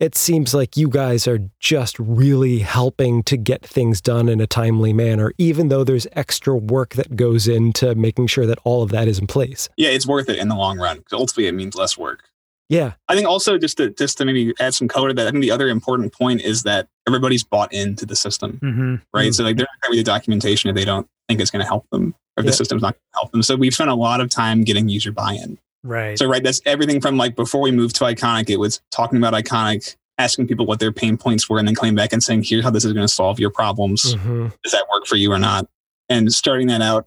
it 0.00 0.16
seems 0.16 0.52
like 0.52 0.76
you 0.76 0.88
guys 0.88 1.28
are 1.28 1.38
just 1.60 1.96
really 2.00 2.58
helping 2.58 3.22
to 3.22 3.36
get 3.36 3.64
things 3.64 4.00
done 4.00 4.28
in 4.28 4.40
a 4.40 4.48
timely 4.48 4.92
manner, 4.92 5.32
even 5.38 5.68
though 5.68 5.84
there's 5.84 6.08
extra 6.12 6.56
work 6.56 6.94
that 6.94 7.14
goes 7.14 7.46
into 7.46 7.94
making 7.94 8.26
sure 8.26 8.46
that 8.46 8.58
all 8.64 8.82
of 8.82 8.90
that 8.90 9.06
is 9.06 9.20
in 9.20 9.28
place. 9.28 9.68
yeah, 9.76 9.90
it's 9.90 10.08
worth 10.08 10.28
it 10.28 10.40
in 10.40 10.48
the 10.48 10.56
long 10.56 10.76
run. 10.76 11.04
Ultimately, 11.12 11.46
it 11.46 11.52
means 11.52 11.76
less 11.76 11.96
work. 11.96 12.24
Yeah. 12.68 12.92
I 13.08 13.14
think 13.14 13.28
also 13.28 13.58
just 13.58 13.76
to 13.76 13.90
just 13.90 14.18
to 14.18 14.24
maybe 14.24 14.52
add 14.58 14.74
some 14.74 14.88
color 14.88 15.08
to 15.08 15.14
that, 15.14 15.26
I 15.26 15.30
think 15.30 15.42
the 15.42 15.50
other 15.50 15.68
important 15.68 16.12
point 16.12 16.40
is 16.42 16.64
that 16.64 16.88
everybody's 17.06 17.44
bought 17.44 17.72
into 17.72 18.04
the 18.06 18.16
system, 18.16 18.58
hmm 18.58 18.94
right? 19.14 19.30
Mm. 19.30 19.34
So 19.34 19.44
like 19.44 19.56
they're 19.56 19.66
not 19.66 19.80
going 19.82 19.92
to 19.92 19.96
read 19.98 20.06
the 20.06 20.10
documentation 20.10 20.68
if 20.70 20.76
they 20.76 20.84
don't 20.84 21.06
think 21.28 21.40
it's 21.40 21.50
going 21.50 21.62
to 21.62 21.66
help 21.66 21.88
them, 21.90 22.14
or 22.36 22.42
Yeah. 22.42 22.50
the 22.50 22.52
system's 22.56 22.82
not 22.82 22.94
going 22.94 23.00
to 23.12 23.18
help 23.18 23.32
them. 23.32 23.42
So 23.42 23.56
we've 23.56 23.74
spent 23.74 23.90
a 23.90 23.94
lot 23.94 24.20
of 24.20 24.30
time 24.30 24.64
getting 24.64 24.88
user 24.88 25.12
buy-in. 25.12 25.58
Right. 25.84 26.18
So 26.18 26.26
right, 26.26 26.42
that's 26.42 26.60
everything 26.66 27.00
from 27.00 27.16
like 27.16 27.36
before 27.36 27.60
we 27.60 27.70
moved 27.70 27.94
to 27.96 28.04
iconik, 28.04 28.50
it 28.50 28.56
was 28.58 28.80
talking 28.90 29.18
about 29.18 29.32
iconik, 29.34 29.94
asking 30.18 30.48
people 30.48 30.66
what 30.66 30.80
their 30.80 30.90
pain 30.92 31.16
points 31.16 31.48
were, 31.48 31.58
and 31.60 31.68
then 31.68 31.74
coming 31.76 31.94
back 31.94 32.12
and 32.12 32.22
saying, 32.22 32.42
"Here's 32.42 32.64
how 32.64 32.70
this 32.70 32.84
is 32.84 32.92
going 32.92 33.06
to 33.06 33.12
solve 33.12 33.38
your 33.38 33.50
problems. 33.50 34.16
Mhm. 34.16 34.52
Does 34.64 34.72
that 34.72 34.86
work 34.92 35.06
for 35.06 35.14
you 35.14 35.30
or 35.30 35.38
not?" 35.38 35.68
And 36.08 36.32
starting 36.32 36.66
that 36.68 36.82
out 36.82 37.06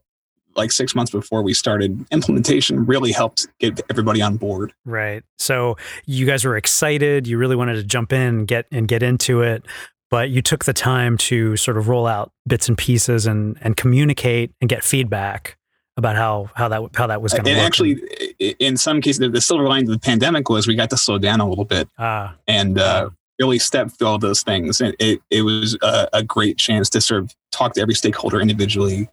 like 0.59 0.71
six 0.71 0.93
months 0.93 1.11
before 1.11 1.41
we 1.41 1.53
started 1.53 2.05
implementation 2.11 2.85
really 2.85 3.11
helped 3.11 3.47
get 3.59 3.81
everybody 3.89 4.21
on 4.21 4.37
board. 4.37 4.73
Right. 4.85 5.23
So 5.37 5.77
you 6.05 6.25
guys 6.25 6.45
were 6.45 6.55
excited. 6.57 7.25
You 7.27 7.37
really 7.37 7.55
wanted 7.55 7.75
to 7.75 7.83
jump 7.83 8.13
in 8.13 8.21
and 8.21 8.47
get 8.47 8.67
and 8.71 8.87
get 8.87 9.01
into 9.01 9.41
it, 9.41 9.65
but 10.11 10.29
you 10.29 10.41
took 10.41 10.65
the 10.65 10.73
time 10.73 11.17
to 11.17 11.57
sort 11.57 11.77
of 11.77 11.87
roll 11.87 12.05
out 12.05 12.31
bits 12.47 12.67
and 12.67 12.77
pieces 12.77 13.25
and 13.25 13.57
and 13.61 13.75
communicate 13.75 14.51
and 14.61 14.69
get 14.69 14.83
feedback 14.83 15.57
about 15.97 16.15
how 16.15 16.49
how 16.55 16.67
that 16.67 16.81
how 16.95 17.07
that 17.07 17.21
was 17.21 17.33
going 17.33 17.39
and 17.41 17.47
to 17.47 17.53
look. 17.55 17.65
actually, 17.65 18.55
in 18.59 18.77
some 18.77 19.01
cases, 19.01 19.19
the- 19.19 19.29
the 19.29 19.41
silver 19.41 19.67
lining 19.67 19.87
of 19.89 19.93
the 19.93 19.99
pandemic 19.99 20.49
was 20.49 20.67
we 20.67 20.75
got 20.75 20.89
to 20.91 20.97
slow 20.97 21.17
down 21.17 21.39
a 21.41 21.49
little 21.49 21.65
bit 21.65 21.89
ah, 21.97 22.35
and 22.47 22.79
uh, 22.79 23.09
really 23.39 23.59
step 23.59 23.91
through 23.91 24.07
all 24.07 24.17
those 24.17 24.41
things. 24.43 24.81
And 24.81 24.95
it, 24.99 25.21
it 25.29 25.41
was 25.43 25.77
a, 25.81 26.07
a 26.13 26.23
great 26.23 26.57
chance 26.57 26.89
to 26.91 27.01
sort 27.01 27.23
of 27.23 27.35
talk 27.51 27.73
to 27.73 27.81
every 27.81 27.95
stakeholder 27.95 28.39
individually, 28.39 29.09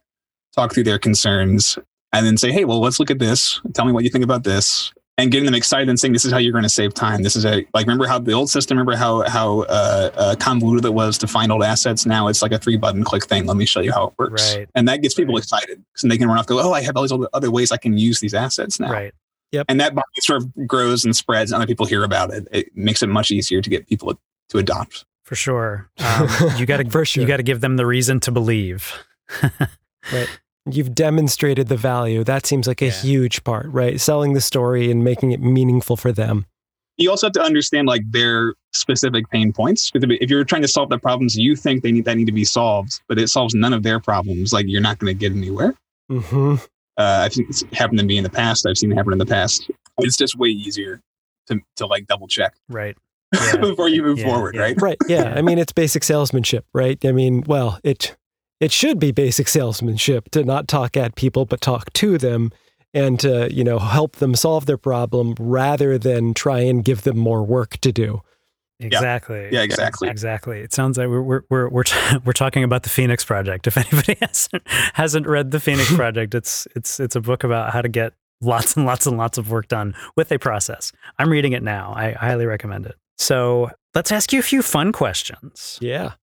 talk 0.57 0.73
through 0.73 0.83
their 0.83 0.99
concerns, 0.99 1.77
and 2.11 2.25
then 2.25 2.35
say, 2.37 2.51
hey, 2.51 2.65
well, 2.65 2.79
let's 2.81 2.99
look 2.99 3.11
at 3.11 3.19
this. 3.19 3.61
Tell 3.73 3.85
me 3.85 3.91
what 3.91 4.03
you 4.03 4.09
think 4.09 4.23
about 4.23 4.43
this. 4.43 4.91
And 5.19 5.31
getting 5.31 5.45
them 5.45 5.55
excited 5.55 5.89
and 5.89 5.99
saying, 5.99 6.13
this 6.13 6.25
is 6.25 6.31
how 6.31 6.37
you're 6.37 6.51
going 6.51 6.63
to 6.63 6.69
save 6.69 6.93
time. 6.93 7.23
This 7.23 7.35
is 7.35 7.43
a, 7.43 7.65
like, 7.73 7.87
remember 7.87 8.05
how 8.05 8.19
the 8.19 8.33
old 8.33 8.51
system, 8.51 8.77
remember 8.77 8.95
how, 8.95 9.27
how 9.27 9.61
uh, 9.61 10.11
uh, 10.15 10.35
convoluted 10.35 10.85
it 10.85 10.93
was 10.93 11.17
to 11.17 11.27
find 11.27 11.51
old 11.51 11.63
assets? 11.63 12.05
Now 12.05 12.27
it's 12.27 12.43
like 12.43 12.51
a 12.51 12.59
three 12.59 12.77
button 12.77 13.03
click 13.03 13.25
thing. 13.25 13.47
Let 13.47 13.57
me 13.57 13.65
show 13.65 13.79
you 13.79 13.91
how 13.91 14.09
it 14.09 14.13
works. 14.19 14.55
Right. 14.55 14.69
And 14.75 14.87
that 14.87 15.01
gets 15.01 15.15
people 15.15 15.33
Right. 15.33 15.43
excited 15.43 15.83
because 15.93 16.07
they 16.07 16.19
can 16.19 16.27
run 16.27 16.37
off, 16.37 16.45
go, 16.45 16.59
oh, 16.59 16.71
I 16.71 16.81
have 16.83 16.95
all 16.95 17.01
these 17.01 17.11
other- 17.11 17.29
other 17.33 17.49
ways 17.49 17.71
I 17.71 17.77
can 17.77 17.97
use 17.97 18.19
these 18.19 18.35
assets 18.35 18.79
now 18.79 18.91
right. 18.91 19.11
Yep. 19.53 19.65
and 19.69 19.79
that 19.81 19.95
bucket 19.95 20.23
sort 20.23 20.43
of 20.43 20.67
grows 20.67 21.03
and 21.03 21.15
spreads 21.15 21.51
and 21.51 21.55
other 21.55 21.65
people 21.67 21.85
hear 21.87 22.03
about 22.03 22.31
it 22.31 22.47
it 22.51 22.75
makes 22.75 23.01
it 23.01 23.07
much 23.07 23.31
easier 23.31 23.59
to 23.61 23.69
get 23.71 23.87
people 23.87 24.13
to 24.49 24.57
adopt 24.59 25.03
For 25.23 25.35
sure. 25.35 25.89
Um, 25.99 26.27
you 26.57 26.65
got 26.67 26.77
to 26.77 27.05
sure. 27.05 27.21
You 27.21 27.27
got 27.27 27.37
to 27.37 27.43
give 27.43 27.61
them 27.61 27.75
the 27.77 27.85
reason 27.87 28.19
to 28.21 28.31
believe. 28.31 28.93
You've 30.71 30.93
demonstrated 30.95 31.67
the 31.67 31.77
value. 31.77 32.23
That 32.23 32.45
seems 32.45 32.67
like 32.67 32.81
a 32.81 32.85
Yeah. 32.87 33.01
huge 33.01 33.43
part, 33.43 33.67
right? 33.67 33.99
Selling 33.99 34.33
the 34.33 34.41
story 34.41 34.91
and 34.91 35.03
making 35.03 35.31
it 35.31 35.39
meaningful 35.41 35.97
for 35.97 36.11
them. 36.11 36.45
you 36.99 37.11
also 37.11 37.27
have 37.27 37.33
to 37.33 37.41
understand 37.43 37.87
like 37.87 38.01
their 38.09 38.55
specific 38.73 39.29
pain 39.29 39.53
points 39.53 39.91
if 39.93 40.29
you're 40.31 40.43
trying 40.43 40.63
to 40.63 40.67
solve 40.67 40.89
the 40.89 40.97
problems 40.97 41.37
you 41.37 41.55
think 41.55 41.83
they 41.83 41.91
need 41.91 42.05
that 42.05 42.15
need 42.17 42.25
to 42.25 42.31
be 42.31 42.43
solved 42.43 43.01
but 43.07 43.19
it 43.19 43.27
solves 43.27 43.53
none 43.53 43.71
of 43.71 43.83
their 43.83 43.99
problems 43.99 44.51
like 44.51 44.65
you're 44.67 44.81
not 44.81 44.97
going 44.97 45.07
to 45.15 45.19
get 45.19 45.31
anywhere 45.31 45.75
hmm 46.09 46.55
Uh, 46.97 47.21
I've 47.23 47.33
seen 47.35 47.45
it's 47.49 47.63
happened 47.73 47.99
to 47.99 48.05
me 48.05 48.17
in 48.17 48.23
the 48.23 48.29
past. 48.31 48.65
I've 48.65 48.77
seen 48.79 48.91
it 48.91 48.95
happen 48.95 49.13
in 49.13 49.19
the 49.19 49.25
past. 49.27 49.69
It's 49.99 50.17
just 50.17 50.35
way 50.39 50.49
easier 50.49 50.99
to 51.47 51.59
to 51.75 51.85
like 51.85 52.07
double 52.07 52.27
check 52.27 52.55
Right. 52.67 52.97
Yeah. 53.35 53.57
before 53.57 53.89
you 53.89 54.01
move 54.01 54.17
Yeah, 54.17 54.25
forward, 54.25 54.55
yeah. 54.55 54.61
right? 54.61 54.81
Right. 54.81 54.97
Yeah. 55.07 55.33
I 55.37 55.43
mean, 55.43 55.59
it's 55.59 55.71
basic 55.73 56.03
salesmanship, 56.03 56.65
right? 56.73 56.97
I 57.05 57.11
mean, 57.11 57.43
well, 57.45 57.79
it 57.83 58.15
it 58.59 58.71
should 58.71 58.99
be 58.99 59.11
basic 59.11 59.47
salesmanship 59.47 60.29
to 60.31 60.43
not 60.43 60.67
talk 60.67 60.97
at 60.97 61.15
people, 61.15 61.45
but 61.45 61.61
talk 61.61 61.91
to 61.93 62.17
them 62.17 62.51
and 62.93 63.19
to, 63.19 63.53
you 63.53 63.63
know, 63.63 63.79
help 63.79 64.17
them 64.17 64.35
solve 64.35 64.65
their 64.65 64.77
problem 64.77 65.35
rather 65.39 65.97
than 65.97 66.33
try 66.33 66.59
and 66.59 66.83
give 66.83 67.03
them 67.03 67.17
more 67.17 67.43
work 67.43 67.77
to 67.81 67.91
do. 67.91 68.21
Exactly. 68.79 69.49
Yeah, 69.51 69.61
exactly. 69.61 70.07
Exactly. 70.07 70.59
It 70.59 70.71
sounds 70.71 70.97
like 70.97 71.07
we're 71.07 71.21
we're 71.21 71.41
we're 71.49 71.69
we're, 71.69 71.83
t- 71.83 72.17
we're 72.25 72.33
talking 72.33 72.63
about 72.63 72.83
the 72.83 72.89
Phoenix 72.89 73.25
Project. 73.25 73.67
If 73.67 73.77
anybody 73.93 74.17
hasn't 74.21 74.63
hasn't 74.93 75.27
read 75.27 75.51
the 75.51 75.59
Phoenix 75.59 75.93
Project, 75.95 76.35
it's 76.35 76.67
it's 76.75 76.99
it's 76.99 77.15
a 77.15 77.21
book 77.21 77.43
about 77.43 77.73
how 77.73 77.81
to 77.81 77.89
get 77.89 78.13
lots 78.39 78.75
and 78.75 78.85
lots 78.85 79.07
and 79.07 79.17
lots 79.17 79.37
of 79.37 79.49
work 79.49 79.67
done 79.67 79.95
with 80.15 80.31
a 80.31 80.37
process. 80.37 80.91
I'm 81.17 81.29
reading 81.31 81.53
it 81.53 81.63
now. 81.63 81.93
I 81.95 82.11
highly 82.11 82.45
recommend 82.45 82.85
it. 82.85 82.95
So 83.17 83.71
let's 83.95 84.11
ask 84.11 84.31
you 84.31 84.39
a 84.39 84.43
few 84.43 84.61
fun 84.61 84.91
questions. 84.91 85.79
Yeah. 85.81 86.13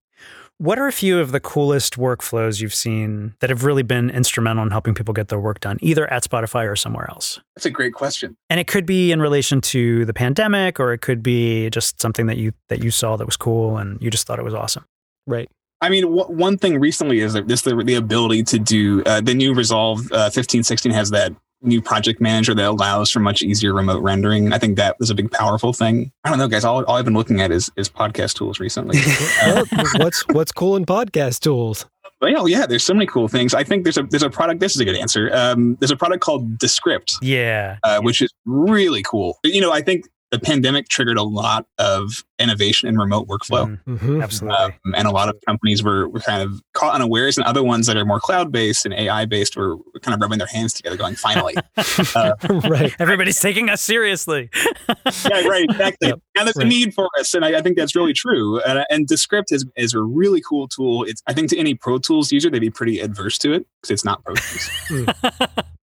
What 0.58 0.78
are 0.78 0.86
a 0.86 0.92
few 0.92 1.18
of 1.18 1.32
the 1.32 1.40
coolest 1.40 1.96
workflows 1.96 2.60
you've 2.60 2.74
seen 2.74 3.34
that 3.40 3.50
have 3.50 3.64
really 3.64 3.82
been 3.82 4.08
instrumental 4.08 4.62
in 4.62 4.70
helping 4.70 4.94
people 4.94 5.12
get 5.12 5.28
their 5.28 5.40
work 5.40 5.58
done, 5.58 5.78
either 5.80 6.10
at 6.12 6.22
Spotify 6.22 6.70
or 6.70 6.76
somewhere 6.76 7.10
else? 7.10 7.40
That's 7.56 7.66
a 7.66 7.70
great 7.70 7.92
question. 7.92 8.36
And 8.48 8.60
it 8.60 8.68
could 8.68 8.86
be 8.86 9.10
in 9.10 9.20
relation 9.20 9.60
to 9.62 10.04
the 10.04 10.14
pandemic, 10.14 10.78
or 10.78 10.92
it 10.92 11.00
could 11.00 11.24
be 11.24 11.70
just 11.70 12.00
something 12.00 12.26
that 12.26 12.36
you 12.36 12.52
that 12.68 12.84
you 12.84 12.92
saw 12.92 13.16
that 13.16 13.26
was 13.26 13.36
cool 13.36 13.78
and 13.78 14.00
you 14.00 14.10
just 14.10 14.28
thought 14.28 14.38
it 14.38 14.44
was 14.44 14.54
awesome. 14.54 14.84
Right. 15.26 15.48
I 15.80 15.90
mean, 15.90 16.04
w- 16.04 16.26
one 16.26 16.56
thing 16.56 16.78
recently 16.78 17.18
is 17.18 17.32
that 17.32 17.48
this 17.48 17.62
the, 17.62 17.74
the 17.74 17.96
ability 17.96 18.44
to 18.44 18.58
do 18.58 19.02
uh, 19.04 19.20
the 19.20 19.34
new 19.34 19.54
Resolve 19.54 20.00
uh, 20.12 20.30
1516 20.32 20.92
has 20.92 21.10
that 21.10 21.32
new 21.64 21.80
project 21.82 22.20
manager 22.20 22.54
that 22.54 22.68
allows 22.68 23.10
for 23.10 23.20
much 23.20 23.42
easier 23.42 23.72
remote 23.74 24.02
rendering. 24.02 24.52
I 24.52 24.58
think 24.58 24.76
that 24.76 24.96
was 24.98 25.10
a 25.10 25.14
big 25.14 25.30
powerful 25.30 25.72
thing. 25.72 26.12
I 26.24 26.30
don't 26.30 26.38
know, 26.38 26.48
guys. 26.48 26.64
All, 26.64 26.84
all 26.84 26.96
I've 26.96 27.04
been 27.04 27.14
looking 27.14 27.40
at 27.40 27.50
is 27.50 27.70
is 27.76 27.88
podcast 27.88 28.34
tools 28.34 28.60
recently. 28.60 28.98
Well, 29.44 29.64
what's 29.96 30.22
what's 30.28 30.52
cool 30.52 30.76
in 30.76 30.84
podcast 30.86 31.40
tools? 31.40 31.86
But 32.20 32.30
yeah, 32.30 32.44
yeah, 32.46 32.66
there's 32.66 32.84
so 32.84 32.94
many 32.94 33.06
cool 33.06 33.28
things. 33.28 33.54
I 33.54 33.64
think 33.64 33.84
there's 33.84 33.98
a 33.98 34.04
there's 34.04 34.22
a 34.22 34.30
product. 34.30 34.60
This 34.60 34.74
is 34.74 34.80
a 34.80 34.84
good 34.84 34.96
answer. 34.96 35.30
Um, 35.34 35.76
there's 35.80 35.90
a 35.90 35.96
product 35.96 36.22
called 36.22 36.58
Descript, 36.58 37.18
Yeah. 37.20 37.76
uh, 37.82 38.00
which 38.00 38.22
is 38.22 38.32
really 38.46 39.02
cool. 39.02 39.38
You 39.44 39.60
know, 39.60 39.72
I 39.72 39.82
think 39.82 40.06
the 40.34 40.40
pandemic 40.40 40.88
triggered 40.88 41.16
a 41.16 41.22
lot 41.22 41.66
of 41.78 42.24
innovation 42.40 42.88
in 42.88 42.98
remote 42.98 43.28
workflow. 43.28 43.78
Mhm. 43.86 43.98
hmm 43.98 44.20
Absolutely. 44.20 44.58
Um, 44.58 44.94
and 44.96 45.06
a 45.06 45.12
lot 45.12 45.28
of 45.28 45.36
companies 45.46 45.82
were, 45.84 46.08
were 46.08 46.18
kind 46.18 46.42
of 46.42 46.60
caught 46.72 46.92
unawares, 46.94 47.36
and 47.38 47.46
other 47.46 47.62
ones 47.62 47.86
that 47.86 47.96
are 47.96 48.04
more 48.04 48.18
cloud 48.18 48.50
based 48.50 48.84
and 48.84 48.92
AI 48.92 49.26
based 49.26 49.56
were 49.56 49.76
kind 50.02 50.12
of 50.14 50.20
rubbing 50.20 50.38
their 50.38 50.48
hands 50.48 50.72
together, 50.72 50.96
going, 50.96 51.14
"Finally, 51.14 51.54
right. 52.68 52.94
Everybody's 52.98 53.38
taking 53.38 53.70
us 53.70 53.80
seriously. 53.80 54.50
yeah, 54.88 55.46
right, 55.46 55.66
exactly." 55.70 56.08
Yep, 56.08 56.20
Now 56.36 56.44
there's 56.44 56.56
right. 56.56 56.66
a 56.66 56.68
need 56.68 56.94
for 56.94 57.08
us, 57.18 57.32
and 57.34 57.44
I, 57.44 57.58
I 57.58 57.62
think 57.62 57.76
that's 57.76 57.94
really 57.94 58.12
true. 58.12 58.60
And, 58.62 58.84
and 58.90 59.06
Descript 59.06 59.52
is 59.52 59.64
is 59.76 59.94
a 59.94 60.00
really 60.00 60.40
cool 60.40 60.66
tool. 60.66 61.04
It's 61.04 61.22
I 61.28 61.32
think 61.32 61.48
to 61.50 61.58
any 61.58 61.74
Pro 61.74 61.98
Tools 61.98 62.32
user, 62.32 62.50
they'd 62.50 62.58
be 62.58 62.70
pretty 62.70 62.98
adverse 62.98 63.38
to 63.38 63.52
it 63.52 63.66
because 63.80 63.92
it's 63.92 64.04
not 64.04 64.24
Pro 64.24 64.34
Tools. 64.34 65.06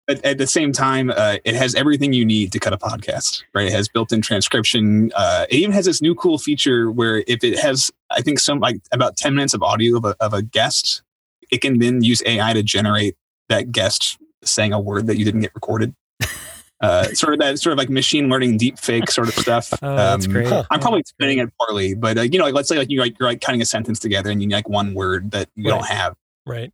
But 0.09 0.25
at 0.25 0.39
the 0.39 0.47
same 0.47 0.73
time, 0.73 1.11
uh, 1.15 1.37
it 1.45 1.55
has 1.55 1.75
everything 1.75 2.15
you 2.15 2.25
need 2.25 2.51
to 2.53 2.59
cut 2.59 2.73
a 2.73 2.79
podcast. 2.79 3.45
Right? 3.55 3.67
It 3.67 3.73
has 3.73 3.89
built-in 3.89 4.23
transcription. 4.23 5.13
Uh, 5.15 5.45
it 5.51 5.57
even 5.57 5.71
has 5.73 5.85
this 5.85 6.01
new 6.01 6.15
cool 6.15 6.39
feature 6.39 6.91
where 6.91 7.23
if 7.29 7.45
it 7.45 7.59
has, 7.61 7.91
I 8.11 8.23
think, 8.23 8.41
some 8.41 8.59
like 8.59 8.81
about 8.91 9.17
ten 9.17 9.35
minutes 9.35 9.53
of 9.55 9.63
audio 9.63 9.99
of 9.99 10.07
a, 10.07 10.17
of 10.19 10.33
a 10.33 10.41
guest, 10.43 11.03
it 11.53 11.61
can 11.61 11.79
then 11.79 12.03
use 12.03 12.23
AI 12.27 12.55
to 12.55 12.63
generate 12.63 13.15
that 13.51 13.71
guest 13.71 14.19
saying 14.43 14.73
a 14.73 14.81
word 14.81 15.07
that 15.09 15.19
you 15.19 15.25
didn't 15.25 15.43
get 15.43 15.55
recorded. 15.55 15.95
Uh, 16.81 17.03
sort 17.07 17.33
of 17.33 17.41
that 17.41 17.59
sort 17.59 17.73
of 17.73 17.77
like 17.77 17.91
machine 17.91 18.29
learning 18.29 18.57
deep 18.57 18.79
fake 18.79 19.11
sort 19.11 19.27
of 19.27 19.35
stuff. 19.35 19.73
Oh, 19.83 19.97
that's 19.97 20.27
Um, 20.27 20.33
great. 20.33 20.47
I'm 20.47 20.79
probably 20.79 21.01
That's 21.01 21.11
explaining 21.11 21.39
it 21.39 21.53
poorly, 21.59 21.95
but 21.95 22.17
uh, 22.17 22.21
you 22.21 22.39
know, 22.39 22.45
like, 22.45 22.55
let's 22.55 22.69
say 22.69 22.79
like 22.79 22.89
you're 22.89 23.03
like 23.03 23.19
you're 23.19 23.29
like 23.29 23.41
cutting 23.41 23.61
a 23.61 23.65
sentence 23.65 23.99
together 23.99 24.31
and 24.31 24.41
you 24.41 24.47
need 24.47 24.55
like 24.55 24.69
one 24.69 24.95
word 24.95 25.33
that 25.33 25.49
you 25.57 25.65
don't 25.65 25.85
have. 25.87 26.15
Right. 26.47 26.73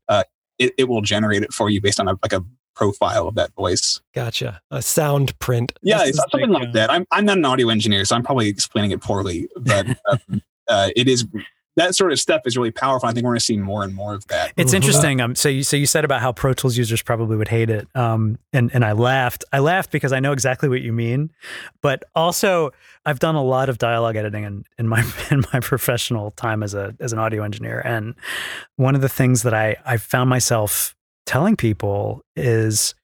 It, 0.58 0.74
it 0.76 0.88
will 0.90 1.00
generate 1.00 1.42
it 1.42 1.54
for 1.54 1.70
you 1.70 1.80
based 1.80 2.00
on 2.00 2.08
a, 2.08 2.18
like 2.22 2.34
a 2.34 2.44
profile 2.74 3.28
of 3.28 3.34
that 3.36 3.52
voice. 3.54 4.00
Gotcha. 4.14 4.60
A 4.70 4.82
sound 4.82 5.38
print. 5.38 5.72
Yeah, 5.82 5.98
This 5.98 6.10
it's 6.10 6.18
something 6.30 6.50
like, 6.50 6.64
like, 6.64 6.72
that. 6.74 6.90
I'm 6.90 7.06
I'm 7.10 7.24
not 7.24 7.38
an 7.38 7.44
audio 7.44 7.68
engineer, 7.68 8.04
so 8.04 8.16
I'm 8.16 8.22
probably 8.22 8.48
explaining 8.48 8.90
it 8.90 9.00
poorly, 9.00 9.48
but 9.56 9.86
um, 10.10 10.42
uh, 10.68 10.90
it 10.96 11.08
is 11.08 11.26
that 11.76 11.92
sort 11.96 12.12
of 12.12 12.20
stuff 12.20 12.42
is 12.44 12.56
really 12.56 12.70
powerful. 12.70 13.08
I 13.08 13.12
think 13.12 13.24
we're 13.24 13.30
going 13.32 13.40
to 13.40 13.44
see 13.44 13.56
more 13.56 13.82
and 13.82 13.92
more 13.92 14.14
of 14.14 14.24
that. 14.28 14.52
It's 14.56 14.70
Mhm. 14.70 14.76
interesting. 14.76 15.20
Um, 15.20 15.34
so 15.34 15.48
you 15.48 15.64
so 15.64 15.76
you 15.76 15.86
said 15.86 16.04
about 16.04 16.20
how 16.20 16.32
Pro 16.32 16.52
Tools 16.54 16.76
users 16.76 17.02
probably 17.02 17.36
would 17.36 17.48
hate 17.48 17.68
it. 17.68 17.88
Um, 17.96 18.38
and 18.52 18.70
and 18.72 18.84
I 18.84 18.92
laughed. 18.92 19.44
I 19.52 19.58
laughed 19.58 19.90
because 19.90 20.12
I 20.12 20.20
know 20.20 20.30
exactly 20.32 20.68
what 20.68 20.82
you 20.82 20.92
mean, 20.92 21.30
but 21.82 22.04
also 22.14 22.70
I've 23.04 23.18
done 23.18 23.34
a 23.34 23.42
lot 23.42 23.68
of 23.68 23.78
dialogue 23.78 24.14
editing 24.16 24.44
in, 24.44 24.64
in 24.78 24.86
my 24.88 25.00
in 25.32 25.44
my 25.52 25.58
professional 25.60 26.30
time 26.32 26.62
as 26.62 26.74
a 26.74 26.94
as 27.00 27.12
an 27.12 27.18
audio 27.18 27.42
engineer. 27.42 27.80
And 27.84 28.14
one 28.76 28.94
of 28.94 29.00
the 29.00 29.08
things 29.08 29.42
that 29.42 29.52
I 29.54 29.76
I 29.84 29.96
found 29.96 30.30
myself 30.30 30.94
telling 31.26 31.56
people 31.56 32.22
is 32.36 32.94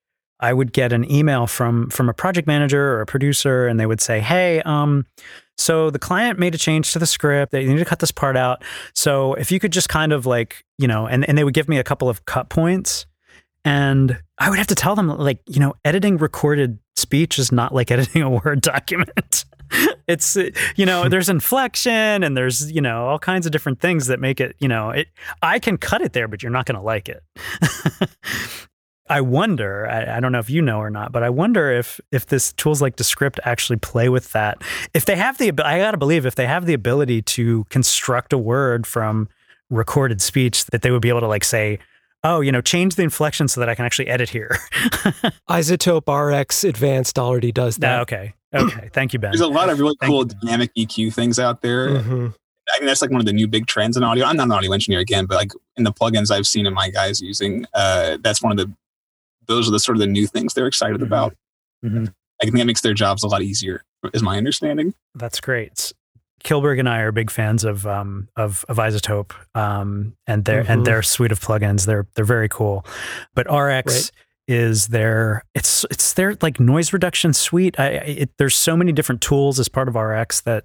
I 0.41 0.53
would 0.53 0.73
get 0.73 0.93
an 0.93 1.11
email 1.11 1.47
from 1.47 1.91
from 1.91 2.09
a 2.09 2.15
project 2.15 2.47
manager 2.47 2.95
or 2.95 3.01
a 3.03 3.07
producer, 3.07 3.67
and 3.67 3.79
they 3.79 3.87
would 3.87 4.01
say, 4.01 4.21
"Hey, 4.21 4.63
um, 4.63 5.07
so 5.61 5.91
the 5.91 5.99
client 5.99 6.39
made 6.39 6.55
a 6.55 6.59
change 6.59 6.93
to 6.95 6.99
the 6.99 7.07
script. 7.07 7.53
They 7.53 7.67
need 7.67 7.79
to 7.79 7.85
cut 7.85 7.99
this 7.99 8.11
part 8.11 8.35
out. 8.35 8.65
So 8.95 9.35
if 9.35 9.53
you 9.53 9.61
could 9.61 9.73
just 9.73 9.91
kind 9.91 10.11
of 10.11 10.25
like, 10.25 10.65
you 10.79 10.89
know, 10.89 11.07
and, 11.07 11.29
and 11.29 11.37
they 11.37 11.45
would 11.45 11.53
give 11.53 11.69
me 11.69 11.79
a 11.79 11.85
couple 11.85 12.09
of 12.09 12.25
cut 12.25 12.49
points, 12.49 13.05
and 13.63 14.19
I 14.39 14.49
would 14.49 14.59
have 14.59 14.69
to 14.69 14.75
tell 14.75 14.97
them 14.97 15.09
like, 15.09 15.41
you 15.47 15.61
know, 15.61 15.75
editing 15.85 16.17
recorded 16.17 16.79
speech 16.97 17.39
is 17.39 17.53
not 17.53 17.75
like 17.75 17.91
editing 17.91 18.23
a 18.23 18.31
Word 18.31 18.63
document. 18.63 19.45
it's 20.09 20.37
uh, 20.37 20.51
you 20.77 20.87
know 20.87 21.09
there's 21.09 21.29
inflection 21.29 22.23
and 22.23 22.37
there's 22.37 22.71
you 22.71 22.81
know 22.81 23.07
all 23.07 23.19
kinds 23.19 23.47
of 23.47 23.53
different 23.53 23.81
things 23.81 24.07
that 24.07 24.21
make 24.21 24.41
it 24.41 24.57
you 24.59 24.69
know 24.69 24.91
it 24.91 25.09
i 25.43 25.59
can 25.59 25.77
cut 25.77 26.03
it 26.03 26.13
there 26.13 26.29
but 26.29 26.43
you're 26.43 26.53
not 26.53 26.67
going 26.67 26.77
to 26.77 26.83
like 26.83 27.09
it 27.09 27.23
I 29.11 29.21
wonder, 29.23 29.89
I, 29.89 30.19
I 30.19 30.21
don't 30.21 30.31
know 30.31 30.39
if 30.39 30.49
you 30.49 30.63
know 30.63 30.79
or 30.79 30.89
not, 30.89 31.11
but 31.11 31.25
I 31.25 31.31
wonder 31.31 31.69
if 31.69 32.01
if 32.13 32.27
this 32.27 32.53
tools 32.53 32.81
like 32.81 32.95
Descript 32.95 33.41
actually 33.43 33.79
play 33.79 34.09
with 34.09 34.31
that. 34.33 34.63
If 34.95 35.05
they 35.05 35.17
have 35.17 35.37
the, 35.37 35.53
I 35.65 35.81
gotta 35.81 35.97
believe 35.97 36.25
if 36.25 36.37
they 36.37 36.47
have 36.47 36.65
the 36.65 36.75
ability 36.75 37.23
to 37.23 37.65
construct 37.71 38.33
a 38.33 38.39
word 38.39 38.87
from 38.87 39.29
recorded 39.69 40.23
speech, 40.23 40.65
that 40.67 40.83
they 40.83 40.93
would 40.93 41.03
be 41.03 41.09
able 41.09 41.21
to 41.21 41.27
like 41.27 41.43
say, 41.43 41.81
oh, 42.23 42.41
you 42.41 42.53
know, 42.53 42.61
change 42.61 42.95
the 42.95 43.03
inflection 43.03 43.49
so 43.49 43.61
that 43.61 43.69
I 43.69 43.75
can 43.75 43.85
actually 43.85 44.07
edit 44.07 44.29
here. 44.29 44.57
iZotope 45.51 46.07
RX 46.07 46.63
Advanced 46.63 47.19
already 47.19 47.51
does 47.51 47.79
that. 47.79 48.03
okay, 48.03 48.35
okay, 48.55 48.91
thank 48.93 49.13
you, 49.13 49.19
Ben. 49.19 49.31
There's 49.31 49.41
a 49.41 49.47
lot 49.47 49.69
of 49.71 49.79
really 49.79 49.95
Thank 50.01 50.11
cool 50.11 50.21
you. 50.27 50.35
dynamic 50.43 50.71
EQ 50.77 51.13
things 51.13 51.39
out 51.39 51.63
there. 51.63 51.89
Mhm. 51.91 52.35
I 52.73 52.79
think 52.79 52.87
that's 52.89 53.03
like 53.03 53.11
one 53.11 53.21
of 53.21 53.27
the 53.27 53.33
new 53.33 53.49
big 53.49 53.67
trends 53.67 53.97
in 53.97 54.05
audio. 54.05 54.25
I'm 54.25 54.37
not 54.37 54.45
an 54.45 54.53
audio 54.53 54.73
engineer 54.73 55.01
again, 55.01 55.27
but 55.27 55.35
like 55.35 55.51
in 55.77 55.83
the 55.85 55.93
plugins 55.93 56.31
I've 56.31 56.47
seen 56.47 56.67
in 56.67 56.75
my 56.75 56.89
guys 56.91 57.21
using, 57.21 57.67
uh, 57.75 58.19
that's 58.23 58.43
one 58.43 58.53
of 58.53 58.59
the 58.59 58.73
those 59.47 59.67
are 59.69 59.73
the 59.73 59.81
sort 59.81 59.97
of 59.97 60.01
the 60.01 60.07
new 60.07 60.27
things 60.29 60.55
they're 60.55 60.69
excited 60.69 61.01
Mhm. 61.01 61.05
about. 61.07 61.35
Mhm. 61.85 62.13
I 62.41 62.45
think 62.45 62.57
that 62.57 62.67
makes 62.67 62.81
their 62.83 62.95
jobs 62.95 63.25
a 63.25 63.27
lot 63.27 63.43
easier, 63.43 63.83
is 64.15 64.23
my 64.23 64.37
understanding. 64.39 64.95
That's 65.17 65.41
great. 65.41 65.93
Kilberg 66.45 66.79
and 66.79 66.89
I 66.89 67.01
are 67.01 67.11
big 67.13 67.31
fans 67.31 67.65
of 67.65 67.87
um, 67.87 68.29
of, 68.37 68.65
of 68.69 68.77
iZotope 68.79 69.33
um, 69.57 70.15
and 70.29 70.45
their 70.45 70.63
Mhm. 70.65 70.69
and 70.71 70.87
their 70.87 71.03
suite 71.03 71.33
of 71.33 71.41
plugins. 71.41 71.85
They're 71.87 72.07
they're 72.15 72.25
very 72.25 72.49
cool. 72.49 72.87
But 73.35 73.47
RX 73.51 73.93
Right. 73.95 74.11
Is 74.51 74.89
their 74.89 75.45
it's 75.55 75.85
it's 75.91 76.13
their 76.15 76.37
like 76.43 76.59
noise 76.59 76.93
reduction 76.93 77.33
suite. 77.33 77.79
I, 77.79 77.85
I 77.85 77.89
it, 78.25 78.31
there's 78.39 78.57
so 78.57 78.77
many 78.77 78.93
different 78.93 79.21
tools 79.21 79.61
as 79.61 79.69
part 79.69 79.89
of 79.89 79.95
RX 79.95 80.41
that 80.43 80.65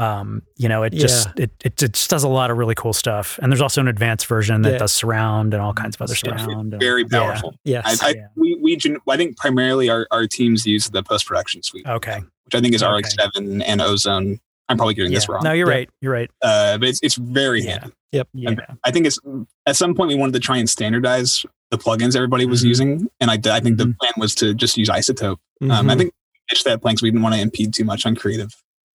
um, 0.00 0.42
you 0.56 0.68
know 0.68 0.82
it 0.82 0.92
just 0.92 1.28
it, 1.38 1.52
it 1.64 1.80
it 1.82 1.92
just 1.92 2.10
does 2.10 2.24
a 2.24 2.28
lot 2.28 2.50
of 2.50 2.58
really 2.58 2.74
cool 2.74 2.92
stuff. 2.92 3.38
And 3.40 3.52
there's 3.52 3.60
also 3.60 3.80
an 3.80 3.86
advanced 3.88 4.26
version 4.26 4.62
that 4.62 4.72
Yeah. 4.72 4.78
does 4.78 4.92
surround 4.92 5.54
and 5.54 5.62
all 5.62 5.72
kinds 5.72 5.94
of 5.96 6.02
other 6.02 6.14
Yeah. 6.24 6.36
surround. 6.36 6.72
and- 6.72 6.80
Very 6.82 7.02
yeah. 7.08 7.18
powerful. 7.20 7.54
Yes. 7.64 8.02
I, 8.02 8.08
I, 8.08 8.10
Yeah. 8.16 8.26
we, 8.34 8.58
we, 8.60 8.78
I 9.08 9.16
think 9.16 9.36
primarily 9.36 9.88
our, 9.88 10.06
our 10.10 10.26
teams 10.26 10.66
use 10.66 10.88
the 10.90 11.02
post 11.04 11.26
production 11.26 11.62
suite, 11.62 11.86
Okay. 11.86 12.16
which 12.44 12.54
I 12.54 12.60
think 12.60 12.74
is 12.74 12.82
Okay. 12.82 13.02
RX7 13.02 13.62
and 13.64 13.80
Ozone. 13.80 14.40
I'm 14.68 14.76
probably 14.78 14.94
getting 14.94 15.12
this 15.12 15.28
wrong, 15.28 15.42
No, 15.44 15.52
you're 15.52 15.68
Yeah. 15.68 15.74
right. 15.74 15.90
You're 16.00 16.12
right. 16.12 16.30
uh, 16.42 16.78
but 16.78 16.88
it's, 16.88 16.98
it's 17.02 17.14
very 17.16 17.62
Yeah. 17.62 17.80
handy. 17.80 17.92
Yep. 18.12 18.28
Yeah. 18.32 18.54
I 18.84 18.90
think 18.90 19.06
it's 19.06 19.18
at 19.66 19.76
some 19.76 19.94
point 19.94 20.08
we 20.08 20.14
wanted 20.14 20.32
to 20.32 20.40
try 20.40 20.56
and 20.56 20.68
standardize 20.70 21.44
the 21.70 21.78
plugins 21.78 22.14
everybody 22.14 22.46
was 22.46 22.62
Mhm. 22.62 22.68
using, 22.68 23.08
and 23.20 23.30
I, 23.30 23.34
I 23.34 23.60
think 23.60 23.78
the 23.78 23.86
Mhm. 23.86 23.98
plan 23.98 24.12
was 24.16 24.34
to 24.36 24.54
just 24.54 24.76
use 24.76 24.88
iZotope. 24.88 25.36
Um, 25.62 25.70
I 25.70 25.82
Mhm. 25.82 25.98
think 25.98 26.12
we 26.12 26.38
pitched 26.48 26.64
that 26.64 26.82
plan 26.82 26.94
because 26.94 27.02
we 27.02 27.10
didn't 27.10 27.22
want 27.22 27.34
to 27.34 27.40
impede 27.40 27.72
too 27.74 27.84
much 27.84 28.06
on 28.06 28.14
creative 28.14 28.50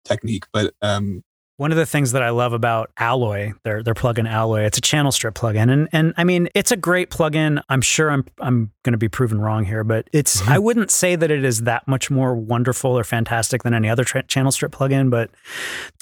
technique, 0.05 0.45
but 0.53 0.75
um, 0.83 1.23
One 1.57 1.73
of 1.73 1.77
the 1.77 1.87
things 1.87 2.12
that 2.12 2.23
I 2.23 2.31
love 2.31 2.53
about 2.53 2.93
Alloy, 2.99 3.51
their 3.64 3.83
their 3.83 3.93
plugin 3.95 4.29
Alloy, 4.31 4.61
it's 4.62 4.79
a 4.79 4.81
channel 4.81 5.11
strip 5.11 5.35
plugin, 5.35 5.73
and 5.73 5.89
and 5.91 6.14
I 6.16 6.23
mean 6.23 6.49
it's 6.55 6.71
a 6.71 6.77
great 6.77 7.11
plugin. 7.11 7.61
I'm 7.69 7.81
sure 7.81 8.12
I'm 8.12 8.25
I'm 8.39 8.71
going 8.85 8.93
to 8.93 8.97
be 8.99 9.09
proven 9.09 9.41
wrong 9.41 9.64
here, 9.64 9.83
but 9.83 10.09
it's 10.12 10.41
Mhm. 10.43 10.53
I 10.53 10.59
wouldn't 10.61 10.93
say 10.93 11.16
that 11.16 11.33
it 11.33 11.45
is 11.45 11.62
that 11.62 11.89
much 11.89 12.12
more 12.12 12.37
wonderful 12.37 12.97
or 12.97 13.03
fantastic 13.03 13.64
than 13.64 13.75
any 13.75 13.89
other 13.89 14.05
tra- 14.05 14.23
channel 14.23 14.53
strip 14.53 14.71
plugin. 14.71 15.11
But 15.11 15.31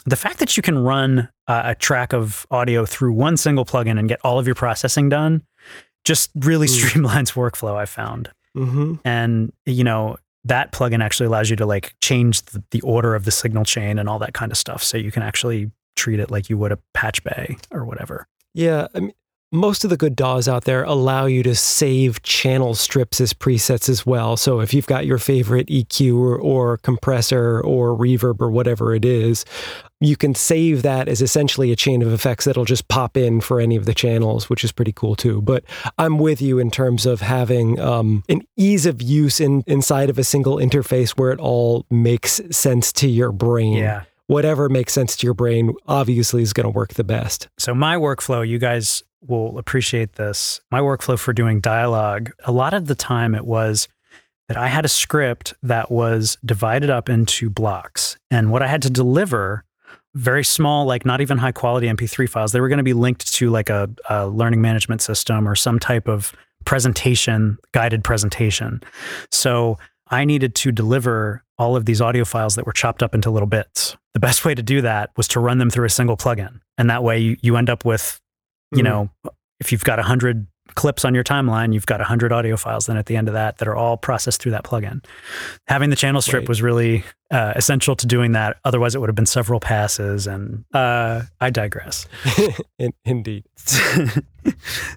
the 0.05 0.17
fact 0.17 0.41
that 0.41 0.59
you 0.59 0.63
can 0.63 0.77
run 0.79 1.31
uh, 1.49 1.63
a 1.67 1.75
track 1.75 2.13
of 2.13 2.45
audio 2.51 2.85
through 2.85 3.13
one 3.15 3.39
single 3.39 3.65
plugin 3.65 3.99
and 3.99 4.09
get 4.11 4.19
all 4.23 4.39
of 4.39 4.47
your 4.47 4.57
processing 4.57 5.09
done 5.09 5.41
just 6.07 6.31
really 6.37 6.67
Mm. 6.69 6.81
streamlines 6.81 7.33
workflow. 7.43 7.77
I 7.77 7.85
found, 7.85 8.31
hmm 8.55 8.95
and 9.05 9.53
you 9.67 9.85
know 9.85 10.17
that 10.45 10.71
plugin 10.73 11.03
actually 11.05 11.27
allows 11.27 11.51
you 11.51 11.57
to 11.57 11.67
like 11.67 11.95
change 12.01 12.41
the, 12.47 12.63
the 12.71 12.81
order 12.83 13.15
of 13.17 13.25
the 13.25 13.31
signal 13.33 13.65
chain 13.65 13.99
and 13.99 14.09
all 14.09 14.19
that 14.21 14.33
kind 14.33 14.51
of 14.53 14.57
stuff, 14.57 14.83
so 14.83 14.97
you 14.97 15.11
can 15.11 15.23
actually 15.23 15.71
treat 15.97 16.21
it 16.21 16.31
like 16.31 16.49
you 16.49 16.57
would 16.57 16.71
a 16.73 16.79
patch 16.95 17.23
bay 17.25 17.57
or 17.73 17.85
whatever. 17.85 18.27
Yeah, 18.55 18.87
I 18.95 19.01
mean, 19.01 19.13
most 19.53 19.85
of 19.85 19.91
the 19.91 19.97
good 19.97 20.17
DAWs 20.17 20.49
out 20.49 20.65
there 20.65 20.83
allow 20.85 21.27
you 21.27 21.43
to 21.45 21.55
save 21.55 22.23
channel 22.23 22.75
strips 22.75 23.21
as 23.21 23.33
presets 23.33 23.89
as 23.89 24.05
well. 24.05 24.37
So 24.37 24.61
if 24.61 24.75
you've 24.75 24.87
got 24.87 25.07
your 25.07 25.19
favorite 25.19 25.69
EQ 25.69 26.19
or, 26.19 26.37
or 26.37 26.77
compressor 26.79 27.61
or 27.61 27.97
reverb 27.97 28.41
or 28.41 28.51
whatever 28.51 28.95
it 28.95 29.05
is, 29.05 29.45
you 30.01 30.17
can 30.17 30.35
save 30.35 30.83
that 30.83 31.09
as 31.09 31.23
essentially 31.23 31.71
a 31.73 31.77
chain 31.77 32.03
of 32.03 32.13
effects 32.13 32.45
that'll 32.45 32.65
just 32.65 32.89
pop 32.89 33.17
in 33.17 33.41
for 33.41 33.61
any 33.61 33.77
of 33.77 33.87
the 33.87 33.95
channels, 33.95 34.51
which 34.51 34.65
is 34.65 34.73
pretty 34.73 34.93
cool 34.93 35.15
too. 35.15 35.41
But 35.41 35.65
I'm 35.97 36.19
with 36.19 36.43
you 36.43 36.59
in 36.59 36.71
terms 36.71 37.07
of 37.07 37.21
having 37.21 37.79
um, 37.79 38.25
an 38.29 38.43
ease 38.57 38.85
of 38.85 39.01
use 39.01 39.41
in, 39.41 39.63
inside 39.67 40.11
of 40.11 40.19
a 40.19 40.25
single 40.25 40.57
interface 40.57 41.11
where 41.11 41.31
it 41.31 41.39
all 41.39 41.87
makes 41.89 42.41
sense 42.51 42.93
to 42.95 43.09
your 43.09 43.33
brain. 43.33 43.75
Yeah. 43.75 44.03
Whatever 44.27 44.69
makes 44.69 44.93
sense 44.93 45.17
to 45.19 45.27
your 45.27 45.35
brain 45.35 45.73
obviously 45.87 46.43
is 46.43 46.53
going 46.53 46.65
to 46.65 46.71
work 46.71 46.95
the 46.95 47.05
best. 47.05 47.49
So 47.59 47.75
my 47.75 47.95
workflow, 47.95 48.47
you 48.47 48.59
guys 48.59 49.05
will 49.29 49.59
appreciate 49.59 50.15
this. 50.15 50.61
My 50.71 50.81
workflow 50.81 51.19
for 51.19 51.33
doing 51.33 51.61
dialogue, 51.61 52.33
a 52.45 52.53
lot 52.53 52.75
of 52.75 52.87
the 52.87 52.95
time 52.95 53.35
it 53.35 53.45
was 53.45 53.89
that 54.49 54.57
I 54.57 54.69
had 54.69 54.85
a 54.85 54.89
script 54.89 55.55
that 55.63 55.91
was 55.91 56.39
divided 56.45 56.91
up 56.91 57.09
into 57.09 57.51
blocks. 57.51 58.17
And 58.31 58.51
what 58.51 58.63
I 58.63 58.69
had 58.69 58.83
to 58.83 58.91
deliver, 58.91 59.65
very 60.15 60.45
small, 60.45 60.87
like 60.87 61.05
not 61.05 61.21
even 61.21 61.39
high 61.39 61.53
quality 61.53 61.89
MP3 61.89 62.29
files, 62.29 62.53
they 62.53 62.61
were 62.61 62.69
going 62.69 62.79
to 62.79 62.85
be 62.85 62.93
linked 62.93 63.33
to 63.35 63.51
like 63.51 63.71
a, 63.71 63.91
a 64.09 64.29
learning 64.29 64.61
management 64.61 65.03
system 65.03 65.49
or 65.49 65.57
some 65.57 65.79
type 65.79 66.09
of 66.09 66.33
presentation, 66.65 67.59
guided 67.73 68.05
presentation. 68.05 68.83
So 69.33 69.79
I 70.09 70.25
needed 70.25 70.55
to 70.57 70.73
deliver 70.73 71.43
all 71.59 71.75
of 71.75 71.87
these 71.87 72.01
audio 72.01 72.25
files 72.25 72.55
that 72.55 72.67
were 72.67 72.73
chopped 72.73 73.03
up 73.03 73.15
into 73.15 73.31
little 73.31 73.49
bits. 73.49 73.97
The 74.15 74.21
best 74.21 74.45
way 74.45 74.55
to 74.55 74.63
do 74.63 74.81
that 74.83 75.11
was 75.17 75.27
to 75.29 75.41
run 75.41 75.59
them 75.59 75.71
through 75.71 75.87
a 75.87 75.91
single 75.91 76.17
plugin. 76.17 76.61
And 76.79 76.91
that 76.91 77.03
way 77.03 77.19
you, 77.19 77.37
you 77.41 77.57
end 77.57 77.71
up 77.71 77.85
with, 77.85 78.21
you 78.73 78.83
Mhm. 78.83 78.85
know, 78.85 79.11
if 79.61 79.73
you've 79.73 79.85
got 79.85 79.99
100 79.99 80.47
clips 80.75 81.05
on 81.05 81.15
your 81.15 81.25
timeline, 81.25 81.73
you've 81.73 81.87
got 81.87 82.01
100 82.01 82.33
audio 82.33 82.57
files 82.57 82.87
then 82.87 82.97
at 82.97 83.07
the 83.07 83.17
end 83.17 83.29
of 83.29 83.35
that 83.35 83.59
that 83.59 83.69
are 83.69 83.77
all 83.77 83.97
processed 83.97 84.43
through 84.43 84.53
that 84.53 84.65
plugin. 84.65 85.03
Having 85.69 85.91
the 85.91 85.97
channel 85.97 86.21
strip 86.21 86.41
Right. 86.43 86.49
was 86.49 86.61
really 86.61 87.05
uh, 87.31 87.53
essential 87.57 87.97
to 87.97 88.07
doing 88.07 88.33
that. 88.33 88.59
Otherwise, 88.65 88.95
it 88.95 88.99
would 89.01 89.09
have 89.09 89.17
been 89.17 89.27
several 89.27 89.59
passes. 89.59 90.27
And 90.27 90.65
uh, 90.75 91.23
I 91.41 91.51
digress. 91.51 92.07
Indeed. 93.05 93.45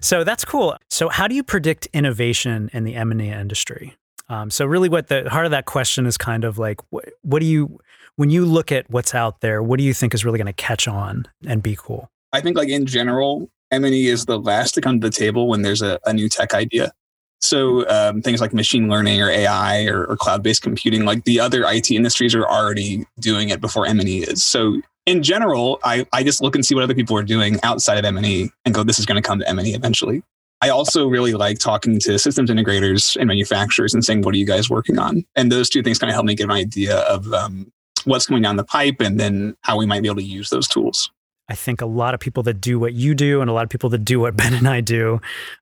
so 0.00 0.24
that's 0.24 0.44
cool. 0.44 0.76
So 0.88 1.08
how 1.08 1.26
do 1.28 1.34
you 1.34 1.42
predict 1.42 1.86
innovation 1.92 2.70
in 2.72 2.84
the 2.84 2.94
M&E 2.94 3.30
industry? 3.30 3.96
Um, 4.28 4.50
so 4.50 4.64
really 4.64 4.88
what 4.88 5.08
the 5.08 5.28
heart 5.28 5.44
of 5.44 5.50
that 5.50 5.64
question 5.64 6.06
is 6.06 6.16
kind 6.16 6.44
of 6.44 6.58
like, 6.58 6.80
what, 6.90 7.08
what 7.22 7.40
do 7.40 7.46
you, 7.46 7.78
when 8.16 8.30
you 8.30 8.44
look 8.44 8.70
at 8.70 8.88
what's 8.90 9.14
out 9.14 9.40
there, 9.40 9.62
what 9.62 9.78
do 9.78 9.84
you 9.84 9.92
think 9.94 10.14
is 10.14 10.24
really 10.24 10.38
going 10.38 10.46
to 10.46 10.52
catch 10.52 10.86
on 10.86 11.24
and 11.46 11.62
be 11.62 11.76
cool? 11.76 12.10
I 12.32 12.40
think 12.40 12.56
like 12.56 12.68
in 12.68 12.86
general, 12.86 13.50
M&E 13.70 14.06
is 14.06 14.26
the 14.26 14.38
last 14.38 14.72
to 14.74 14.80
come 14.80 15.00
to 15.00 15.08
the 15.08 15.14
table 15.16 15.48
when 15.48 15.62
there's 15.62 15.82
a, 15.82 15.98
a 16.06 16.12
new 16.12 16.28
tech 16.28 16.54
idea. 16.54 16.92
So 17.40 17.88
um, 17.88 18.20
things 18.20 18.40
like 18.40 18.52
machine 18.52 18.88
learning 18.88 19.20
or 19.20 19.30
AI 19.30 19.86
or, 19.86 20.04
or 20.04 20.16
cloud-based 20.16 20.62
computing, 20.62 21.04
like 21.04 21.24
the 21.24 21.40
other 21.40 21.64
IT 21.66 21.90
industries 21.90 22.34
are 22.34 22.46
already 22.46 23.06
doing 23.18 23.48
it 23.48 23.60
before 23.60 23.86
M&E 23.86 24.18
is. 24.18 24.44
So 24.44 24.80
in 25.06 25.22
general, 25.22 25.80
I, 25.82 26.06
I 26.12 26.22
just 26.22 26.42
look 26.42 26.54
and 26.54 26.64
see 26.64 26.74
what 26.74 26.84
other 26.84 26.94
people 26.94 27.16
are 27.16 27.22
doing 27.22 27.58
outside 27.62 27.98
of 27.98 28.04
M&E 28.04 28.50
and 28.64 28.74
go, 28.74 28.82
this 28.82 28.98
is 28.98 29.06
going 29.06 29.20
to 29.20 29.26
come 29.26 29.38
to 29.38 29.48
M&E 29.48 29.74
eventually. 29.74 30.22
I 30.62 30.68
also 30.68 31.06
really 31.06 31.32
like 31.32 31.58
talking 31.58 31.98
to 32.00 32.18
systems 32.18 32.50
integrators 32.50 33.16
and 33.16 33.28
manufacturers 33.28 33.94
and 33.94 34.04
saying, 34.04 34.22
what 34.22 34.34
are 34.34 34.38
you 34.38 34.46
guys 34.46 34.68
working 34.68 34.98
on? 34.98 35.24
And 35.34 35.50
those 35.50 35.70
two 35.70 35.82
things 35.82 35.98
kind 35.98 36.10
of 36.10 36.14
help 36.14 36.26
me 36.26 36.34
get 36.34 36.44
an 36.44 36.50
idea 36.50 36.98
of 36.98 37.32
um, 37.32 37.72
what's 38.04 38.26
coming 38.26 38.42
down 38.42 38.56
the 38.56 38.64
pipe 38.64 39.00
and 39.00 39.18
then 39.18 39.56
how 39.62 39.78
we 39.78 39.86
might 39.86 40.02
be 40.02 40.08
able 40.08 40.16
to 40.16 40.22
use 40.22 40.50
those 40.50 40.68
tools. 40.68 41.10
I 41.50 41.54
think 41.54 41.80
a 41.80 41.86
lot 41.86 42.14
of 42.14 42.20
people 42.20 42.42
that 42.44 42.60
do 42.60 42.78
what 42.78 42.94
you 42.94 43.14
do 43.14 43.40
and 43.40 43.50
a 43.50 43.52
lot 43.52 43.64
of 43.64 43.70
people 43.70 43.90
that 43.90 44.04
do 44.04 44.20
what 44.20 44.36
Ben 44.38 44.54
and 44.54 44.68
I 44.68 44.80
do 44.80 45.20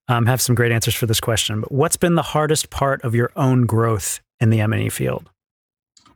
um, 0.09 0.27
have 0.27 0.41
some 0.41 0.55
great 0.55 0.71
answers 0.71 0.95
for 0.95 1.07
this 1.07 1.19
question. 1.21 1.63
But 1.63 1.73
what's 1.73 1.97
been 1.97 2.15
the 2.15 2.23
hardest 2.23 2.71
part 2.71 3.03
of 3.03 3.15
your 3.15 3.31
own 3.37 3.65
growth 3.67 4.21
in 4.39 4.51
the 4.51 4.61
M&E 4.61 4.91
field? 4.91 5.29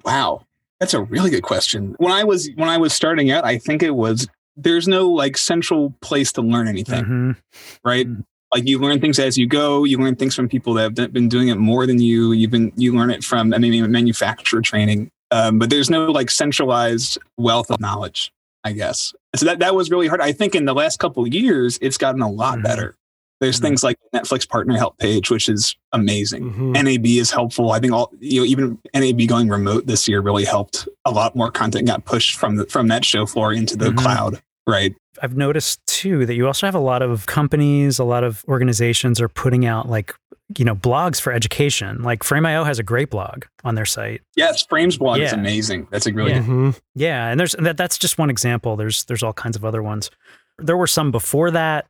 Wow, 0.04 0.42
that's 0.80 0.94
a 0.94 1.00
really 1.02 1.30
good 1.30 1.42
question. 1.42 1.94
When 1.98 2.12
I 2.12 2.24
was 2.24 2.50
when 2.56 2.68
I 2.68 2.76
was 2.76 2.92
starting 2.92 3.30
out, 3.30 3.44
I 3.44 3.56
think 3.58 3.82
it 3.82 3.94
was 3.94 4.28
there's 4.56 4.86
no 4.88 5.08
like 5.08 5.36
central 5.38 5.94
place 6.02 6.32
to 6.32 6.42
learn 6.42 6.68
anything, 6.68 7.04
Mhm. 7.04 7.36
right? 7.84 8.06
Mhm. 8.06 8.24
Like 8.54 8.68
you 8.68 8.78
learn 8.78 9.00
things 9.00 9.18
as 9.18 9.38
you 9.38 9.46
go. 9.46 9.84
You 9.84 9.96
learn 9.98 10.16
things 10.16 10.34
from 10.34 10.48
people 10.48 10.74
that 10.74 10.98
have 10.98 11.12
been 11.12 11.28
doing 11.28 11.48
it 11.48 11.54
more 11.56 11.86
than 11.86 12.00
you. 12.00 12.32
You've 12.32 12.50
been 12.50 12.72
you 12.76 12.94
learn 12.94 13.10
it 13.10 13.24
from 13.24 13.54
I 13.54 13.58
mean 13.58 13.90
manufacturer 13.90 14.60
training, 14.60 15.10
um, 15.30 15.58
but 15.58 15.70
there's 15.70 15.88
no 15.88 16.06
like 16.10 16.30
centralized 16.30 17.16
wealth 17.38 17.70
of 17.70 17.80
knowledge. 17.80 18.30
I 18.64 18.72
guess 18.72 19.12
so. 19.34 19.46
That 19.46 19.58
that 19.60 19.74
was 19.74 19.90
really 19.90 20.06
hard. 20.06 20.20
I 20.20 20.32
think 20.32 20.54
in 20.54 20.64
the 20.64 20.74
last 20.74 20.98
couple 20.98 21.24
of 21.24 21.32
years, 21.34 21.78
it's 21.82 21.96
gotten 21.98 22.22
a 22.22 22.30
lot 22.30 22.58
Mhm. 22.58 22.62
better. 22.62 22.96
There's 23.40 23.58
Mhm. 23.58 23.62
things 23.62 23.82
like 23.82 23.96
Netflix 24.14 24.48
partner 24.48 24.76
help 24.76 24.98
page, 24.98 25.30
which 25.30 25.48
is 25.48 25.74
amazing. 25.92 26.52
Mhm. 26.52 26.76
NAB 26.76 27.18
is 27.18 27.32
helpful. 27.32 27.72
I 27.72 27.80
think 27.80 27.92
all 27.92 28.12
you 28.20 28.40
know, 28.40 28.46
even 28.46 28.78
NAB 28.94 29.26
going 29.26 29.48
remote 29.48 29.86
this 29.86 30.06
year 30.06 30.20
really 30.20 30.44
helped. 30.44 30.86
A 31.04 31.10
lot 31.10 31.34
more 31.34 31.50
content 31.50 31.88
got 31.88 32.04
pushed 32.04 32.36
from 32.36 32.56
the, 32.56 32.66
from 32.66 32.86
that 32.88 33.04
show 33.04 33.26
floor 33.26 33.52
into 33.52 33.76
the 33.76 33.86
Mhm. 33.90 33.96
cloud. 33.98 34.42
Right. 34.68 34.94
I've 35.22 35.36
noticed 35.36 35.80
too 35.86 36.26
that 36.26 36.34
you 36.34 36.46
also 36.46 36.66
have 36.66 36.74
a 36.74 36.80
lot 36.80 37.00
of 37.00 37.26
companies, 37.26 37.98
a 37.98 38.04
lot 38.04 38.24
of 38.24 38.44
organizations 38.48 39.20
are 39.20 39.28
putting 39.28 39.64
out 39.64 39.88
like, 39.88 40.14
you 40.58 40.64
know, 40.64 40.74
blogs 40.74 41.20
for 41.20 41.32
education. 41.32 42.02
Like 42.02 42.24
Frame.io 42.24 42.64
has 42.64 42.78
a 42.78 42.82
great 42.82 43.08
blog 43.08 43.44
on 43.64 43.76
their 43.76 43.86
site. 43.86 44.20
Yes, 44.36 44.66
Frames 44.66 44.98
blog 44.98 45.20
is 45.20 45.32
amazing. 45.32 45.86
That's 45.90 46.06
a 46.06 46.12
really 46.12 46.32
Yeah. 46.32 46.40
good. 46.40 46.48
Mhm. 46.48 46.80
Yeah, 46.96 47.28
and 47.28 47.38
there's 47.40 47.52
that, 47.60 47.76
that's 47.76 47.96
just 47.98 48.18
one 48.18 48.30
example. 48.30 48.76
There's 48.76 49.04
there's 49.04 49.22
all 49.22 49.32
kinds 49.32 49.56
of 49.56 49.64
other 49.64 49.82
ones. 49.82 50.10
There 50.58 50.76
were 50.76 50.86
some 50.88 51.10
before 51.12 51.50
that, 51.52 51.86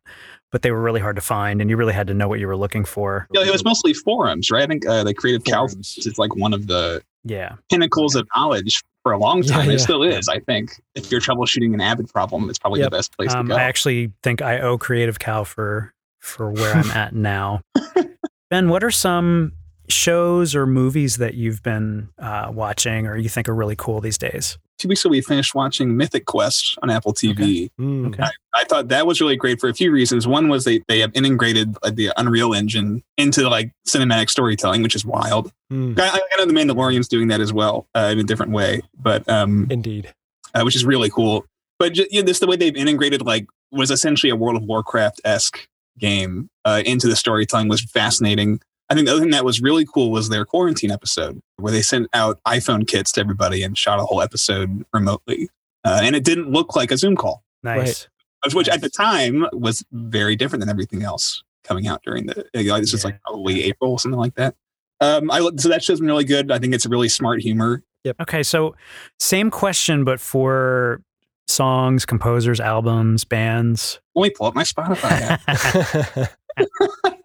but 0.52 0.62
they 0.62 0.70
were 0.70 0.80
really 0.82 1.00
hard 1.00 1.16
to 1.16 1.22
find, 1.22 1.60
and 1.60 1.68
you 1.70 1.76
really 1.76 1.94
had 1.94 2.06
to 2.08 2.14
know 2.14 2.28
what 2.28 2.38
you 2.38 2.46
were 2.46 2.56
looking 2.56 2.84
for. 2.84 3.26
Yeah, 3.32 3.42
it 3.44 3.50
was 3.50 3.64
mostly 3.64 3.94
forums, 3.94 4.50
right? 4.50 4.62
I 4.62 4.66
think 4.66 4.86
uh, 4.86 5.02
the 5.04 5.14
Creative 5.14 5.42
Cow 5.42 5.66
Forums. 5.66 5.96
is 5.98 6.18
like 6.18 6.36
one 6.36 6.52
of 6.52 6.66
the 6.68 7.02
Yeah, 7.24 7.54
pinnacles 7.70 8.14
of 8.14 8.28
knowledge 8.36 8.80
for 9.02 9.12
a 9.12 9.18
long 9.18 9.42
Yeah, 9.42 9.56
time. 9.56 9.68
yeah. 9.68 9.74
It 9.74 9.80
still 9.80 10.02
is, 10.02 10.28
I 10.28 10.38
think. 10.40 10.80
If 10.94 11.10
you're 11.10 11.20
troubleshooting 11.20 11.74
an 11.74 11.80
Avid 11.80 12.08
problem, 12.08 12.48
it's 12.48 12.58
probably 12.58 12.80
Yep. 12.80 12.90
the 12.90 12.96
best 12.96 13.16
place 13.16 13.32
um, 13.32 13.46
to 13.48 13.54
go. 13.54 13.58
I 13.58 13.62
actually 13.64 14.12
think 14.22 14.42
I 14.42 14.60
owe 14.60 14.78
Creative 14.78 15.18
Cow 15.18 15.44
for 15.44 15.92
for 16.20 16.50
where 16.52 16.72
I'm 16.74 16.90
at 16.92 17.14
now. 17.14 17.60
ben, 18.50 18.68
what 18.68 18.84
are 18.84 18.90
some 18.92 19.52
shows 19.88 20.54
or 20.54 20.66
movies 20.66 21.16
that 21.16 21.34
you've 21.34 21.62
been 21.62 22.08
uh, 22.18 22.50
watching 22.52 23.06
or 23.06 23.16
you 23.16 23.28
think 23.28 23.48
are 23.48 23.54
really 23.54 23.76
cool 23.76 24.00
these 24.00 24.18
days? 24.18 24.58
Two 24.78 24.88
weeks 24.88 25.04
ago, 25.04 25.10
we 25.10 25.20
finished 25.20 25.54
watching 25.54 25.96
Mythic 25.96 26.24
Quest 26.24 26.76
on 26.82 26.90
Apple 26.90 27.12
TV. 27.12 27.70
Mm. 27.78 28.08
Okay. 28.08 28.24
I 28.54 28.64
thought 28.64 28.88
that 28.88 29.06
was 29.06 29.20
really 29.20 29.36
great 29.36 29.60
for 29.60 29.68
a 29.68 29.74
few 29.74 29.92
reasons. 29.92 30.26
One 30.26 30.48
was 30.48 30.64
they 30.64 30.82
they 30.88 30.98
have 31.00 31.12
integrated 31.14 31.76
uh, 31.82 31.90
the 31.90 32.12
Unreal 32.16 32.52
Engine 32.52 33.02
into 33.16 33.48
like 33.48 33.70
cinematic 33.86 34.28
storytelling, 34.28 34.82
which 34.82 34.96
is 34.96 35.04
wild. 35.04 35.52
Mm. 35.72 35.98
I, 36.00 36.08
I 36.08 36.36
know 36.38 36.46
the 36.46 36.52
Mandalorian's 36.52 37.06
doing 37.06 37.28
that 37.28 37.40
as 37.40 37.52
well 37.52 37.86
uh, 37.94 38.08
in 38.12 38.18
a 38.18 38.24
different 38.24 38.52
way, 38.52 38.82
but 39.00 39.28
um, 39.28 39.68
Indeed. 39.70 40.12
uh, 40.54 40.62
which 40.62 40.74
is 40.74 40.84
really 40.84 41.10
cool. 41.10 41.44
But 41.78 41.92
just, 41.92 42.12
you 42.12 42.20
know, 42.20 42.26
this 42.26 42.40
the 42.40 42.46
way 42.48 42.56
they've 42.56 42.76
integrated 42.76 43.22
like 43.22 43.46
was 43.70 43.90
essentially 43.90 44.30
a 44.30 44.36
World 44.36 44.56
of 44.56 44.64
Warcraft 44.64 45.20
esque 45.24 45.68
game 45.98 46.48
uh, 46.64 46.82
into 46.84 47.06
the 47.06 47.16
storytelling 47.16 47.68
was 47.68 47.82
fascinating. 47.82 48.60
I 48.92 48.94
think 48.94 49.06
the 49.06 49.12
other 49.12 49.22
thing 49.22 49.30
that 49.30 49.42
was 49.44 49.62
really 49.62 49.86
cool 49.86 50.10
was 50.10 50.28
their 50.28 50.44
quarantine 50.44 50.90
episode, 50.90 51.40
where 51.56 51.72
they 51.72 51.80
sent 51.80 52.08
out 52.12 52.38
iPhone 52.46 52.86
kits 52.86 53.10
to 53.12 53.20
everybody 53.22 53.62
and 53.62 53.76
shot 53.76 53.98
a 53.98 54.02
whole 54.02 54.20
episode 54.20 54.84
remotely, 54.92 55.48
uh, 55.82 56.00
and 56.02 56.14
it 56.14 56.24
didn't 56.24 56.50
look 56.52 56.76
like 56.76 56.90
a 56.90 56.98
Zoom 56.98 57.16
call, 57.16 57.42
Nice. 57.62 58.06
which 58.52 58.68
at 58.68 58.82
the 58.82 58.90
time 58.90 59.46
was 59.54 59.82
very 59.92 60.36
different 60.36 60.60
than 60.60 60.68
everything 60.68 61.02
else 61.04 61.42
coming 61.64 61.86
out 61.86 62.02
during 62.04 62.26
the. 62.26 62.44
You 62.52 62.64
know, 62.64 62.78
this 62.80 62.92
is 62.92 63.02
Yeah. 63.02 63.12
like 63.12 63.22
probably 63.22 63.64
April, 63.64 63.96
something 63.96 64.18
like 64.20 64.34
that. 64.34 64.54
Um, 65.00 65.30
I 65.30 65.40
so 65.56 65.70
that 65.70 65.82
show's 65.82 66.00
been 66.00 66.08
really 66.08 66.24
good. 66.24 66.52
I 66.52 66.58
think 66.58 66.74
it's 66.74 66.84
really 66.84 67.08
smart 67.08 67.40
humor. 67.40 67.82
Yep. 68.04 68.16
Okay, 68.20 68.42
so 68.42 68.74
same 69.18 69.50
question, 69.50 70.04
but 70.04 70.20
for 70.20 71.00
songs, 71.48 72.04
composers, 72.04 72.60
albums, 72.60 73.24
bands. 73.24 74.00
Let 74.14 74.22
me 74.24 74.30
pull 74.36 74.48
up 74.48 74.54
my 74.54 74.64
Spotify. 74.64 75.38
app. 75.48 76.30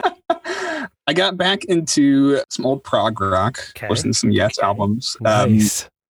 I 1.08 1.14
got 1.14 1.38
back 1.38 1.64
into 1.66 2.42
some 2.50 2.66
old 2.66 2.84
prog 2.84 3.20
rock, 3.22 3.60
Okay. 3.70 3.88
listened 3.90 4.14
to 4.14 4.20
some 4.20 4.32
Yes 4.32 4.60
albums. 4.60 5.16
Um, 5.26 5.60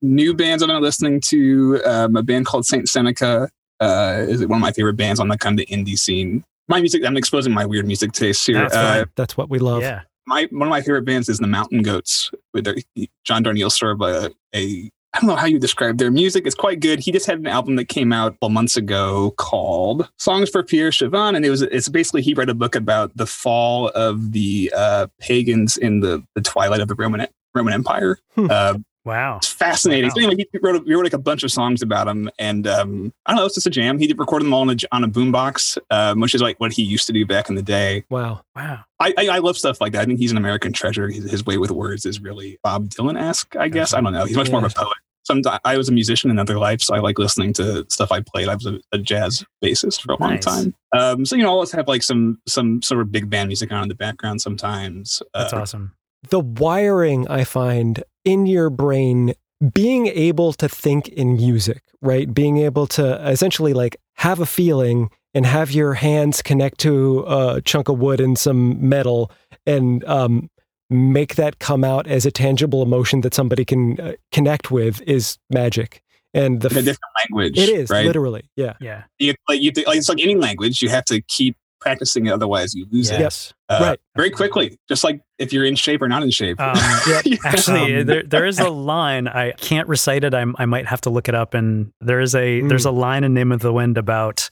new 0.02 0.34
bands 0.34 0.64
I've 0.64 0.68
been 0.70 0.82
listening 0.82 1.22
to 1.22 1.80
um, 1.86 2.16
a 2.16 2.24
band 2.24 2.46
called 2.48 2.64
Saintseneca. 2.66 3.48
Uh, 3.80 4.26
is 4.28 4.42
one 4.48 4.58
of 4.58 4.62
my 4.62 4.72
favorite 4.72 4.96
bands 4.98 5.20
on 5.20 5.28
the 5.28 5.38
kind 5.38 5.60
of 5.60 5.66
indie 5.68 5.98
scene. 6.00 6.44
My 6.68 6.80
music, 6.80 7.06
I'm 7.06 7.16
exposing 7.16 7.54
my 7.54 7.64
weird 7.64 7.86
music 7.86 8.12
tastes 8.12 8.44
here. 8.44 8.58
That's 8.60 8.76
Uh, 8.76 8.94
fine. 8.94 9.06
That's 9.16 9.38
what 9.38 9.50
we 9.52 9.60
love. 9.60 9.84
yeah. 9.84 10.02
my 10.26 10.48
one 10.52 10.64
of 10.68 10.72
my 10.72 10.82
favorite 10.82 11.06
bands 11.06 11.30
is 11.30 11.38
the 11.38 11.46
Mountain 11.48 11.84
Goats. 11.84 12.32
With 12.56 12.64
their 12.66 12.76
John 13.24 13.44
Darnielle 13.44 13.72
sort 13.72 13.92
of 13.94 14.02
a, 14.02 14.32
a 14.56 14.90
I 15.18 15.22
don't 15.22 15.30
know 15.30 15.36
how 15.36 15.48
you 15.48 15.58
describe 15.58 15.98
their 15.98 16.12
music. 16.12 16.46
It's 16.46 16.56
quite 16.56 16.80
good. 16.80 17.00
He 17.00 17.12
just 17.12 17.26
had 17.26 17.40
an 17.40 17.48
album 17.48 17.76
that 17.78 17.86
came 17.86 18.14
out 18.14 18.38
a 18.42 18.50
months 18.50 18.78
ago 18.78 19.34
called 19.38 20.08
Songs 20.20 20.50
for 20.50 20.62
Pierre 20.64 20.92
Chuvin. 20.92 21.36
And 21.36 21.44
it 21.44 21.50
was 21.50 21.64
it's 21.64 21.90
basically 21.90 22.22
he 22.22 22.36
read 22.36 22.50
a 22.50 22.54
book 22.54 22.76
about 22.76 23.16
the 23.18 23.26
fall 23.26 23.90
of 23.90 24.32
the 24.32 24.72
uh, 24.76 25.08
pagans 25.20 25.76
in 25.76 26.02
the, 26.02 26.24
the 26.36 26.42
twilight 26.42 26.82
of 26.82 26.88
the 26.88 26.96
Roman 26.96 27.26
Roman 27.56 27.74
Empire. 27.74 28.20
Hmm. 28.36 28.48
Uh, 28.50 28.74
Wow. 29.06 29.38
it's 29.38 29.48
fascinating. 29.48 30.10
Wow. 30.10 30.14
So 30.16 30.22
anyway, 30.28 30.46
he 30.52 30.60
wrote, 30.62 30.86
he 30.86 30.94
wrote 30.94 31.06
like 31.06 31.14
a 31.14 31.18
bunch 31.18 31.42
of 31.44 31.50
songs 31.50 31.82
about 31.82 32.10
him, 32.10 32.30
and 32.38 32.68
um, 32.68 33.14
I 33.26 33.32
don't 33.32 33.38
know, 33.38 33.46
it's 33.46 33.56
just 33.56 33.66
a 33.66 33.70
jam. 33.70 33.98
He 34.00 34.06
did 34.06 34.20
record 34.20 34.42
them 34.42 34.54
all 34.54 34.64
on 34.64 34.70
a, 34.72 34.76
on 34.92 35.06
a 35.06 35.08
boombox, 35.08 35.78
um, 35.90 36.20
which 36.20 36.36
is 36.36 36.42
like 36.42 36.60
what 36.60 36.74
he 36.74 36.82
used 36.84 37.08
to 37.08 37.14
do 37.14 37.26
back 37.26 37.48
in 37.48 37.56
the 37.56 37.62
day. 37.62 38.04
Wow. 38.10 38.42
Wow. 38.54 38.82
I, 39.00 39.14
I, 39.18 39.28
I 39.30 39.38
love 39.38 39.58
stuff 39.58 39.80
like 39.80 39.94
that. 39.94 40.02
I 40.02 40.06
think 40.06 40.20
he's 40.20 40.32
an 40.32 40.38
American 40.38 40.74
treasure. 40.74 41.08
His, 41.08 41.32
his 41.32 41.46
way 41.46 41.58
with 41.58 41.72
words 41.72 42.06
is 42.06 42.20
really 42.20 42.60
Bob 42.64 42.90
Dylan 42.90 43.18
esque, 43.18 43.56
I 43.56 43.70
guess. 43.70 43.94
I 43.94 44.02
don't 44.02 44.12
know. 44.12 44.26
He's 44.26 44.36
much 44.36 44.52
more 44.52 44.66
of 44.66 44.70
a 44.70 44.76
poet. 44.76 44.98
Sometimes 45.28 45.60
I 45.66 45.78
was 45.78 45.90
a 45.90 45.92
musician 45.92 46.32
in 46.32 46.40
other 46.40 46.58
life, 46.58 46.82
so 46.82 46.96
I 46.96 47.00
like 47.00 47.20
listening 47.20 47.52
to 47.54 47.86
stuff 47.90 48.12
I 48.12 48.22
played. 48.22 48.48
I 48.48 48.56
was 48.56 48.66
a, 48.66 48.80
a 48.94 48.98
jazz 48.98 49.44
bassist 49.64 50.02
for 50.02 50.14
a 50.14 50.22
long 50.22 50.40
time. 50.40 50.74
Um, 50.98 51.26
so 51.26 51.36
you 51.36 51.44
know, 51.44 51.50
I 51.50 51.52
always 51.52 51.72
have 51.74 51.88
like 51.88 52.02
some 52.02 52.40
some 52.48 52.82
sort 52.82 53.02
of 53.02 53.12
big 53.12 53.30
band 53.30 53.48
music 53.48 53.72
on 53.72 53.84
in 53.84 53.90
the 53.90 53.96
background 53.96 54.42
sometimes. 54.42 55.22
That's 55.34 55.52
Uh, 55.54 55.58
awesome. 55.62 55.94
The 56.30 56.40
wiring 56.40 57.28
I 57.28 57.44
find 57.44 58.04
in 58.24 58.46
your 58.46 58.70
brain, 58.70 59.34
being 59.74 60.08
able 60.08 60.54
to 60.54 60.70
think 60.70 61.10
in 61.10 61.36
music, 61.36 61.82
right? 62.02 62.34
Being 62.34 62.58
able 62.60 62.88
to 62.88 63.16
essentially 63.30 63.74
like 63.74 63.98
have 64.16 64.40
a 64.40 64.46
feeling 64.46 65.10
and 65.34 65.46
have 65.46 65.72
your 65.72 65.94
hands 65.94 66.42
connect 66.42 66.80
to 66.80 67.26
a 67.28 67.62
chunk 67.62 67.90
of 67.90 68.00
wood 68.00 68.20
and 68.20 68.40
some 68.40 68.90
metal 68.90 69.30
and 69.66 70.04
um, 70.06 70.50
make 70.90 71.36
that 71.36 71.60
come 71.60 71.84
out 71.84 72.08
as 72.08 72.26
a 72.26 72.32
tangible 72.32 72.82
emotion 72.82 73.22
that 73.22 73.34
somebody 73.34 73.66
can 73.66 74.00
uh, 74.00 74.14
connect 74.32 74.72
with 74.72 75.02
is 75.02 75.38
magic. 75.50 76.02
And 76.34 76.62
the 76.62 76.70
in 76.70 76.76
a 76.76 76.80
f- 76.80 76.86
different 76.86 77.14
language. 77.22 77.58
it 77.58 77.70
is 77.70 77.90
right. 77.90 78.06
literally, 78.06 78.50
yeah. 78.56 78.74
Yeah. 78.80 79.04
You, 79.20 79.34
like, 79.50 79.62
you, 79.62 79.72
like 79.86 79.98
it's 79.98 80.10
like 80.10 80.22
any 80.22 80.36
language. 80.36 80.82
You 80.82 80.90
have 80.90 81.06
to 81.06 81.22
keep 81.22 81.56
practicing 81.80 82.26
it, 82.26 82.32
otherwise 82.32 82.74
you 82.74 82.86
lose 82.92 83.10
it. 83.10 83.20
Yes. 83.20 83.54
uh, 83.70 83.80
Right. 83.82 84.00
very 84.16 84.30
quickly. 84.30 84.78
Just 84.90 85.04
like 85.04 85.22
if 85.40 85.54
you're 85.54 85.66
in 85.66 85.76
shape 85.76 86.02
or 86.02 86.08
not 86.08 86.24
in 86.24 86.32
shape. 86.32 86.60
Um, 86.60 86.76
Yeah. 87.08 87.22
Actually, 87.46 88.00
Um, 88.02 88.06
there 88.08 88.24
there 88.24 88.46
is 88.46 88.60
a 88.60 88.70
line 88.70 89.28
I 89.28 89.52
can't 89.54 89.88
recite 89.88 90.24
it. 90.24 90.34
I 90.34 90.46
I 90.58 90.66
might 90.66 90.86
have 90.88 91.02
to 91.02 91.10
look 91.10 91.28
it 91.30 91.36
up. 91.36 91.54
And 91.54 91.92
there 92.02 92.20
is 92.20 92.36
a 92.36 92.62
Mm. 92.62 92.70
there's 92.70 92.86
a 92.86 92.92
line 92.92 93.24
in 93.24 93.34
Name 93.34 93.52
of 93.52 93.62
the 93.62 93.72
Wind 93.74 93.98
about 93.98 94.50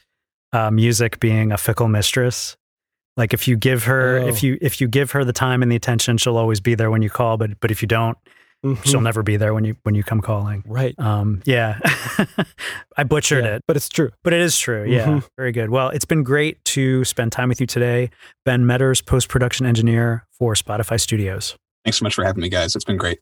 uh, 0.54 0.72
music 0.72 1.20
being 1.20 1.52
a 1.52 1.58
fickle 1.58 1.88
mistress. 1.88 2.56
Like 3.18 3.34
if 3.34 3.48
you 3.48 3.56
give 3.56 3.84
her 3.86 4.20
Oh. 4.20 4.28
if 4.28 4.44
you 4.44 4.58
if 4.62 4.82
you 4.82 4.88
give 4.88 5.12
her 5.12 5.24
the 5.24 5.34
time 5.34 5.62
and 5.64 5.72
the 5.72 5.76
attention, 5.76 6.18
she'll 6.18 6.38
always 6.38 6.60
be 6.60 6.76
there 6.76 6.92
when 6.92 7.02
you 7.02 7.10
call. 7.10 7.38
But 7.38 7.60
but 7.62 7.72
if 7.72 7.82
you 7.82 7.88
don't, 7.88 8.18
Mhm. 8.66 8.84
she'll 8.86 9.00
never 9.02 9.24
be 9.24 9.38
there 9.38 9.54
when 9.54 9.64
you 9.64 9.76
when 9.84 9.96
you 9.96 10.04
come 10.04 10.20
calling. 10.22 10.64
Right. 10.66 10.94
Um, 11.00 11.42
yeah, 11.46 11.80
I 12.98 13.04
butchered 13.04 13.46
Yeah, 13.46 13.56
it, 13.58 13.62
But 13.68 13.78
it's 13.78 13.88
true. 13.90 14.10
but 14.24 14.34
it 14.34 14.42
is 14.42 14.58
true. 14.60 14.86
Yeah, 14.88 15.06
Mhm. 15.08 15.24
very 15.38 15.52
good. 15.52 15.70
Well, 15.70 15.90
it's 15.90 16.06
been 16.06 16.24
great 16.24 16.64
to 16.66 17.04
spend 17.06 17.32
time 17.32 17.48
with 17.50 17.62
you 17.62 17.68
today, 17.68 18.10
Ben 18.44 18.66
Meadors, 18.66 19.02
post 19.02 19.30
production 19.30 19.66
engineer 19.66 20.26
for 20.38 20.54
Spotify 20.56 21.00
Studios. 21.00 21.56
Thanks 21.86 22.00
so 22.00 22.04
much 22.04 22.16
for 22.16 22.24
having 22.26 22.42
me, 22.42 22.50
guys. 22.50 22.76
It's 22.76 22.86
been 22.86 22.98
great. 22.98 23.20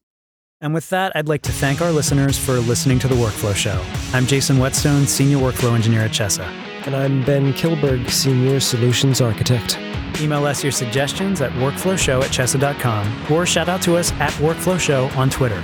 And 0.62 0.74
with 0.74 0.90
that, 0.92 1.12
I'd 1.14 1.28
like 1.28 1.42
to 1.44 1.52
thank 1.52 1.82
our 1.82 1.92
listeners 1.92 2.38
for 2.38 2.54
listening 2.54 2.98
to 3.00 3.08
The 3.10 3.16
Workflow 3.16 3.54
Show. 3.54 3.84
I'm 4.14 4.26
Jason 4.26 4.58
Whetstone, 4.60 5.06
Senior 5.08 5.38
Workflow 5.38 5.76
Engineer 5.76 6.02
at 6.02 6.12
CHESA. 6.12 6.48
And 6.86 6.96
I'm 6.96 7.24
Ben 7.24 7.54
Kilberg, 7.54 8.10
Senior 8.10 8.60
Solutions 8.60 9.22
Architect. 9.22 9.80
Email 10.20 10.46
us 10.46 10.64
your 10.64 10.72
suggestions 10.72 11.40
at 11.42 11.52
workflowshow 11.54 12.22
at 12.22 12.30
chesa.com 12.30 13.32
or 13.32 13.46
shout 13.46 13.70
out 13.70 13.82
to 13.84 13.96
us 13.96 14.12
at 14.14 14.32
Workflow 14.34 14.80
Show 14.80 15.06
on 15.16 15.30
Twitter. 15.30 15.62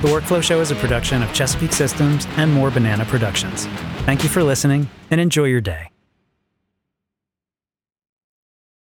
The 0.00 0.08
Workflow 0.08 0.42
Show 0.42 0.60
is 0.60 0.70
a 0.70 0.76
production 0.76 1.22
of 1.22 1.32
Chesapeake 1.32 1.72
Systems 1.72 2.26
and 2.36 2.52
More 2.52 2.70
Banana 2.70 3.04
Productions. 3.04 3.66
Thank 4.06 4.22
you 4.22 4.28
for 4.28 4.42
listening 4.42 4.88
and 5.10 5.20
enjoy 5.20 5.46
your 5.46 5.60
day. 5.60 5.93